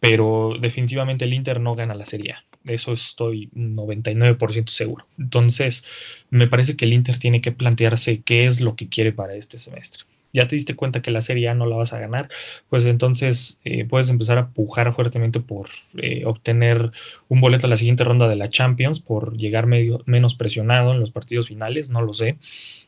Pero 0.00 0.54
definitivamente 0.60 1.24
el 1.24 1.34
Inter 1.34 1.60
no 1.60 1.74
gana 1.74 1.94
la 1.94 2.06
Serie 2.06 2.32
A. 2.32 2.44
Eso 2.64 2.92
estoy 2.92 3.48
99% 3.54 4.68
seguro. 4.68 5.06
Entonces, 5.18 5.84
me 6.30 6.46
parece 6.46 6.76
que 6.76 6.84
el 6.84 6.92
Inter 6.92 7.18
tiene 7.18 7.40
que 7.40 7.52
plantearse 7.52 8.22
qué 8.22 8.46
es 8.46 8.60
lo 8.60 8.76
que 8.76 8.88
quiere 8.88 9.12
para 9.12 9.34
este 9.34 9.58
semestre 9.58 10.09
ya 10.32 10.46
te 10.46 10.56
diste 10.56 10.76
cuenta 10.76 11.02
que 11.02 11.10
la 11.10 11.20
Serie 11.20 11.48
A 11.48 11.54
no 11.54 11.66
la 11.66 11.76
vas 11.76 11.92
a 11.92 11.98
ganar, 11.98 12.28
pues 12.68 12.84
entonces 12.84 13.60
eh, 13.64 13.84
puedes 13.84 14.10
empezar 14.10 14.38
a 14.38 14.48
pujar 14.48 14.92
fuertemente 14.92 15.40
por 15.40 15.68
eh, 15.96 16.24
obtener 16.24 16.92
un 17.28 17.40
boleto 17.40 17.66
a 17.66 17.70
la 17.70 17.76
siguiente 17.76 18.04
ronda 18.04 18.28
de 18.28 18.36
la 18.36 18.48
Champions, 18.48 19.00
por 19.00 19.36
llegar 19.36 19.66
medio, 19.66 20.02
menos 20.06 20.34
presionado 20.34 20.92
en 20.92 21.00
los 21.00 21.10
partidos 21.10 21.48
finales, 21.48 21.88
no 21.88 22.02
lo 22.02 22.14
sé. 22.14 22.36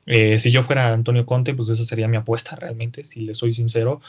Eh, 0.06 0.38
si 0.38 0.50
yo 0.50 0.62
fuera 0.62 0.92
Antonio 0.92 1.26
Conte, 1.26 1.54
pues 1.54 1.68
esa 1.68 1.84
sería 1.84 2.08
mi 2.08 2.16
apuesta 2.16 2.56
realmente, 2.56 3.04
si 3.04 3.20
le 3.20 3.34
soy 3.34 3.52
sincero. 3.52 4.00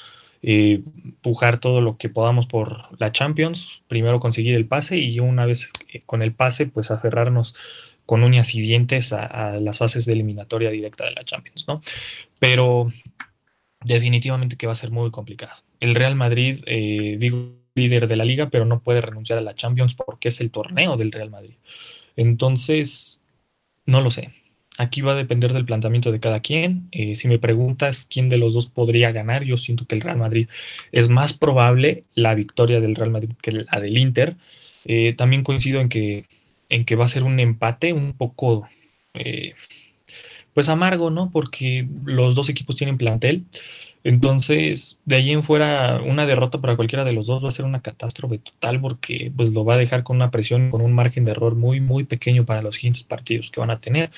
pujar 1.22 1.60
todo 1.60 1.80
lo 1.80 1.96
que 1.98 2.10
podamos 2.10 2.48
por 2.48 3.00
la 3.00 3.14
Champions, 3.14 3.82
primero 3.88 4.20
conseguir 4.20 4.56
el 4.56 4.66
pase 4.66 4.98
y 4.98 5.20
una 5.22 5.46
vez 5.46 5.72
con 6.06 6.22
el 6.22 6.34
pase, 6.34 6.66
pues 6.66 6.92
aferrarnos 6.92 7.56
con 8.06 8.24
uñas 8.24 8.54
y 8.56 8.62
dientes 8.62 9.14
a, 9.14 9.60
las 9.60 9.78
fases 9.78 10.06
de 10.06 10.14
eliminatoria 10.14 10.70
directa 10.70 11.06
de 11.06 11.12
la 11.12 11.24
Champions, 11.24 11.66
¿no? 11.68 11.82
Pero 12.40 12.92
definitivamente 13.84 14.58
que 14.58 14.68
va 14.68 14.74
a 14.74 14.78
ser 14.78 14.92
muy 14.92 15.12
complicado. 15.12 15.54
El 15.80 15.96
Real 15.96 16.16
Madrid, 16.16 16.64
eh, 16.66 17.18
digo, 17.20 17.56
líder 17.76 18.08
de 18.08 18.16
la 18.16 18.26
liga, 18.26 18.50
pero 18.50 18.66
no 18.66 18.82
puede 18.82 19.02
renunciar 19.02 19.40
a 19.40 19.42
la 19.42 19.56
Champions 19.56 19.96
porque 19.96 20.30
es 20.30 20.42
el 20.42 20.52
torneo 20.52 20.98
del 20.98 21.12
Real 21.12 21.30
Madrid. 21.30 21.56
Entonces, 22.16 23.22
no 23.86 24.02
lo 24.02 24.12
sé. 24.12 24.32
Aquí 24.78 25.02
va 25.02 25.12
a 25.12 25.16
depender 25.16 25.54
del 25.54 25.66
planteamiento 25.66 26.12
de 26.12 26.20
cada 26.20 26.40
quien. 26.40 26.88
Eh, 26.92 27.16
si 27.16 27.28
me 27.28 27.38
preguntas 27.38 28.08
quién 28.10 28.30
de 28.30 28.38
los 28.38 28.54
dos 28.54 28.68
podría 28.68 29.12
ganar, 29.12 29.44
yo 29.44 29.58
siento 29.58 29.86
que 29.86 29.96
el 29.96 30.02
Real 30.02 30.18
Madrid 30.18 30.48
es 30.92 31.10
más 31.10 31.34
probable 31.34 32.06
la 32.16 32.34
victoria 32.34 32.80
del 32.80 32.96
Real 32.96 33.12
Madrid 33.12 33.36
que 33.42 33.52
la 33.52 33.80
del 33.80 33.98
Inter. 33.98 34.36
Eh, 34.86 35.14
también 35.16 35.44
coincido 35.44 35.80
en 35.80 35.90
que 35.90 36.26
en 36.74 36.86
que 36.86 36.96
va 36.96 37.06
a 37.06 37.08
ser 37.08 37.24
un 37.24 37.40
empate 37.40 37.94
un 37.94 38.14
poco, 38.14 38.68
eh, 39.14 39.54
pues 40.54 40.70
amargo, 40.70 41.10
¿no? 41.12 41.30
Porque 41.32 41.88
los 42.06 42.36
dos 42.36 42.50
equipos 42.50 42.76
tienen 42.76 42.98
plantel. 42.98 43.46
Entonces, 44.04 45.00
de 45.06 45.16
ahí 45.16 45.32
en 45.32 45.44
fuera, 45.44 46.02
una 46.02 46.26
derrota 46.26 46.60
para 46.60 46.76
cualquiera 46.76 47.06
de 47.06 47.14
los 47.14 47.26
dos 47.28 47.44
va 47.44 47.48
a 47.48 47.52
ser 47.52 47.66
una 47.66 47.82
catástrofe 47.82 48.40
total 48.40 48.82
porque 48.82 49.32
pues 49.36 49.54
lo 49.54 49.64
va 49.64 49.76
a 49.76 49.78
dejar 49.78 50.04
con 50.04 50.18
una 50.18 50.32
presión, 50.32 50.72
con 50.72 50.82
un 50.82 50.94
margen 50.94 51.24
de 51.26 51.32
error 51.32 51.56
muy, 51.56 51.80
muy 51.80 52.04
pequeño 52.04 52.44
para 52.46 52.62
los 52.62 52.76
siguientes 52.76 53.04
partidos 53.04 53.50
que 53.50 53.62
van 53.62 53.72
a 53.72 53.80
tener. 53.80 54.12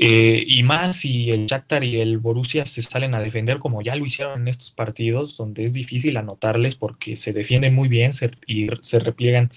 Eh, 0.00 0.44
y 0.46 0.62
más 0.62 0.98
si 0.98 1.32
el 1.32 1.46
Shakhtar 1.46 1.82
y 1.82 2.00
el 2.00 2.18
Borussia 2.18 2.64
se 2.64 2.82
salen 2.82 3.16
a 3.16 3.20
defender 3.20 3.58
como 3.58 3.82
ya 3.82 3.96
lo 3.96 4.04
hicieron 4.04 4.42
en 4.42 4.46
estos 4.46 4.70
partidos, 4.70 5.36
donde 5.36 5.64
es 5.64 5.72
difícil 5.72 6.16
anotarles 6.16 6.76
porque 6.76 7.16
se 7.16 7.32
defienden 7.32 7.74
muy 7.74 7.88
bien 7.88 8.12
y 8.46 8.68
se 8.80 9.00
repliegan 9.00 9.50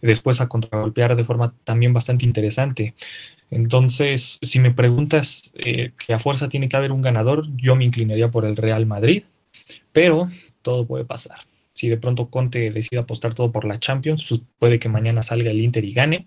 después 0.00 0.40
a 0.40 0.46
contragolpear 0.46 1.16
de 1.16 1.24
forma 1.24 1.52
también 1.64 1.92
bastante 1.92 2.24
interesante. 2.24 2.94
Entonces, 3.50 4.38
si 4.40 4.60
me 4.60 4.70
preguntas 4.70 5.52
eh, 5.56 5.90
que 5.98 6.14
a 6.14 6.20
fuerza 6.20 6.48
tiene 6.48 6.68
que 6.68 6.76
haber 6.76 6.92
un 6.92 7.02
ganador, 7.02 7.48
yo 7.56 7.74
me 7.74 7.84
inclinaría 7.84 8.30
por 8.30 8.44
el 8.44 8.56
Real 8.56 8.86
Madrid, 8.86 9.24
pero 9.92 10.28
todo 10.62 10.86
puede 10.86 11.06
pasar. 11.06 11.38
Si 11.72 11.88
de 11.88 11.96
pronto 11.96 12.28
Conte 12.28 12.70
decide 12.70 13.00
apostar 13.00 13.34
todo 13.34 13.50
por 13.50 13.64
la 13.64 13.78
Champions, 13.80 14.26
pues 14.28 14.42
puede 14.58 14.78
que 14.78 14.88
mañana 14.88 15.22
salga 15.22 15.50
el 15.50 15.60
Inter 15.60 15.84
y 15.84 15.92
gane. 15.92 16.26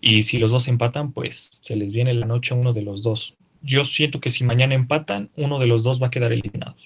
Y 0.00 0.22
si 0.22 0.38
los 0.38 0.52
dos 0.52 0.68
empatan, 0.68 1.12
pues 1.12 1.58
se 1.62 1.76
les 1.76 1.92
viene 1.92 2.14
la 2.14 2.26
noche 2.26 2.54
a 2.54 2.58
uno 2.58 2.72
de 2.72 2.82
los 2.82 3.02
dos. 3.02 3.36
Yo 3.62 3.84
siento 3.84 4.20
que 4.20 4.30
si 4.30 4.44
mañana 4.44 4.74
empatan, 4.74 5.30
uno 5.36 5.58
de 5.58 5.66
los 5.66 5.82
dos 5.82 6.00
va 6.00 6.08
a 6.08 6.10
quedar 6.10 6.32
eliminado. 6.32 6.76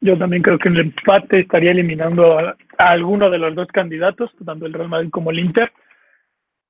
Yo 0.00 0.16
también 0.18 0.42
creo 0.42 0.58
que 0.58 0.68
el 0.68 0.78
empate 0.78 1.40
estaría 1.40 1.72
eliminando 1.72 2.38
a, 2.38 2.56
alguno 2.78 3.30
de 3.30 3.38
los 3.38 3.54
dos 3.54 3.66
candidatos, 3.68 4.30
tanto 4.44 4.66
el 4.66 4.72
Real 4.72 4.88
Madrid 4.88 5.10
como 5.10 5.30
el 5.30 5.38
Inter. 5.40 5.72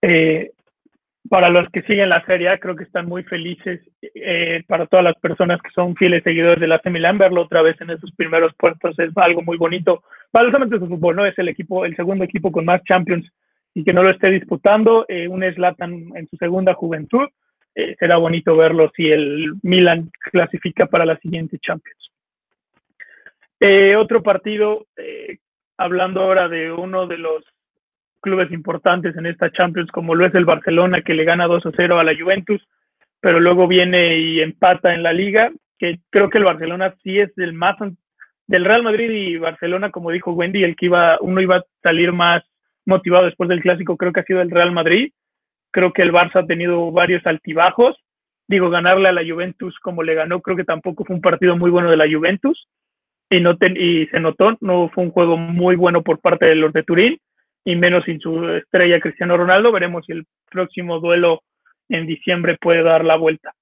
Eh, 0.01 0.53
para 1.29 1.49
los 1.49 1.68
que 1.70 1.83
siguen 1.83 2.09
la 2.09 2.24
Serie 2.27 2.59
creo 2.59 2.77
que 2.77 2.85
están 2.85 3.07
muy 3.07 3.22
felices. 3.24 3.81
Eh, 4.03 4.62
para 4.66 4.87
todas 4.87 5.05
las 5.05 5.14
personas 5.16 5.61
que 5.62 5.70
son 5.70 5.95
fieles 5.97 6.22
seguidores 6.22 6.61
de 6.61 6.66
la 6.66 6.81
Milán, 6.85 7.18
verlo 7.18 7.43
otra 7.43 7.62
vez 7.62 7.81
en 7.81 7.91
esos 7.91 8.12
primeros 8.12 8.53
puestos 8.59 8.99
es 8.99 9.11
algo 9.16 9.43
muy 9.43 9.57
bonito. 9.57 10.03
Para 10.31 10.47
los 10.47 10.55
amantes 10.55 10.81
de 10.81 10.87
fútbol, 10.87 11.16
¿no? 11.16 11.27
Es 11.27 11.39
el 11.39 11.49
equipo, 11.49 11.85
el 11.85 11.97
segundo 11.97 12.24
equipo 12.24 12.53
con 12.53 12.64
más 12.64 12.83
Champions 12.85 13.31
y 13.74 13.85
que 13.85 13.93
no 13.93 14.03
lo 14.03 14.11
esté 14.11 14.31
disputando. 14.31 15.05
Eh, 15.09 15.29
un 15.29 15.43
Slatan 15.43 16.12
en 16.14 16.29
su 16.29 16.37
segunda 16.37 16.74
juventud. 16.74 17.29
Eh, 17.74 17.95
será 17.99 18.16
bonito 18.16 18.57
verlo 18.57 18.91
si 18.95 19.11
el 19.11 19.55
Milan 19.62 20.11
clasifica 20.33 20.87
para 20.87 21.05
la 21.05 21.18
siguiente 21.18 21.59
Champions. 21.59 22.11
otro 23.99 24.22
partido, 24.22 24.87
hablando 25.77 26.22
ahora 26.22 26.49
de 26.49 26.72
uno 26.72 27.07
de 27.07 27.18
los 27.18 27.45
clubes 28.27 28.51
importantes 28.51 29.16
en 29.16 29.24
esta 29.27 29.53
Champions, 29.53 29.89
como 29.93 30.16
lo 30.16 30.27
es 30.27 30.35
el 30.35 30.45
Barcelona, 30.45 31.01
que 31.03 31.14
le 31.14 31.22
gana 31.22 31.47
2 31.47 31.64
a 31.64 31.70
0 31.77 32.01
a 32.01 32.03
la 32.03 32.12
Juventus, 32.18 32.61
pero 33.20 33.39
luego 33.39 33.68
viene 33.68 34.18
y 34.18 34.41
empata 34.41 34.93
en 34.93 35.05
la 35.05 35.12
liga, 35.12 35.53
que 35.79 36.01
creo 36.11 36.29
que 36.29 36.39
el 36.39 36.45
Barcelona 36.45 36.93
sí 37.05 37.20
es 37.20 37.33
del 37.37 37.53
más 37.53 37.77
del 38.49 38.64
Real 38.64 38.83
Madrid 38.83 39.11
y 39.11 39.37
Barcelona, 39.37 39.91
como 39.91 40.11
dijo 40.11 40.33
Wendy, 40.33 40.64
el 40.64 40.74
que 40.74 40.87
iba, 40.87 41.18
uno 41.20 41.41
iba 41.41 41.59
a 41.59 41.64
salir 41.85 42.12
más 42.12 42.43
motivado 42.85 43.27
después 43.27 43.49
del 43.49 43.61
clásico, 43.61 43.97
creo 43.97 44.12
que 44.12 44.20
ha 44.20 44.24
sido 44.24 44.41
el 44.41 44.51
Real 44.51 44.72
Madrid. 44.72 45.12
Creo 45.70 45.93
que 45.93 46.03
el 46.03 46.12
Barça 46.12 46.43
ha 46.43 46.47
tenido 46.47 46.91
varios 46.91 47.24
altibajos. 47.27 47.97
Digo, 48.49 48.70
ganarle 48.70 49.09
a 49.09 49.12
la 49.12 49.22
Juventus 49.24 49.79
como 49.79 50.03
le 50.03 50.14
ganó, 50.14 50.41
creo 50.41 50.57
que 50.57 50.64
tampoco 50.64 51.05
fue 51.05 51.14
un 51.14 51.22
partido 51.22 51.57
muy 51.57 51.70
bueno 51.70 51.91
de 51.91 51.97
la 51.97 52.11
Juventus. 52.11 52.66
Y, 53.31 53.41
no 53.41 53.57
y 53.61 54.07
se 54.07 54.18
notó, 54.18 54.57
no 54.61 54.89
fue 54.89 55.05
un 55.05 55.11
juego 55.11 55.37
muy 55.37 55.77
bueno 55.77 56.03
por 56.03 56.20
parte 56.20 56.47
de 56.47 56.57
los 56.57 56.72
de 56.72 56.83
Turín 56.83 57.20
y 57.67 57.75
menos 57.75 58.05
sin 58.05 58.21
su 58.21 58.49
estrella 58.49 59.01
Cristiano 59.01 59.37
Ronaldo. 59.37 59.73
Veremos 59.73 60.07
si 60.07 60.12
el 60.12 60.25
próximo 60.49 61.01
duelo 61.01 61.43
en 61.89 62.07
diciembre 62.07 62.57
puede 62.61 62.85
dar 62.85 63.05
la 63.05 63.17
vuelta. 63.17 63.53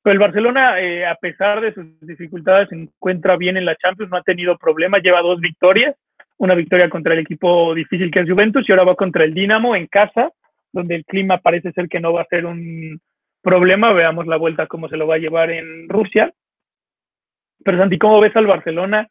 Pero 0.00 0.12
el 0.12 0.20
Barcelona, 0.20 0.80
eh, 0.80 1.04
a 1.04 1.16
pesar 1.16 1.60
de 1.60 1.74
sus 1.74 1.84
dificultades, 2.00 2.68
se 2.68 2.76
encuentra 2.76 3.36
bien 3.36 3.56
en 3.56 3.64
la 3.64 3.74
Champions, 3.74 4.12
no 4.12 4.16
ha 4.16 4.22
tenido 4.22 4.56
problemas, 4.56 5.02
lleva 5.02 5.22
dos 5.22 5.40
victorias, 5.40 5.96
una 6.36 6.54
victoria 6.54 6.88
contra 6.88 7.14
el 7.14 7.18
equipo 7.18 7.74
difícil 7.74 8.12
que 8.12 8.20
es 8.20 8.30
Juventus 8.30 8.64
y 8.68 8.72
ahora 8.72 8.84
va 8.84 8.94
contra 8.94 9.24
el 9.24 9.34
Dinamo 9.34 9.74
en 9.74 9.88
casa, 9.88 10.30
donde 10.72 10.94
el 10.94 11.04
clima 11.04 11.38
parece 11.38 11.72
ser 11.72 11.88
que 11.88 11.98
no 11.98 12.12
va 12.12 12.22
a 12.22 12.30
ser 12.30 12.46
un 12.46 13.00
problema. 13.42 13.92
Veamos 13.92 14.28
la 14.28 14.36
vuelta 14.36 14.68
cómo 14.68 14.88
se 14.88 14.96
lo 14.96 15.08
va 15.08 15.16
a 15.16 15.18
llevar 15.18 15.50
en 15.50 15.88
Rusia. 15.88 16.32
Pero 17.64 17.76
Santi, 17.76 17.98
¿cómo 17.98 18.20
ves 18.20 18.36
al 18.36 18.46
Barcelona? 18.46 19.08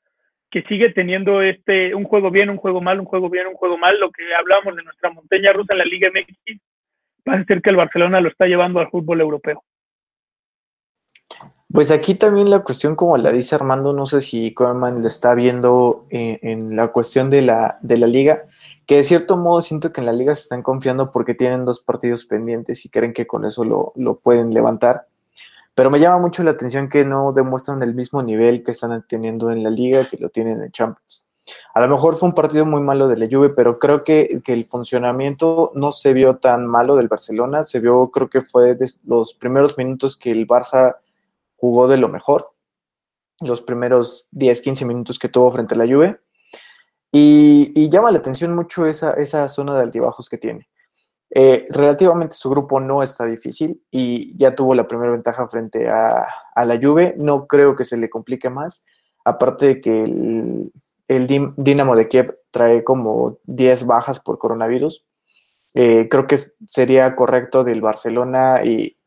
Que 0.50 0.64
sigue 0.64 0.91
teniendo 0.93 1.41
este 1.41 1.93
un 1.93 2.06
juego 2.06 2.32
bien, 2.32 2.50
un 2.50 2.58
juego 2.58 2.82
mal, 2.82 3.00
un 3.00 3.06
juego 3.06 3.30
bien, 3.30 3.48
un 3.48 3.56
juego 3.56 3.78
mal, 3.78 4.00
lo 4.00 4.12
que 4.12 4.24
hablamos 4.34 4.76
de 4.76 4.84
nuestra 4.84 5.10
montaña 5.12 5.54
rusa 5.54 5.74
en 5.74 5.80
la 5.80 5.86
Liga 5.86 6.10
MX, 6.10 6.62
a 7.26 7.43
ser 7.43 7.62
que 7.62 7.70
el 7.70 7.76
Barcelona 7.76 8.22
lo 8.22 8.30
está 8.30 8.45
llevando 8.45 8.80
al 8.80 8.89
fútbol 8.89 9.22
europeo. 9.22 9.64
Pues 11.72 11.91
aquí 11.91 12.16
también 12.16 12.50
la 12.50 12.60
cuestión, 12.60 12.95
como 12.95 13.18
la 13.18 13.32
dice 13.32 13.54
Armando, 13.54 13.91
no 13.91 14.06
sé 14.06 14.22
si 14.22 14.54
Koeman 14.54 15.02
lo 15.02 15.08
está 15.08 15.36
viendo 15.36 16.08
en, 16.10 16.78
la 16.78 16.88
cuestión 16.93 17.28
de 17.28 17.41
la, 17.41 17.78
de 17.82 17.98
la 17.98 18.08
liga, 18.08 18.43
que 18.86 18.95
de 18.95 19.04
cierto 19.04 19.36
modo 19.36 19.62
siento 19.62 19.91
que 19.91 20.00
en 20.00 20.06
la 20.06 20.14
liga 20.14 20.34
se 20.34 20.43
están 20.43 20.64
confiando 20.64 21.12
porque 21.12 21.36
tienen 21.36 21.66
dos 21.66 21.82
partidos 21.82 22.24
pendientes 22.24 22.86
y 22.86 22.89
creen 22.89 23.12
que 23.12 23.28
con 23.28 23.43
eso 23.43 23.66
lo, 23.66 23.91
lo 23.95 24.20
pueden 24.20 24.54
levantar. 24.54 25.08
Pero 25.78 25.92
me 25.92 26.00
llama 26.00 26.18
mucho 26.18 26.42
la 26.42 26.50
atención 26.50 26.90
que 26.90 27.06
no 27.06 27.32
demuestran 27.34 27.84
el 27.84 27.94
mismo 27.94 28.24
nivel 28.24 28.64
que 28.64 28.72
están 28.72 29.06
teniendo 29.08 29.52
en 29.52 29.62
la 29.62 29.70
liga 29.70 30.04
que 30.10 30.18
lo 30.18 30.30
tienen 30.30 30.60
en 30.60 30.72
Champions. 30.72 31.24
A 31.76 31.80
lo 31.82 31.88
mejor 31.88 32.16
fue 32.16 32.30
un 32.30 32.34
partido 32.34 32.66
muy 32.66 32.82
malo 32.82 33.08
de 33.08 33.16
la 33.16 33.28
Juve, 33.30 33.50
pero 33.50 33.78
creo 33.78 34.04
que, 34.04 34.42
el 34.44 34.66
funcionamiento 34.66 35.72
no 35.76 35.92
se 35.92 36.14
vio 36.14 36.38
tan 36.38 36.66
malo 36.66 36.96
del 36.96 37.10
Barcelona. 37.10 37.62
Se 37.62 37.80
vio, 37.80 38.10
creo 38.10 38.28
que 38.28 38.42
fue 38.42 38.76
los 39.06 39.36
primeros 39.36 39.78
minutos 39.78 40.18
que 40.18 40.32
el 40.32 40.48
Barça 40.48 40.96
jugó 41.58 41.88
de 41.88 41.98
lo 41.98 42.10
mejor, 42.10 42.56
los 43.42 43.62
primeros 43.62 44.28
10, 44.32 44.60
15 44.64 44.84
minutos 44.84 45.20
que 45.20 45.30
tuvo 45.30 45.52
frente 45.52 45.76
a 45.76 45.78
la 45.78 45.86
Juve. 45.86 46.20
Y, 47.12 47.88
llama 47.92 48.10
la 48.10 48.18
atención 48.18 48.56
mucho 48.56 48.88
esa, 48.88 49.12
esa, 49.12 49.48
zona 49.48 49.76
de 49.76 49.84
altibajos 49.84 50.28
que 50.28 50.40
tiene. 50.40 50.68
Eh, 51.30 51.68
relativamente 51.70 52.36
su 52.36 52.50
grupo 52.50 52.80
no 52.80 53.04
está 53.04 53.26
difícil 53.26 53.84
y 53.92 54.36
ya 54.38 54.56
tuvo 54.56 54.74
la 54.74 54.88
primera 54.88 55.12
ventaja 55.12 55.48
frente 55.48 55.90
a, 55.90 56.28
la 56.56 56.80
Juve. 56.82 57.16
No 57.18 57.48
creo 57.48 57.76
que 57.76 57.84
se 57.84 57.98
le 57.98 58.10
complique 58.10 58.50
más. 58.50 58.86
Aparte 59.26 59.66
de 59.68 59.82
que 59.82 60.04
el, 61.08 61.54
Dinamo 61.58 61.96
de 61.96 62.08
Kiev 62.08 62.40
trae 62.52 62.84
como 62.84 63.40
10 63.44 63.86
bajas 63.86 64.20
por 64.20 64.40
coronavirus. 64.40 65.06
Eh, 65.74 66.08
creo 66.10 66.28
que 66.28 66.38
sería 66.68 67.16
correcto 67.16 67.64
del 67.64 67.82
Barcelona 67.82 68.64
y 68.64 68.98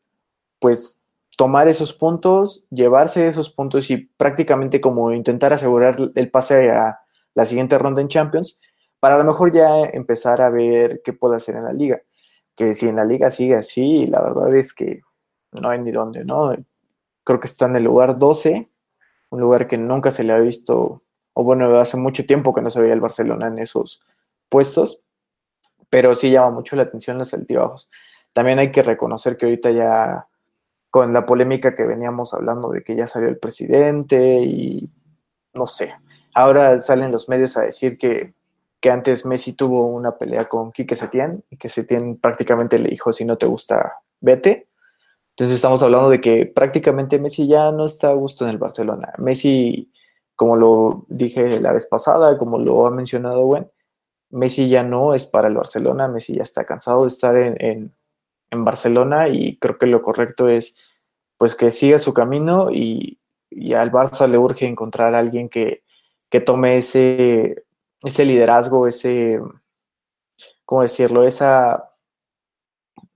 pues 0.59 1.01
tomar 1.37 1.67
esos 1.67 1.93
puntos, 1.93 2.65
llevarse 2.69 3.27
esos 3.27 3.49
puntos 3.49 3.89
y 3.89 3.97
prácticamente 3.97 4.79
como 4.79 5.11
intentar 5.11 5.53
asegurar 5.53 5.97
el 6.13 6.29
pase 6.29 6.69
a 6.69 6.99
la 7.33 7.45
siguiente 7.45 7.77
ronda 7.77 8.01
en 8.01 8.07
Champions, 8.07 8.59
para 8.99 9.15
a 9.15 9.17
lo 9.17 9.23
mejor 9.23 9.51
ya 9.51 9.81
empezar 9.81 10.41
a 10.41 10.49
ver 10.49 11.01
qué 11.03 11.13
puede 11.13 11.37
hacer 11.37 11.55
en 11.55 11.63
la 11.63 11.73
liga. 11.73 12.01
Que 12.55 12.73
si 12.73 12.87
en 12.87 12.97
la 12.97 13.05
liga 13.05 13.29
sigue 13.29 13.55
así, 13.55 14.05
la 14.07 14.21
verdad 14.21 14.55
es 14.55 14.73
que 14.73 15.01
no 15.51 15.69
hay 15.69 15.79
ni 15.79 15.91
dónde, 15.91 16.25
¿no? 16.25 16.53
Creo 17.23 17.39
que 17.39 17.47
está 17.47 17.65
en 17.65 17.75
el 17.75 17.83
lugar 17.83 18.17
12, 18.17 18.69
un 19.29 19.39
lugar 19.39 19.67
que 19.67 19.77
nunca 19.77 20.11
se 20.11 20.23
le 20.23 20.33
ha 20.33 20.39
visto, 20.39 21.03
o 21.33 21.43
bueno, 21.43 21.77
hace 21.79 21.97
mucho 21.97 22.25
tiempo 22.25 22.53
que 22.53 22.61
no 22.61 22.69
se 22.69 22.81
veía 22.81 22.93
el 22.93 23.01
Barcelona 23.01 23.47
en 23.47 23.59
esos 23.59 24.01
puestos, 24.49 25.01
pero 25.89 26.15
sí 26.15 26.31
llama 26.31 26.51
mucho 26.51 26.75
la 26.75 26.83
atención 26.83 27.17
los 27.17 27.33
altibajos. 27.33 27.89
También 28.33 28.59
hay 28.59 28.71
que 28.71 28.83
reconocer 28.83 29.37
que 29.37 29.45
ahorita 29.45 29.71
ya 29.71 30.27
con 30.89 31.13
la 31.13 31.25
polémica 31.25 31.73
que 31.73 31.83
veníamos 31.85 32.33
hablando 32.33 32.69
de 32.69 32.83
que 32.83 32.95
ya 32.95 33.07
salió 33.07 33.29
el 33.29 33.37
presidente 33.37 34.41
y 34.41 34.89
no 35.53 35.65
sé. 35.65 35.93
Ahora 36.33 36.81
salen 36.81 37.11
los 37.11 37.29
medios 37.29 37.57
a 37.57 37.61
decir 37.61 37.97
que, 37.97 38.33
antes 38.89 39.25
Messi 39.25 39.53
tuvo 39.53 39.85
una 39.85 40.17
pelea 40.17 40.49
con 40.49 40.71
Quique 40.71 40.95
Setién 40.95 41.43
y 41.49 41.57
que 41.57 41.69
Setién 41.69 42.17
prácticamente 42.17 42.79
le 42.79 42.89
dijo, 42.89 43.13
si 43.13 43.25
no 43.25 43.37
te 43.37 43.45
gusta, 43.45 43.99
vete. 44.19 44.69
Entonces 45.31 45.55
estamos 45.55 45.83
hablando 45.83 46.09
de 46.09 46.19
que 46.19 46.45
prácticamente 46.45 47.19
Messi 47.19 47.47
ya 47.47 47.71
no 47.71 47.85
está 47.85 48.09
a 48.09 48.13
gusto 48.13 48.45
en 48.45 48.51
el 48.51 48.57
Barcelona. 48.57 49.13
Messi, 49.17 49.91
como 50.35 50.55
lo 50.55 51.05
dije 51.09 51.59
la 51.59 51.73
vez 51.73 51.85
pasada, 51.85 52.37
como 52.37 52.57
lo 52.57 52.87
ha 52.87 52.91
mencionado 52.91 53.45
Gwen, 53.45 53.69
Messi 54.31 54.69
ya 54.69 54.83
no 54.83 55.13
es 55.13 55.25
para 55.25 55.49
el 55.49 55.55
Barcelona, 55.55 56.07
Messi 56.07 56.35
ya 56.35 56.43
está 56.43 56.65
cansado 56.65 57.03
de 57.03 57.09
estar 57.09 57.35
en 57.35 57.93
en 58.51 58.65
Barcelona 58.65 59.29
y 59.29 59.57
creo 59.57 59.77
que 59.77 59.87
lo 59.87 60.01
correcto 60.03 60.47
es 60.49 60.77
pues 61.37 61.55
que 61.55 61.71
siga 61.71 61.97
su 61.97 62.13
camino 62.13 62.69
y, 62.71 63.17
al 63.75 63.91
Barça 63.91 64.27
le 64.27 64.37
urge 64.37 64.65
encontrar 64.65 65.13
a 65.13 65.19
alguien 65.19 65.49
que, 65.49 65.83
tome 66.45 66.77
ese, 66.77 67.65
ese 68.03 68.25
liderazgo, 68.25 68.87
ese, 68.87 69.39
¿cómo 70.65 70.81
decirlo? 70.81 71.23
Esa... 71.23 71.87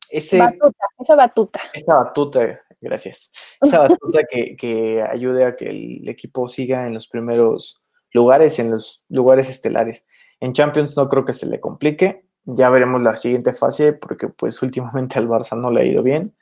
Ese, 0.09 0.39
batuta, 0.39 0.86
esa 0.99 1.15
batuta. 1.15 1.61
Esa 1.73 1.95
batuta, 1.95 2.61
gracias. 2.79 3.31
Esa 3.59 3.79
batuta 3.79 4.21
que, 4.29 4.55
que 4.55 5.01
ayude 5.01 5.45
a 5.45 5.55
que 5.55 5.69
el 5.69 6.07
equipo 6.07 6.47
siga 6.47 6.88
en 6.88 6.93
los 6.93 7.07
primeros 7.07 7.81
lugares, 8.11 8.59
en 8.59 8.71
los 8.71 9.03
lugares 9.09 9.49
estelares. 9.49 10.05
En 10.39 10.53
Champions 10.53 10.95
no 10.95 11.09
creo 11.09 11.25
que 11.25 11.33
se 11.33 11.47
le 11.47 11.59
complique 11.59 12.25
ya 12.45 12.69
veremos 12.69 13.01
la 13.01 13.15
siguiente 13.15 13.53
fase 13.53 13.93
porque 13.93 14.29
pues 14.29 14.61
últimamente 14.61 15.17
al 15.17 15.27
Barça 15.27 15.59
no 15.59 15.71
le 15.71 15.81
ha 15.81 15.86
ido 15.86 16.03
bien. 16.03 16.36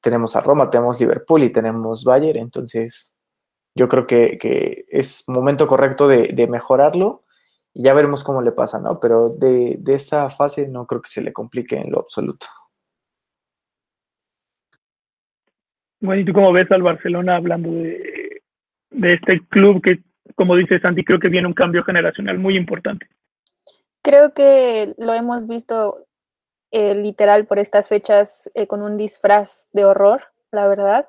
Tenemos 0.00 0.36
a 0.36 0.40
Roma, 0.40 0.70
tenemos 0.70 1.00
Liverpool 1.00 1.42
y 1.42 1.50
tenemos 1.50 2.04
Bayern, 2.04 2.38
entonces 2.38 3.14
yo 3.74 3.88
creo 3.88 4.06
que, 4.06 4.86
es 4.88 5.24
momento 5.28 5.66
correcto 5.66 6.08
de, 6.08 6.46
mejorarlo 6.48 7.24
y 7.78 7.84
ya 7.84 7.94
veremos 7.94 8.24
cómo 8.24 8.42
le 8.42 8.50
pasa, 8.50 8.80
¿no? 8.80 8.98
Pero 8.98 9.28
de, 9.28 9.76
de 9.78 9.94
esta 9.94 10.28
fase 10.30 10.66
no 10.66 10.84
creo 10.84 11.00
que 11.00 11.10
se 11.10 11.22
le 11.22 11.32
complique 11.32 11.76
en 11.76 11.92
lo 11.92 12.00
absoluto. 12.00 12.46
Bueno, 16.00 16.20
¿y 16.20 16.24
tú 16.24 16.32
cómo 16.32 16.52
ves 16.52 16.68
al 16.72 16.82
Barcelona 16.82 17.36
hablando 17.36 17.70
de, 17.70 18.42
de 18.90 19.14
este 19.14 19.46
club 19.46 19.80
que, 19.80 20.02
como 20.34 20.56
dice 20.56 20.80
Santi, 20.80 21.04
creo 21.04 21.20
que 21.20 21.28
viene 21.28 21.46
un 21.46 21.54
cambio 21.54 21.84
generacional 21.84 22.36
muy 22.38 22.56
importante? 22.56 23.06
Creo 24.02 24.34
que 24.34 24.94
lo 24.98 25.14
hemos 25.14 25.46
visto 25.46 26.04
eh, 26.72 26.96
literal 26.96 27.46
por 27.46 27.60
estas 27.60 27.88
fechas 27.88 28.50
eh, 28.54 28.66
con 28.66 28.82
un 28.82 28.96
disfraz 28.96 29.68
de 29.72 29.84
horror, 29.84 30.24
la 30.50 30.66
verdad, 30.66 31.08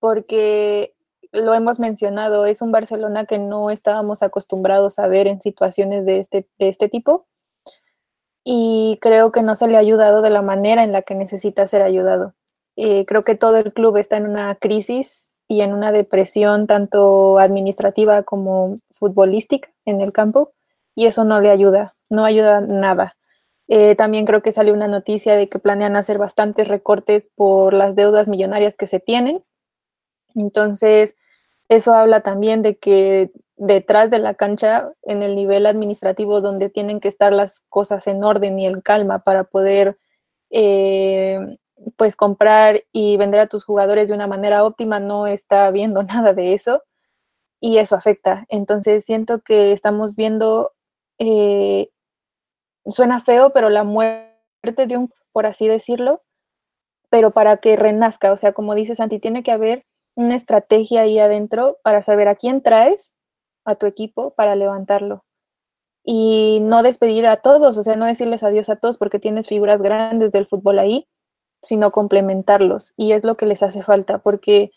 porque 0.00 0.96
lo 1.32 1.54
hemos 1.54 1.80
mencionado, 1.80 2.46
es 2.46 2.62
un 2.62 2.72
Barcelona 2.72 3.26
que 3.26 3.38
no 3.38 3.70
estábamos 3.70 4.22
acostumbrados 4.22 4.98
a 4.98 5.08
ver 5.08 5.26
en 5.26 5.40
situaciones 5.40 6.04
de 6.06 6.18
este, 6.18 6.46
de 6.58 6.68
este 6.68 6.88
tipo 6.88 7.26
y 8.44 8.98
creo 9.00 9.32
que 9.32 9.42
no 9.42 9.56
se 9.56 9.68
le 9.68 9.76
ha 9.76 9.80
ayudado 9.80 10.22
de 10.22 10.30
la 10.30 10.42
manera 10.42 10.84
en 10.84 10.92
la 10.92 11.02
que 11.02 11.14
necesita 11.14 11.66
ser 11.66 11.82
ayudado. 11.82 12.34
Eh, 12.76 13.06
creo 13.06 13.24
que 13.24 13.34
todo 13.34 13.56
el 13.58 13.72
club 13.72 13.96
está 13.96 14.16
en 14.16 14.26
una 14.26 14.54
crisis 14.56 15.30
y 15.48 15.60
en 15.62 15.74
una 15.74 15.92
depresión 15.92 16.66
tanto 16.66 17.38
administrativa 17.38 18.22
como 18.22 18.74
futbolística 18.92 19.70
en 19.84 20.00
el 20.00 20.12
campo 20.12 20.52
y 20.94 21.06
eso 21.06 21.24
no 21.24 21.40
le 21.40 21.50
ayuda 21.50 21.94
no 22.12 22.24
ayuda 22.24 22.60
nada. 22.60 23.16
Eh, 23.68 23.96
también 23.96 24.26
creo 24.26 24.42
que 24.42 24.52
salió 24.52 24.74
una 24.74 24.86
noticia 24.86 25.34
de 25.34 25.48
que 25.48 25.58
planean 25.58 25.96
hacer 25.96 26.18
bastantes 26.18 26.68
recortes 26.68 27.28
por 27.34 27.72
las 27.72 27.96
deudas 27.96 28.28
millonarias 28.28 28.76
que 28.76 28.86
se 28.86 29.00
tienen. 29.00 29.42
Entonces, 30.34 31.16
eso 31.68 31.94
habla 31.94 32.20
también 32.20 32.62
de 32.62 32.76
que 32.78 33.30
detrás 33.56 34.10
de 34.10 34.18
la 34.18 34.34
cancha, 34.34 34.92
en 35.02 35.22
el 35.22 35.36
nivel 35.36 35.66
administrativo 35.66 36.40
donde 36.40 36.68
tienen 36.68 37.00
que 37.00 37.08
estar 37.08 37.32
las 37.32 37.60
cosas 37.68 38.06
en 38.06 38.24
orden 38.24 38.58
y 38.58 38.66
en 38.66 38.80
calma 38.80 39.20
para 39.20 39.44
poder 39.44 39.98
eh, 40.50 41.38
pues 41.96 42.16
comprar 42.16 42.82
y 42.92 43.16
vender 43.16 43.40
a 43.40 43.46
tus 43.46 43.64
jugadores 43.64 44.08
de 44.08 44.14
una 44.14 44.26
manera 44.26 44.64
óptima, 44.64 45.00
no 45.00 45.26
está 45.26 45.70
viendo 45.70 46.02
nada 46.02 46.32
de 46.32 46.54
eso 46.54 46.82
y 47.60 47.78
eso 47.78 47.94
afecta. 47.96 48.46
Entonces 48.48 49.04
siento 49.04 49.40
que 49.42 49.72
estamos 49.72 50.16
viendo 50.16 50.72
eh, 51.18 51.90
suena 52.86 53.20
feo, 53.20 53.52
pero 53.52 53.70
la 53.70 53.84
muerte 53.84 54.86
de 54.86 54.96
un, 54.96 55.12
por 55.32 55.46
así 55.46 55.68
decirlo, 55.68 56.22
pero 57.10 57.30
para 57.32 57.58
que 57.58 57.76
renazca, 57.76 58.32
o 58.32 58.36
sea, 58.36 58.52
como 58.52 58.74
dice 58.74 58.94
Santi, 58.94 59.18
tiene 59.18 59.42
que 59.42 59.52
haber 59.52 59.86
una 60.14 60.34
estrategia 60.34 61.02
ahí 61.02 61.18
adentro 61.18 61.78
para 61.82 62.02
saber 62.02 62.28
a 62.28 62.34
quién 62.34 62.62
traes 62.62 63.12
a 63.64 63.76
tu 63.76 63.86
equipo 63.86 64.34
para 64.34 64.56
levantarlo. 64.56 65.24
Y 66.04 66.58
no 66.62 66.82
despedir 66.82 67.26
a 67.26 67.36
todos, 67.36 67.78
o 67.78 67.82
sea, 67.82 67.96
no 67.96 68.06
decirles 68.06 68.42
adiós 68.42 68.68
a 68.68 68.76
todos 68.76 68.98
porque 68.98 69.20
tienes 69.20 69.46
figuras 69.46 69.82
grandes 69.82 70.32
del 70.32 70.46
fútbol 70.46 70.78
ahí, 70.80 71.08
sino 71.62 71.92
complementarlos. 71.92 72.92
Y 72.96 73.12
es 73.12 73.24
lo 73.24 73.36
que 73.36 73.46
les 73.46 73.62
hace 73.62 73.82
falta, 73.82 74.18
porque 74.18 74.72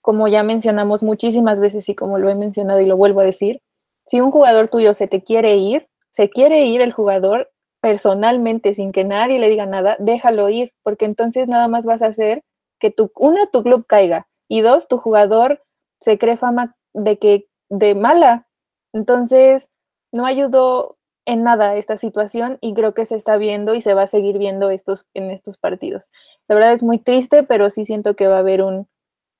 como 0.00 0.28
ya 0.28 0.42
mencionamos 0.44 1.02
muchísimas 1.02 1.58
veces 1.60 1.88
y 1.88 1.94
como 1.94 2.18
lo 2.18 2.30
he 2.30 2.34
mencionado 2.36 2.80
y 2.80 2.86
lo 2.86 2.96
vuelvo 2.96 3.20
a 3.20 3.24
decir, 3.24 3.60
si 4.06 4.20
un 4.20 4.30
jugador 4.30 4.68
tuyo 4.68 4.94
se 4.94 5.08
te 5.08 5.22
quiere 5.22 5.56
ir, 5.56 5.88
se 6.10 6.30
quiere 6.30 6.64
ir 6.64 6.80
el 6.80 6.92
jugador 6.92 7.50
personalmente 7.80 8.74
sin 8.74 8.92
que 8.92 9.04
nadie 9.04 9.38
le 9.38 9.48
diga 9.48 9.66
nada, 9.66 9.96
déjalo 9.98 10.48
ir, 10.48 10.72
porque 10.82 11.04
entonces 11.04 11.48
nada 11.48 11.68
más 11.68 11.84
vas 11.84 12.02
a 12.02 12.06
hacer 12.06 12.42
que 12.80 12.90
tu, 12.90 13.10
uno, 13.16 13.48
tu 13.52 13.62
club 13.62 13.84
caiga 13.86 14.27
y 14.48 14.62
dos, 14.62 14.88
tu 14.88 14.98
jugador 14.98 15.62
se 16.00 16.18
cree 16.18 16.36
fama 16.36 16.76
de 16.94 17.18
que 17.18 17.46
de 17.68 17.94
mala. 17.94 18.46
Entonces, 18.92 19.70
no 20.12 20.26
ayudó 20.26 20.96
en 21.26 21.42
nada 21.42 21.76
esta 21.76 21.98
situación 21.98 22.56
y 22.62 22.72
creo 22.72 22.94
que 22.94 23.04
se 23.04 23.14
está 23.14 23.36
viendo 23.36 23.74
y 23.74 23.82
se 23.82 23.92
va 23.92 24.02
a 24.02 24.06
seguir 24.06 24.38
viendo 24.38 24.70
estos, 24.70 25.06
en 25.12 25.30
estos 25.30 25.58
partidos. 25.58 26.10
La 26.48 26.54
verdad 26.54 26.72
es 26.72 26.82
muy 26.82 26.98
triste, 26.98 27.42
pero 27.42 27.68
sí 27.68 27.84
siento 27.84 28.16
que 28.16 28.26
va 28.26 28.36
a 28.36 28.40
haber 28.40 28.62
un, 28.62 28.88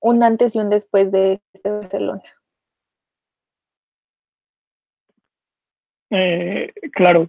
un 0.00 0.22
antes 0.22 0.54
y 0.54 0.58
un 0.58 0.68
después 0.68 1.10
de 1.10 1.40
este 1.54 1.70
Barcelona. 1.70 2.22
Eh, 6.10 6.72
claro, 6.92 7.28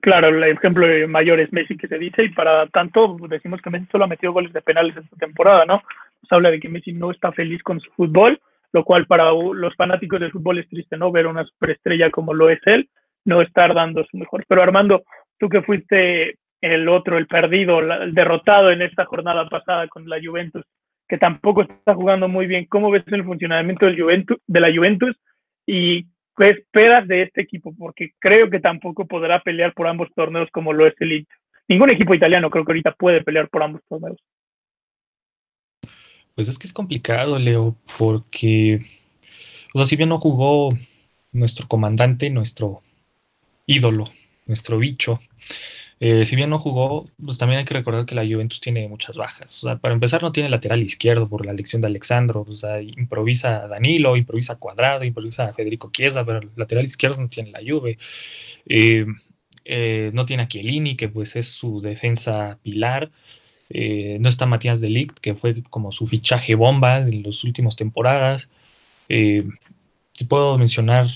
claro, 0.00 0.28
el 0.28 0.44
ejemplo 0.44 0.86
mayor 1.08 1.40
es 1.40 1.52
Messi 1.52 1.76
que 1.76 1.88
se 1.88 1.98
dice 1.98 2.24
y 2.24 2.30
para 2.30 2.66
tanto 2.68 3.16
decimos 3.28 3.60
que 3.62 3.70
Messi 3.70 3.86
solo 3.92 4.04
ha 4.04 4.08
metido 4.08 4.32
goles 4.32 4.52
de 4.52 4.62
penales 4.62 4.96
esta 4.96 5.16
temporada, 5.16 5.64
¿no? 5.64 5.82
Habla 6.30 6.50
de 6.50 6.60
que 6.60 6.68
Messi 6.68 6.92
no 6.92 7.10
está 7.10 7.32
feliz 7.32 7.62
con 7.62 7.80
su 7.80 7.90
fútbol, 7.92 8.40
lo 8.72 8.84
cual 8.84 9.06
para 9.06 9.30
los 9.32 9.74
fanáticos 9.76 10.20
del 10.20 10.32
fútbol 10.32 10.58
es 10.58 10.68
triste, 10.68 10.96
¿no? 10.96 11.10
Ver 11.10 11.26
una 11.26 11.44
superestrella 11.44 12.10
como 12.10 12.34
lo 12.34 12.50
es 12.50 12.60
él, 12.66 12.88
no 13.24 13.42
estar 13.42 13.74
dando 13.74 14.04
su 14.04 14.16
mejor. 14.16 14.44
Pero 14.48 14.62
Armando, 14.62 15.02
tú 15.38 15.48
que 15.48 15.62
fuiste 15.62 16.36
el 16.60 16.88
otro, 16.88 17.18
el 17.18 17.26
perdido, 17.26 17.80
el 17.80 18.14
derrotado 18.14 18.70
en 18.70 18.82
esta 18.82 19.04
jornada 19.04 19.48
pasada 19.48 19.88
con 19.88 20.08
la 20.08 20.18
Juventus, 20.22 20.64
que 21.08 21.18
tampoco 21.18 21.62
está 21.62 21.94
jugando 21.94 22.28
muy 22.28 22.46
bien, 22.46 22.66
¿cómo 22.66 22.90
ves 22.90 23.02
el 23.06 23.24
funcionamiento 23.24 23.86
del 23.86 24.00
Juventus, 24.00 24.38
de 24.46 24.60
la 24.60 24.72
Juventus 24.72 25.16
y 25.66 26.04
qué 26.36 26.50
esperas 26.50 27.08
de 27.08 27.22
este 27.22 27.42
equipo? 27.42 27.74
Porque 27.76 28.12
creo 28.20 28.48
que 28.48 28.60
tampoco 28.60 29.06
podrá 29.06 29.40
pelear 29.40 29.72
por 29.74 29.88
ambos 29.88 30.08
torneos 30.14 30.48
como 30.52 30.72
lo 30.72 30.86
es 30.86 30.94
el 31.00 31.12
Inter. 31.12 31.36
Ningún 31.66 31.90
equipo 31.90 32.14
italiano 32.14 32.50
creo 32.50 32.64
que 32.64 32.72
ahorita 32.72 32.92
puede 32.92 33.22
pelear 33.22 33.48
por 33.48 33.62
ambos 33.62 33.82
torneos. 33.88 34.18
Pues 36.40 36.48
es 36.48 36.56
que 36.56 36.66
es 36.66 36.72
complicado, 36.72 37.38
Leo, 37.38 37.76
porque, 37.98 38.80
o 39.74 39.78
sea, 39.78 39.84
si 39.84 39.94
bien 39.96 40.08
no 40.08 40.18
jugó 40.18 40.70
nuestro 41.32 41.68
comandante, 41.68 42.30
nuestro 42.30 42.82
ídolo, 43.66 44.06
nuestro 44.46 44.78
bicho, 44.78 45.20
eh, 46.00 46.24
si 46.24 46.36
bien 46.36 46.48
no 46.48 46.58
jugó, 46.58 47.06
pues 47.22 47.36
también 47.36 47.58
hay 47.58 47.66
que 47.66 47.74
recordar 47.74 48.06
que 48.06 48.14
la 48.14 48.24
Juventus 48.24 48.58
tiene 48.58 48.88
muchas 48.88 49.16
bajas. 49.16 49.62
O 49.62 49.66
sea, 49.68 49.76
para 49.76 49.92
empezar, 49.92 50.22
no 50.22 50.32
tiene 50.32 50.48
lateral 50.48 50.82
izquierdo 50.82 51.28
por 51.28 51.44
la 51.44 51.52
elección 51.52 51.82
de 51.82 51.88
Alexandro. 51.88 52.46
O 52.48 52.54
sea, 52.54 52.80
improvisa 52.80 53.68
Danilo, 53.68 54.16
improvisa 54.16 54.56
Cuadrado, 54.56 55.04
improvisa 55.04 55.52
Federico 55.52 55.90
Chiesa, 55.92 56.24
pero 56.24 56.38
el 56.38 56.48
lateral 56.56 56.86
izquierdo 56.86 57.20
no 57.20 57.28
tiene 57.28 57.50
la 57.50 57.60
Juve. 57.60 57.98
Eh, 58.64 59.04
eh, 59.66 60.10
no 60.14 60.24
tiene 60.24 60.44
a 60.44 60.48
Chiellini, 60.48 60.96
que 60.96 61.10
pues 61.10 61.36
es 61.36 61.48
su 61.48 61.82
defensa 61.82 62.58
pilar. 62.62 63.10
No 63.70 64.28
está 64.28 64.46
Matías 64.46 64.80
Delict, 64.80 65.18
que 65.18 65.34
fue 65.34 65.62
como 65.70 65.92
su 65.92 66.06
fichaje 66.06 66.54
bomba 66.54 66.98
en 66.98 67.22
las 67.22 67.44
últimas 67.44 67.76
temporadas. 67.76 68.50
puedo 70.28 70.58
mencionar 70.58 71.06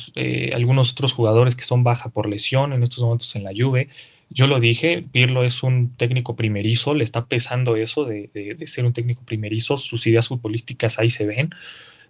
algunos 0.55 0.93
otros 0.93 1.13
jugadores 1.13 1.57
que 1.57 1.65
son 1.65 1.85
baja 1.85 2.11
por 2.11 2.29
lesión 2.29 2.73
en 2.73 2.83
estos 2.83 3.03
momentos 3.03 3.35
en 3.37 3.45
la 3.45 3.53
Juve. 3.57 3.89
Yo 4.31 4.49
lo 4.49 4.59
dije, 4.61 5.05
Pirlo 5.13 5.45
es 5.45 5.63
un 5.63 5.95
técnico 5.97 6.35
primerizo, 6.35 6.95
le 6.95 7.05
está 7.05 7.27
pesando 7.27 7.77
eso 7.77 8.05
de, 8.05 8.57
ser 8.67 8.85
un 8.85 8.93
técnico 8.93 9.23
primerizo, 9.25 9.77
sus 9.77 10.07
ideas 10.09 10.29
futbolísticas 10.29 10.99
ahí 10.99 11.11
se 11.11 11.25
ven. 11.25 11.51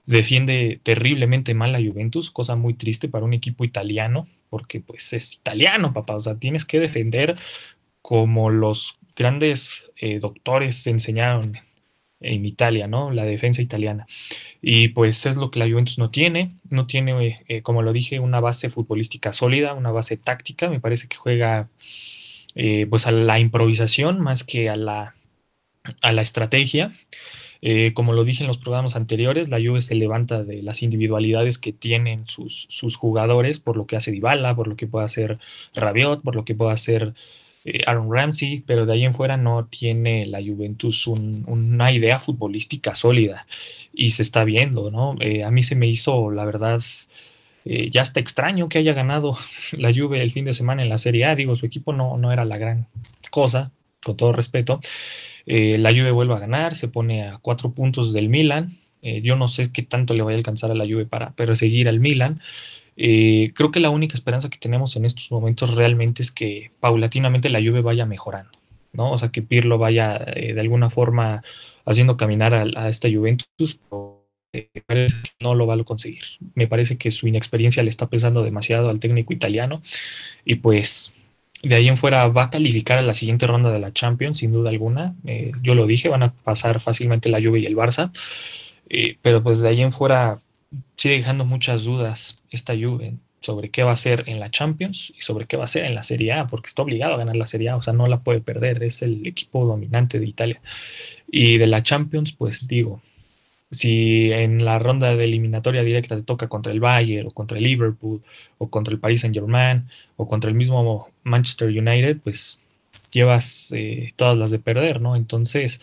Defiende 0.07 0.81
terriblemente 0.83 1.53
mal 1.53 1.73
la 1.73 1.83
Juventus, 1.83 2.31
cosa 2.31 2.57
muy 2.57 2.75
triste 2.75 3.09
para 3.09 3.27
un 3.27 3.35
equipo 3.35 3.65
italiano, 3.65 4.27
porque 4.49 4.81
pues 4.81 5.13
es 5.13 5.35
italiano, 5.35 5.93
papá, 5.93 6.17
o 6.17 6.21
sea, 6.21 6.37
tienes 6.37 6.65
que 6.65 6.81
defender 6.81 7.37
como 8.01 8.49
los 8.49 8.97
grandes 9.17 9.91
eh, 9.97 10.19
doctores 10.19 10.87
enseñaron 10.87 11.59
en 12.21 12.47
Italia, 12.47 12.89
¿no? 12.89 13.11
La 13.11 13.25
defensa 13.25 13.63
italiana. 13.63 14.07
Y 14.63 14.89
pues 14.89 15.27
es 15.27 15.37
lo 15.37 15.51
que 15.51 15.59
la 15.59 15.69
Juventus 15.69 15.99
no 15.99 16.11
tiene, 16.11 16.57
no 16.71 16.87
tiene, 16.87 17.45
eh, 17.49 17.63
como 17.63 17.83
lo 17.83 17.93
dije, 17.93 18.19
una 18.21 18.41
base 18.41 18.71
futbolística 18.71 19.33
sólida, 19.33 19.75
una 19.75 19.93
base 19.93 20.17
táctica, 20.17 20.71
me 20.71 20.81
parece 20.81 21.09
que 21.09 21.17
juega 21.17 21.69
eh, 22.55 22.87
pues 22.89 23.07
a 23.07 23.13
la 23.13 23.39
improvisación 23.39 24.21
más 24.21 24.45
que 24.45 24.71
a 24.71 24.77
la, 24.77 25.15
a 26.03 26.13
la 26.13 26.23
estrategia. 26.23 26.93
Eh, 27.67 27.93
como 27.95 28.13
lo 28.13 28.25
dije 28.25 28.43
en 28.43 28.49
los 28.49 28.59
programas 28.59 28.95
anteriores, 28.95 29.49
la 29.49 29.59
Juve 29.59 29.81
se 29.81 29.95
levanta 29.95 30.45
de 30.45 30.63
las 30.63 30.83
individualidades 30.83 31.59
que 31.59 31.73
tienen 31.73 32.27
sus, 32.27 32.67
sus 32.69 32.97
jugadores, 32.97 33.59
por 33.59 33.77
lo 33.77 33.87
que 33.87 33.97
hace 33.97 34.11
Dybala, 34.11 34.55
por 34.55 34.69
lo 34.69 34.77
que 34.77 34.87
puede 34.87 35.07
hacer 35.07 35.39
Rabiot, 35.75 36.23
por 36.23 36.37
lo 36.37 36.45
que 36.45 36.55
puede 36.55 36.73
hacer 36.73 37.15
eh, 37.65 37.83
Aaron 37.87 38.13
Ramsey, 38.13 38.63
pero 38.67 38.87
de 38.87 38.93
ahí 38.93 39.05
en 39.05 39.15
fuera 39.15 39.37
no 39.37 39.67
tiene 39.67 40.27
la 40.27 40.41
Juventus 40.41 41.07
una 41.07 41.93
idea 41.93 42.19
futbolística 42.19 42.95
sólida 42.95 43.47
y 43.93 44.11
se 44.13 44.23
está 44.23 44.45
viendo, 44.45 44.91
¿no? 44.91 45.17
a 45.45 45.51
mí 45.51 45.63
se 45.63 45.77
me 45.77 45.87
hizo, 45.87 46.31
la 46.31 46.45
verdad, 46.45 46.81
eh, 47.65 47.89
ya 47.91 48.03
está 48.03 48.21
extraño 48.21 48.69
que 48.69 48.79
haya 48.79 48.93
ganado 48.93 49.39
la 49.73 49.93
Juve 49.93 50.23
el 50.23 50.33
fin 50.33 50.45
de 50.45 50.53
semana 50.53 50.83
en 50.83 50.89
la 50.89 50.99
Serie 50.99 51.25
A. 51.25 51.35
Digo, 51.35 51.57
su 51.57 51.67
equipo 51.67 51.93
no, 51.93 52.17
no 52.19 52.33
era 52.33 52.45
la 52.45 52.59
gran 52.59 52.87
cosa, 53.31 53.73
con 54.03 54.17
todo 54.17 54.33
respeto. 54.33 54.81
Eh, 55.47 55.79
la 55.79 55.91
Juve 55.91 56.11
vuelve 56.11 56.35
a 56.35 56.39
ganar, 56.39 56.77
se 56.77 56.89
pone 56.89 57.27
a 57.27 57.39
cuatro 57.39 57.73
puntos 57.73 58.13
del 58.13 58.29
Milan. 58.29 58.79
Eh, 59.03 59.21
yo 59.23 59.37
no 59.37 59.49
sé 59.49 59.73
qué 59.73 59.83
tanto 59.83 60.15
le 60.15 60.23
vaya 60.23 60.37
a 60.37 60.39
alcanzar 60.39 60.71
a 60.71 60.75
la 60.75 60.85
Juve 60.85 61.07
para 61.07 61.33
perseguir 61.33 61.89
al 61.89 62.01
Milan. 62.01 62.41
Creo 62.97 63.71
que 63.73 63.81
la 63.81 63.91
única 63.91 64.15
esperanza 64.15 64.51
que 64.51 64.59
tenemos 64.59 64.97
en 64.97 65.05
estos 65.05 65.31
momentos 65.31 65.75
realmente 65.75 66.23
es 66.23 66.31
que 66.31 66.71
paulatinamente 66.81 67.51
la 67.51 67.61
Juve 67.61 67.81
vaya 67.81 68.07
mejorando, 68.07 68.59
¿no? 68.93 69.13
O 69.13 69.19
sea, 69.19 69.31
que 69.31 69.43
Pirlo 69.43 69.79
vaya 69.79 70.19
de 70.19 70.61
alguna 70.61 70.91
forma 70.91 71.43
haciendo 71.85 72.17
caminar 72.17 72.55
a, 72.55 72.89
esta 72.89 73.09
Juventus 73.11 73.79
que 74.55 75.07
no 75.41 75.55
lo 75.55 75.67
va 75.67 75.75
a 75.75 75.85
conseguir. 75.85 76.23
Me 76.55 76.67
parece 76.67 76.97
que 76.97 77.11
su 77.11 77.27
inexperiencia 77.27 77.83
le 77.83 77.91
está 77.91 78.09
pesando 78.09 78.43
demasiado 78.43 78.89
al 78.89 79.01
técnico 79.01 79.33
italiano 79.33 79.83
y 80.45 80.57
pues 80.57 81.15
de 81.63 81.75
ahí 81.75 81.89
en 81.89 81.97
fuera 81.97 82.29
va 82.29 82.45
a 82.45 82.51
calificar 82.51 82.99
a 82.99 83.03
la 83.03 83.15
siguiente 83.15 83.47
ronda 83.47 83.73
de 83.73 83.79
la 83.79 83.93
Champions, 83.93 84.39
sin 84.39 84.53
duda 84.53 84.71
alguna. 84.71 85.15
Eh, 85.27 85.53
yo 85.63 85.75
lo 85.75 85.87
dije, 85.87 86.09
van 86.09 86.23
a 86.23 86.33
pasar 86.33 86.81
fácilmente 86.81 87.29
la 87.29 87.41
Juve 87.41 87.61
y 87.61 87.67
el 87.67 87.77
Barça, 87.77 88.11
eh, 88.89 89.17
pero 89.23 89.43
pues 89.43 89.61
de 89.61 89.69
ahí 89.69 89.81
en 89.81 89.93
fuera 89.93 90.39
sigue 90.97 91.17
dejando 91.17 91.45
muchas 91.45 91.85
dudas 91.85 92.43
esta 92.51 92.75
Juve 92.75 93.15
sobre 93.41 93.71
qué 93.71 93.83
va 93.83 93.91
a 93.91 93.95
hacer 93.95 94.25
en 94.27 94.41
la 94.41 94.51
Champions 94.51 95.13
y 95.17 95.21
sobre 95.21 95.47
qué 95.47 95.57
va 95.57 95.65
a 95.65 95.67
hacer 95.67 95.85
en 95.85 95.95
la 95.95 96.03
Serie 96.03 96.33
A, 96.33 96.47
porque 96.47 96.69
está 96.69 96.83
obligado 96.83 97.15
a 97.15 97.19
ganar 97.19 97.37
la 97.37 97.47
Serie 97.47 97.69
A, 97.69 97.77
o 97.77 97.83
sea, 97.83 97.93
no 97.93 98.07
la 98.07 98.23
puede 98.23 98.41
perder, 98.41 98.83
es 98.83 99.03
el 99.03 99.27
equipo 99.27 99.67
dominante 99.67 100.19
de 100.19 100.27
Italia. 100.27 100.61
Y 101.31 101.59
de 101.59 101.67
la 101.67 101.83
Champions, 101.83 102.33
pues 102.33 102.67
digo, 102.69 103.03
si 103.71 104.33
en 104.33 104.65
la 104.65 104.79
ronda 104.79 105.15
de 105.15 105.25
eliminatoria 105.25 105.83
directa 105.83 106.17
te 106.17 106.23
toca 106.23 106.49
contra 106.49 106.73
el 106.73 106.81
Bayern 106.81 107.29
o 107.29 107.31
contra 107.33 107.59
el 107.59 107.65
Liverpool 107.65 108.23
o 108.59 108.71
contra 108.71 108.95
el 108.95 109.01
Paris 109.01 109.21
Saint 109.21 109.35
Germain 109.35 109.89
o 110.17 110.29
contra 110.29 110.49
el 110.49 110.57
mismo 110.57 111.09
Manchester 111.25 111.69
United, 111.69 112.19
pues 112.23 112.59
llevas 113.11 113.73
eh, 113.73 114.13
todas 114.17 114.39
las 114.39 114.51
de 114.51 114.59
perder, 114.59 115.01
¿no? 115.01 115.17
Entonces, 115.17 115.81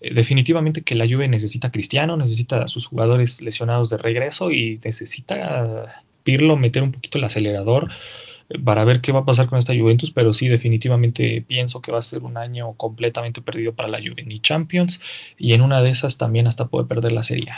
definitivamente 0.00 0.82
que 0.82 0.94
la 0.94 1.06
Juve 1.06 1.28
necesita 1.28 1.68
a 1.68 1.72
Cristiano, 1.72 2.16
necesita 2.16 2.62
a 2.62 2.68
sus 2.68 2.86
jugadores 2.86 3.42
lesionados 3.42 3.90
de 3.90 3.98
regreso 3.98 4.50
y 4.50 4.80
necesita 4.84 6.02
Pirlo 6.22 6.56
meter 6.56 6.82
un 6.82 6.92
poquito 6.92 7.18
el 7.18 7.24
acelerador 7.24 7.90
para 8.64 8.84
ver 8.84 9.00
qué 9.00 9.12
va 9.12 9.20
a 9.20 9.24
pasar 9.24 9.46
con 9.46 9.58
esta 9.58 9.74
Juventus, 9.74 10.10
pero 10.10 10.32
sí, 10.32 10.48
definitivamente 10.48 11.44
pienso 11.46 11.80
que 11.80 11.92
va 11.92 11.98
a 11.98 12.02
ser 12.02 12.22
un 12.22 12.36
año 12.36 12.72
completamente 12.74 13.40
perdido 13.40 13.74
para 13.74 13.88
la 13.88 13.98
Juve, 13.98 14.24
ni 14.24 14.40
Champions, 14.40 15.00
y 15.38 15.52
en 15.52 15.62
una 15.62 15.82
de 15.82 15.90
esas 15.90 16.18
también 16.18 16.46
hasta 16.46 16.66
puede 16.66 16.86
perder 16.86 17.12
la 17.12 17.22
Serie 17.22 17.52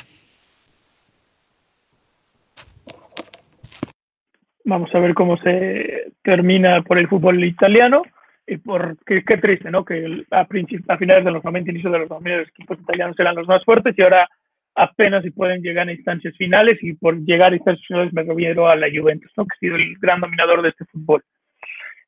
Vamos 4.64 4.94
a 4.94 4.98
ver 5.00 5.14
cómo 5.14 5.38
se 5.38 6.12
termina 6.22 6.82
por 6.82 6.98
el 6.98 7.08
fútbol 7.08 7.42
italiano 7.42 8.02
y 8.46 8.56
por 8.56 8.96
qué, 9.04 9.22
triste, 9.38 9.70
¿no? 9.70 9.84
Que 9.84 10.24
a, 10.30 10.40
a 10.40 10.98
finales 10.98 11.24
de 11.24 11.30
los 11.30 11.44
90, 11.44 11.70
inicios 11.70 11.92
de 11.92 11.98
los 12.00 12.08
2000, 12.08 12.38
los 12.38 12.48
equipos 12.48 12.78
italianos 12.80 13.18
eran 13.18 13.36
los 13.36 13.46
más 13.46 13.64
fuertes 13.64 13.94
y 13.96 14.02
ahora 14.02 14.28
apenas 14.74 15.22
si 15.22 15.30
pueden 15.30 15.62
llegar 15.62 15.88
a 15.88 15.92
instancias 15.92 16.36
finales 16.36 16.78
y 16.82 16.94
por 16.94 17.18
llegar 17.24 17.52
a 17.52 17.56
instancias 17.56 17.86
finales 17.86 18.12
me 18.12 18.22
refiero 18.22 18.68
a 18.68 18.76
la 18.76 18.88
Juventus, 18.88 19.30
¿no? 19.36 19.44
que 19.44 19.54
ha 19.54 19.58
sido 19.58 19.76
el 19.76 19.94
gran 20.00 20.20
dominador 20.20 20.62
de 20.62 20.70
este 20.70 20.84
fútbol. 20.86 21.22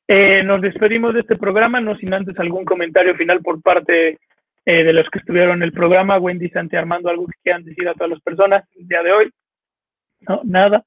Eh, 0.06 0.42
nos 0.44 0.60
despedimos 0.60 1.14
de 1.14 1.20
este 1.20 1.36
programa, 1.36 1.80
no 1.80 1.96
sin 1.96 2.12
antes 2.12 2.38
algún 2.38 2.64
comentario 2.64 3.14
final 3.14 3.40
por 3.40 3.62
parte 3.62 4.18
eh, 4.66 4.84
de 4.84 4.92
los 4.92 5.08
que 5.08 5.18
estuvieron 5.18 5.56
en 5.56 5.62
el 5.62 5.72
programa. 5.72 6.18
Wendy, 6.18 6.50
Santi, 6.50 6.76
Armando, 6.76 7.08
algo 7.08 7.26
que 7.26 7.38
quieran 7.42 7.64
decir 7.64 7.88
a 7.88 7.94
todas 7.94 8.10
las 8.10 8.20
personas 8.20 8.64
el 8.76 8.86
día 8.86 9.02
de 9.02 9.12
hoy. 9.12 9.30
No, 10.28 10.40
nada. 10.44 10.84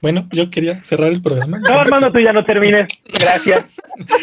Bueno, 0.00 0.28
yo 0.32 0.50
quería 0.50 0.80
cerrar 0.82 1.12
el 1.12 1.20
programa. 1.22 1.58
No, 1.58 1.80
Armando, 1.80 2.12
tú 2.12 2.20
ya 2.20 2.32
no 2.32 2.44
termines. 2.44 2.86
Gracias. 3.04 3.66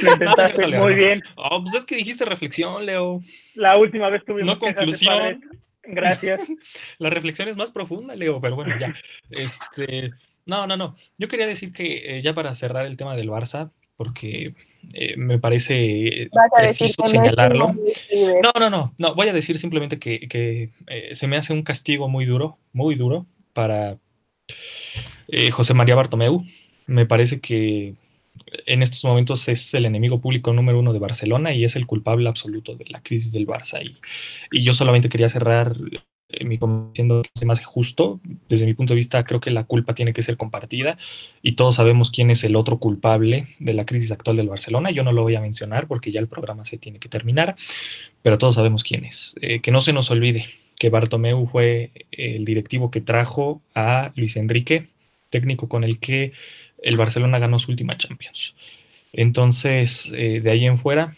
Lo 0.01 0.11
intentaste 0.13 0.67
muy 0.67 0.93
bien. 0.93 1.21
Oh, 1.36 1.61
pues 1.63 1.76
es 1.76 1.86
que 1.86 1.97
dijiste 1.97 2.26
reflexión, 2.26 2.86
Leo. 2.86 3.21
La 3.55 3.78
última 3.78 4.09
vez 4.09 4.23
tuvimos. 4.26 4.53
No 4.53 4.59
conclusión. 4.59 5.41
Gracias. 5.84 6.47
La 6.99 7.09
reflexión 7.09 7.47
es 7.47 7.57
más 7.57 7.71
profunda, 7.71 8.15
Leo, 8.15 8.39
pero 8.41 8.55
bueno, 8.55 8.76
ya. 8.80 8.93
Este, 9.30 10.11
no, 10.45 10.67
no, 10.67 10.78
no. 10.78 10.95
Yo 11.17 11.28
quería 11.28 11.47
decir 11.47 11.73
que 11.73 12.17
eh, 12.17 12.21
ya 12.21 12.34
para 12.34 12.55
cerrar 12.55 12.86
el 12.86 12.97
tema 12.97 13.15
del 13.15 13.30
Barça, 13.30 13.71
porque 13.97 14.53
eh, 14.93 15.15
me 15.17 15.39
parece 15.39 16.30
preciso 16.55 17.05
señalarlo. 17.05 17.76
No, 18.41 18.51
no, 18.59 18.69
no, 18.69 18.93
no. 18.97 19.15
Voy 19.15 19.28
a 19.28 19.34
decir 19.34 19.57
simplemente 19.57 19.99
que, 19.99 20.69
eh, 20.88 21.15
se 21.15 21.28
me 21.28 21.38
hace 21.38 21.53
un 21.53 21.63
castigo 21.63 22.07
muy 22.07 22.26
duro, 22.26 22.57
muy 22.73 22.95
duro 22.95 23.26
para 23.53 23.97
José 25.51 25.73
María 25.73 25.95
Bartomeu. 25.95 26.43
Me 26.87 27.05
parece 27.05 27.39
que 27.39 27.95
en 28.65 28.81
estos 28.83 29.03
momentos 29.03 29.47
es 29.47 29.73
el 29.73 29.85
enemigo 29.85 30.21
público 30.21 30.53
número 30.53 30.79
uno 30.79 30.93
de 30.93 30.99
Barcelona 30.99 31.53
y 31.53 31.63
es 31.63 31.75
el 31.75 31.85
culpable 31.85 32.29
absoluto 32.29 32.75
de 32.75 32.85
la 32.89 33.01
crisis 33.01 33.31
del 33.31 33.47
Barça. 33.47 33.83
Y, 33.83 33.97
y 34.51 34.63
yo 34.63 34.73
solamente 34.73 35.09
quería 35.09 35.29
cerrar 35.29 35.75
mi 36.43 36.57
que 36.57 37.29
se 37.35 37.45
me 37.45 37.53
hace 37.53 37.63
justo. 37.63 38.19
Desde 38.49 38.65
mi 38.65 38.73
punto 38.73 38.93
de 38.93 38.95
vista, 38.95 39.23
creo 39.23 39.39
que 39.39 39.51
la 39.51 39.63
culpa 39.63 39.93
tiene 39.93 40.13
que 40.13 40.21
ser 40.21 40.37
compartida 40.37 40.97
y 41.41 41.53
todos 41.53 41.75
sabemos 41.75 42.11
quién 42.11 42.31
es 42.31 42.43
el 42.43 42.55
otro 42.55 42.79
culpable 42.79 43.47
de 43.59 43.73
la 43.73 43.85
crisis 43.85 44.11
actual 44.11 44.37
del 44.37 44.49
Barcelona. 44.49 44.91
Yo 44.91 45.03
no 45.03 45.11
lo 45.11 45.23
voy 45.23 45.35
a 45.35 45.41
mencionar 45.41 45.87
porque 45.87 46.11
ya 46.11 46.19
el 46.19 46.27
programa 46.27 46.65
se 46.65 46.77
tiene 46.77 46.99
que 46.99 47.09
terminar, 47.09 47.55
pero 48.21 48.37
todos 48.37 48.55
sabemos 48.55 48.83
quién 48.83 49.05
es. 49.05 49.35
Eh, 49.41 49.61
que 49.61 49.71
no 49.71 49.81
se 49.81 49.93
nos 49.93 50.11
olvide 50.11 50.45
que 50.78 50.89
Bartomeu 50.89 51.45
fue 51.47 51.91
el 52.11 52.45
directivo 52.45 52.91
que 52.91 53.01
trajo 53.01 53.61
a 53.73 54.11
Luis 54.15 54.36
Enrique, 54.36 54.88
técnico 55.30 55.67
con 55.67 55.84
el 55.84 55.99
que 55.99 56.34
el 56.82 56.97
Barcelona 56.97 57.39
ganó 57.39 57.59
su 57.59 57.71
última 57.71 57.97
Champions. 57.97 58.55
Entonces, 59.13 60.13
eh, 60.15 60.41
de 60.41 60.51
ahí 60.51 60.65
en 60.65 60.78
fuera, 60.78 61.15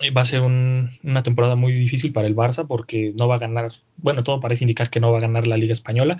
eh, 0.00 0.10
va 0.10 0.22
a 0.22 0.26
ser 0.26 0.42
una 0.42 1.22
temporada 1.22 1.56
muy 1.56 1.72
difícil 1.72 2.12
para 2.12 2.28
el 2.28 2.36
Barça 2.36 2.66
porque 2.66 3.12
no 3.14 3.28
va 3.28 3.36
a 3.36 3.38
ganar, 3.38 3.72
bueno, 3.96 4.22
todo 4.22 4.40
parece 4.40 4.64
indicar 4.64 4.90
que 4.90 5.00
no 5.00 5.12
va 5.12 5.18
a 5.18 5.22
ganar 5.22 5.46
la 5.46 5.56
Liga 5.56 5.72
Española 5.72 6.18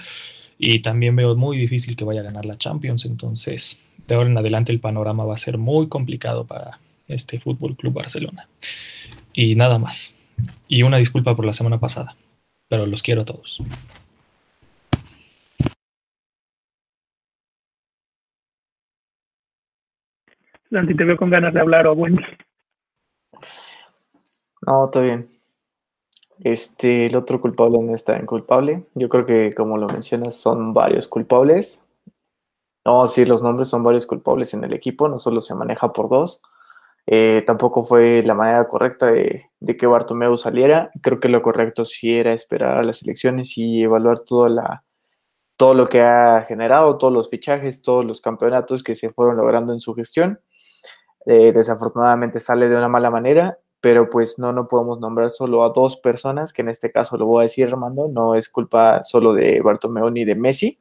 y 0.59 0.78
también 0.78 1.16
veo 1.16 1.35
muy 1.37 1.59
difícil 1.59 1.97
que 1.97 2.05
vaya 2.05 2.20
a 2.20 2.24
ganar 2.24 2.47
la 2.47 2.57
Champions, 2.57 3.05
entonces 3.05 3.83
de 4.07 4.14
ahora 4.14 4.30
en 4.30 4.39
adelante 4.39 4.72
el 4.72 4.80
panorama 4.80 5.24
va 5.24 5.35
a 5.35 5.39
ser 5.39 5.59
muy 5.59 5.89
complicado 5.89 6.47
para 6.47 6.78
este 7.09 7.39
Fútbol 7.41 7.76
Club 7.76 7.95
Barcelona. 7.95 8.49
Y 9.33 9.55
nada 9.55 9.78
más. 9.78 10.14
Y 10.68 10.83
una 10.83 10.97
disculpa 10.97 11.37
por 11.37 11.45
la 11.45 11.53
semana 11.53 11.78
pasada, 11.78 12.16
pero 12.73 12.87
los 12.87 13.03
quiero 13.03 13.20
a 13.20 13.25
todos. 13.27 13.62
Santi, 20.70 20.97
te 20.97 21.05
veo 21.05 21.18
con 21.18 21.29
ganas 21.29 21.53
de 21.53 21.61
hablar 21.61 21.87
o 21.87 21.93
Wendy. 21.93 22.23
No, 24.66 24.85
está 24.85 25.01
bien. 25.01 25.29
Este, 26.41 27.05
el 27.05 27.16
otro 27.16 27.43
culpable 27.43 27.79
no 27.79 27.95
está 27.95 28.16
en 28.16 28.25
culpable. 28.25 28.87
Yo 28.95 29.11
creo 29.11 29.27
que, 29.27 29.53
como 29.53 29.77
lo 29.77 29.87
mencionas, 29.89 30.37
son 30.37 30.73
varios 30.73 31.09
culpables. 31.09 31.85
No 32.87 33.03
decir 33.03 33.29
los 33.29 33.43
nombres, 33.43 33.68
son 33.68 33.85
varios 33.85 34.07
culpables 34.07 34.55
en 34.55 34.64
el 34.64 34.73
equipo, 34.73 35.09
no 35.09 35.18
solo 35.18 35.43
se 35.43 35.55
maneja 35.55 35.93
por 35.93 36.09
dos. 36.09 36.41
Eh, 37.07 37.42
tampoco 37.46 37.84
fue 37.84 38.22
la 38.24 38.34
manera 38.34 38.66
correcta 38.68 39.11
de, 39.11 39.50
que 39.78 39.86
Bartomeu 39.86 40.36
saliera. 40.36 40.90
Creo 41.03 41.20
que 41.20 41.28
lo 41.28 41.42
correcto 41.42 41.84
sí 41.84 42.16
era 42.16 42.32
esperar 42.32 42.78
a 42.78 42.82
las 42.82 43.03
elecciones 43.03 43.57
y 43.59 43.82
evaluar 43.82 44.20
toda 44.20 44.48
la, 44.48 44.84
todo 45.57 45.74
lo 45.74 45.86
que 45.86 46.00
ha 46.00 46.44
generado, 46.46 46.98
todos 46.98 47.12
los 47.12 47.28
fichajes, 47.28 47.82
todos 47.82 48.05
los 48.05 48.20
campeonatos 48.20 48.82
que 48.82 48.94
se 48.94 49.11
fueron 49.11 49.36
logrando 49.36 49.72
en 49.72 49.80
su 49.80 49.94
gestión. 49.94 50.40
Eh, 51.26 51.53
desafortunadamente 51.53 52.40
sale 52.40 52.68
de 52.68 52.76
una 52.76 52.88
mala 52.88 53.11
manera 53.11 53.59
pero 53.82 54.09
pues 54.09 54.38
no, 54.38 54.53
no 54.53 54.68
podemos 54.68 55.00
nombrar 55.00 55.28
solo 55.28 55.64
a 55.64 55.70
dos 55.70 55.96
personas, 55.96 56.53
que 56.53 56.62
en 56.62 56.68
este 56.68 56.92
caso 56.92 57.16
lo 57.16 57.26
voy 57.26 57.40
a 57.40 57.42
decir, 57.42 57.66
Armando, 57.66 58.07
no 58.07 58.36
es 58.36 58.48
culpa 58.48 59.03
solo 59.03 59.34
de 59.34 59.61
Bartomeu 59.61 60.09
ni 60.09 60.24
de 60.24 60.36
Messi. 60.36 60.78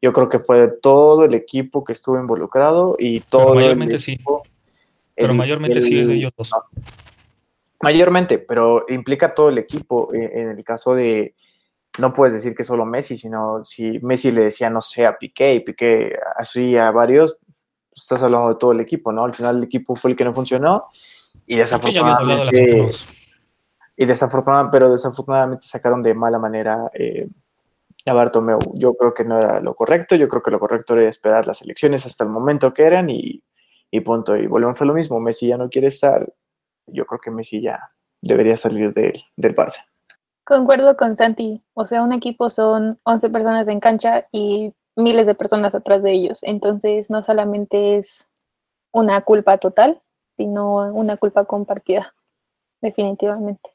Yo 0.00 0.14
creo 0.14 0.30
que 0.30 0.38
fue 0.38 0.58
de 0.58 0.68
todo 0.68 1.26
el 1.26 1.34
equipo 1.34 1.84
que 1.84 1.92
estuvo 1.92 2.18
involucrado 2.18 2.96
y 2.98 3.20
todo. 3.20 3.56
Mayormente 3.56 3.98
sí. 3.98 4.18
Pero 5.20 5.34
mayormente 5.34 5.82
sí 5.82 5.98
es 5.98 6.08
de 6.08 6.14
ellos 6.14 6.32
dos. 6.36 6.50
Mayormente, 7.82 8.38
pero 8.38 8.84
implica 8.88 9.34
todo 9.34 9.48
el 9.48 9.58
equipo. 9.58 10.12
En 10.12 10.50
el 10.50 10.64
caso 10.64 10.94
de, 10.94 11.34
no 11.98 12.12
puedes 12.12 12.34
decir 12.34 12.54
que 12.54 12.64
solo 12.64 12.84
Messi, 12.84 13.16
sino 13.16 13.64
si 13.64 13.98
Messi 14.00 14.30
le 14.30 14.44
decía, 14.44 14.70
no 14.70 14.80
sé, 14.80 15.06
a 15.06 15.16
Piqué 15.16 15.54
y 15.54 15.60
Piqué 15.60 16.12
así 16.36 16.76
a 16.76 16.90
varios, 16.90 17.38
estás 17.92 18.22
hablando 18.22 18.48
de 18.50 18.54
todo 18.56 18.72
el 18.72 18.80
equipo, 18.80 19.12
¿no? 19.12 19.24
Al 19.24 19.34
final 19.34 19.58
el 19.58 19.64
equipo 19.64 19.94
fue 19.96 20.10
el 20.10 20.16
que 20.16 20.24
no 20.24 20.32
funcionó 20.32 20.86
y 21.46 21.56
desafortunadamente, 21.56 22.90
y 23.96 24.04
desafortunadamente, 24.04 24.72
pero 24.72 24.90
desafortunadamente 24.90 25.66
sacaron 25.66 26.02
de 26.02 26.14
mala 26.14 26.38
manera 26.38 26.90
eh, 26.94 27.28
a 28.06 28.12
Bartomeu. 28.12 28.58
Yo 28.74 28.94
creo 28.94 29.12
que 29.12 29.24
no 29.24 29.38
era 29.38 29.60
lo 29.60 29.74
correcto, 29.74 30.16
yo 30.16 30.28
creo 30.28 30.42
que 30.42 30.50
lo 30.50 30.60
correcto 30.60 30.94
era 30.94 31.08
esperar 31.08 31.46
las 31.46 31.62
elecciones 31.62 32.06
hasta 32.06 32.24
el 32.24 32.30
momento 32.30 32.72
que 32.72 32.84
eran 32.84 33.10
y, 33.10 33.42
y 33.90 34.00
punto. 34.00 34.36
Y 34.36 34.46
volvemos 34.46 34.80
a 34.80 34.84
lo 34.84 34.94
mismo, 34.94 35.20
Messi 35.20 35.48
ya 35.48 35.56
no 35.56 35.68
quiere 35.68 35.88
estar, 35.88 36.32
yo 36.86 37.06
creo 37.06 37.20
que 37.20 37.30
Messi 37.30 37.60
ya 37.60 37.92
debería 38.22 38.56
salir 38.56 38.92
del, 38.92 39.14
del 39.36 39.54
Barça. 39.54 39.84
Concuerdo 40.44 40.96
con 40.96 41.16
Santi, 41.16 41.62
o 41.74 41.86
sea, 41.86 42.02
un 42.02 42.12
equipo 42.12 42.50
son 42.50 42.98
11 43.04 43.30
personas 43.30 43.68
en 43.68 43.80
cancha 43.80 44.26
y 44.32 44.72
miles 44.96 45.26
de 45.26 45.34
personas 45.34 45.74
atrás 45.74 46.02
de 46.02 46.12
ellos, 46.12 46.42
entonces 46.42 47.10
no 47.10 47.22
solamente 47.22 47.96
es 47.96 48.28
una 48.92 49.20
culpa 49.22 49.58
total, 49.58 50.00
sino 50.36 50.92
una 50.92 51.16
culpa 51.16 51.44
compartida, 51.44 52.14
definitivamente. 52.80 53.70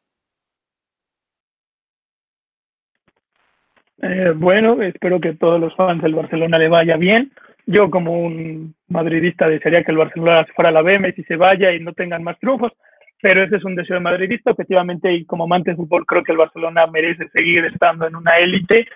Eh, 4.02 4.34
bueno, 4.36 4.82
espero 4.82 5.22
que 5.22 5.34
todos 5.34 5.60
los 5.60 5.76
fans 5.76 6.02
del 6.04 6.16
Barcelona 6.16 6.58
le 6.58 6.68
vaya 6.68 6.98
bien. 6.98 7.32
Yo 7.68 7.90
como 7.90 8.14
un 8.14 8.76
madridista 8.90 9.48
desearía 9.48 9.84
que 9.84 9.92
el 9.92 9.98
Barcelona 9.98 10.46
fuera 10.56 10.70
a 10.70 10.74
la 10.74 10.82
B, 10.82 11.14
y 11.18 11.24
se 11.24 11.36
vaya 11.36 11.74
y 11.74 11.80
no 11.80 11.94
tengan 11.94 12.24
más 12.24 12.40
triunfos, 12.40 12.72
pero 13.22 13.44
ese 13.44 13.58
es 13.58 13.64
un 13.66 13.76
deseo 13.76 13.96
de 13.96 14.02
madridista. 14.02 14.52
Efectivamente, 14.52 15.12
y 15.12 15.26
como 15.26 15.46
amante 15.46 15.72
de 15.72 15.78
fútbol, 15.78 16.06
creo 16.06 16.24
que 16.24 16.32
el 16.32 16.38
Barcelona 16.38 16.86
merece 16.88 17.28
seguir 17.30 17.66
estando 17.66 18.08
en 18.08 18.16
una 18.16 18.38
élite, 18.38 18.88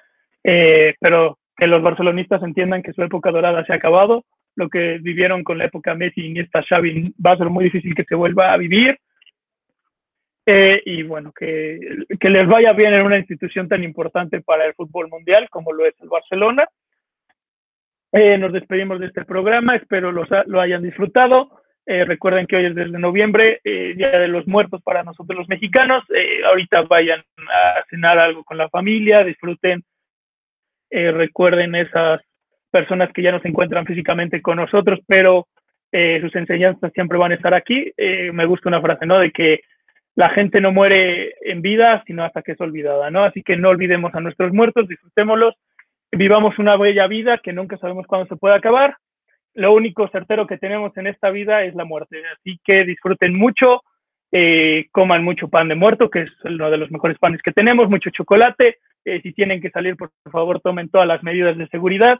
eh, 0.43 0.93
pero 0.99 1.39
que 1.57 1.67
los 1.67 1.81
barcelonistas 1.81 2.43
entiendan 2.43 2.83
que 2.83 2.93
su 2.93 3.03
época 3.03 3.31
dorada 3.31 3.65
se 3.65 3.73
ha 3.73 3.77
acabado, 3.77 4.23
lo 4.55 4.69
que 4.69 4.99
vivieron 5.01 5.43
con 5.43 5.57
la 5.57 5.65
época 5.65 5.95
Messi, 5.95 6.27
y 6.27 6.39
esta 6.39 6.63
Xavi, 6.63 7.13
va 7.25 7.31
a 7.31 7.37
ser 7.37 7.49
muy 7.49 7.65
difícil 7.65 7.95
que 7.95 8.05
se 8.05 8.15
vuelva 8.15 8.53
a 8.53 8.57
vivir. 8.57 8.97
Eh, 10.45 10.81
y 10.85 11.03
bueno, 11.03 11.31
que, 11.31 11.79
que, 12.19 12.29
les 12.29 12.47
vaya 12.47 12.73
bien 12.73 12.93
en 12.93 13.05
una 13.05 13.19
institución 13.19 13.67
tan 13.67 13.83
importante 13.83 14.41
para 14.41 14.65
el 14.65 14.73
fútbol 14.73 15.07
mundial 15.07 15.47
como 15.49 15.71
lo 15.73 15.85
es 15.85 15.93
el 16.01 16.09
Barcelona. 16.09 16.67
Eh, 18.11 18.37
nos 18.37 18.51
despedimos 18.51 18.99
de 18.99 19.07
este 19.07 19.25
programa, 19.25 19.75
espero 19.75 20.11
los, 20.11 20.27
lo 20.47 20.61
hayan 20.61 20.83
disfrutado. 20.83 21.61
Eh, 21.85 22.05
recuerden 22.05 22.45
que 22.47 22.55
hoy 22.55 22.65
es 22.65 22.75
desde 22.75 22.99
noviembre, 22.99 23.61
Día 23.63 24.19
de 24.19 24.27
los 24.27 24.47
Muertos 24.47 24.81
para 24.83 25.03
nosotros 25.03 25.37
los 25.37 25.49
mexicanos. 25.49 26.03
ahorita 26.45 26.83
vayan 26.83 27.19
a 27.19 27.83
cenar 27.89 28.19
algo 28.19 28.43
con 28.43 28.57
la 28.57 28.69
familia, 28.69 29.23
disfruten, 29.23 29.83
recuerden 30.91 31.75
esas 31.75 32.21
personas 32.69 33.11
que 33.13 33.21
ya 33.21 33.31
no 33.31 33.41
se 33.41 33.47
encuentran 33.47 33.85
físicamente 33.85 34.41
con 34.41 34.57
nosotros, 34.57 34.99
pero 35.07 35.47
eh, 35.91 36.19
sus 36.21 36.35
enseñanzas 36.35 36.91
siempre 36.93 37.17
van 37.17 37.31
a 37.31 37.35
estar 37.35 37.53
aquí. 37.53 37.91
Eh, 37.97 38.31
me 38.31 38.45
gusta 38.45 38.69
una 38.69 38.81
frase, 38.81 39.05
¿no? 39.05 39.19
De 39.19 39.31
que 39.31 39.61
la 40.15 40.29
gente 40.29 40.61
no 40.61 40.71
muere 40.71 41.33
en 41.41 41.61
vida, 41.61 42.03
sino 42.05 42.23
hasta 42.23 42.41
que 42.41 42.51
es 42.53 42.61
olvidada, 42.61 43.09
¿no? 43.09 43.23
Así 43.23 43.41
que 43.41 43.57
no 43.57 43.69
olvidemos 43.69 44.13
a 44.13 44.19
nuestros 44.19 44.53
muertos, 44.53 44.87
disfrutémoslos, 44.87 45.55
vivamos 46.11 46.57
una 46.59 46.77
bella 46.77 47.07
vida 47.07 47.39
que 47.39 47.53
nunca 47.53 47.77
sabemos 47.77 48.07
cuándo 48.07 48.27
se 48.27 48.35
puede 48.35 48.55
acabar. 48.55 48.97
Lo 49.53 49.73
único 49.73 50.07
certero 50.09 50.47
que 50.47 50.57
tenemos 50.57 50.95
en 50.97 51.07
esta 51.07 51.29
vida 51.29 51.63
es 51.63 51.75
la 51.75 51.85
muerte, 51.85 52.21
así 52.33 52.59
que 52.63 52.85
disfruten 52.85 53.35
mucho, 53.35 53.81
eh, 54.31 54.87
coman 54.91 55.23
mucho 55.23 55.49
pan 55.49 55.67
de 55.67 55.75
muerto, 55.75 56.09
que 56.09 56.21
es 56.21 56.31
uno 56.43 56.69
de 56.69 56.77
los 56.77 56.91
mejores 56.91 57.17
panes 57.17 57.41
que 57.41 57.51
tenemos, 57.51 57.89
mucho 57.89 58.09
chocolate. 58.11 58.77
si 59.23 59.33
tienen 59.33 59.61
que 59.61 59.71
salir, 59.71 59.95
por 59.95 60.11
favor, 60.31 60.61
tomen 60.61 60.89
todas 60.89 61.07
las 61.07 61.23
medidas 61.23 61.57
de 61.57 61.67
seguridad 61.69 62.19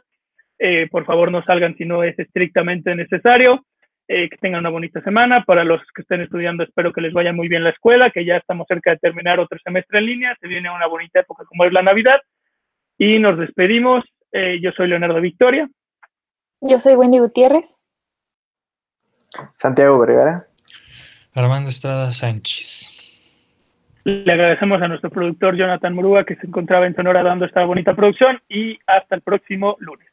eh, 0.62 0.88
por 0.90 1.06
favor, 1.06 1.32
no 1.32 1.42
salgan 1.42 1.74
si 1.76 1.86
no 1.86 2.04
es 2.04 2.16
estrictamente 2.18 2.94
necesario. 2.94 3.64
Eh, 4.06 4.28
que 4.28 4.36
tengan 4.38 4.60
una 4.60 4.70
bonita 4.70 5.00
semana. 5.02 5.44
Para 5.44 5.64
los 5.64 5.80
que 5.94 6.02
estén 6.02 6.20
estudiando, 6.20 6.64
espero 6.64 6.92
que 6.92 7.00
les 7.00 7.12
vaya 7.12 7.32
muy 7.32 7.48
bien 7.48 7.64
la 7.64 7.70
escuela, 7.70 8.10
que 8.10 8.24
ya 8.24 8.36
estamos 8.36 8.66
cerca 8.68 8.90
de 8.90 8.98
terminar 8.98 9.40
otro 9.40 9.58
semestre 9.64 10.00
en 10.00 10.06
línea. 10.06 10.36
Se 10.40 10.48
viene 10.48 10.68
una 10.68 10.86
bonita 10.86 11.20
época 11.20 11.44
como 11.46 11.64
es 11.64 11.72
la 11.72 11.82
Navidad. 11.82 12.20
Y 13.00 13.18
nos 13.18 13.38
despedimos. 13.38 14.04
Eh, 14.30 14.60
yo 14.60 14.72
soy 14.72 14.86
Leonardo 14.88 15.22
Victoria. 15.22 15.66
Yo 16.60 16.78
soy 16.78 16.96
Wendy 16.96 17.18
Gutiérrez. 17.18 17.74
Santiago 19.54 19.98
Vergara. 19.98 20.46
Armando 21.34 21.70
Estrada 21.70 22.12
Sánchez. 22.12 22.90
Le 24.04 24.30
agradecemos 24.30 24.82
a 24.82 24.88
nuestro 24.88 25.08
productor 25.08 25.56
Jonathan 25.56 25.94
Murúa 25.94 26.24
que 26.24 26.36
se 26.36 26.46
encontraba 26.46 26.86
en 26.86 26.94
Sonora 26.94 27.22
dando 27.22 27.46
esta 27.46 27.64
bonita 27.64 27.96
producción 27.96 28.38
y 28.50 28.78
hasta 28.86 29.14
el 29.14 29.22
próximo 29.22 29.76
lunes. 29.78 30.09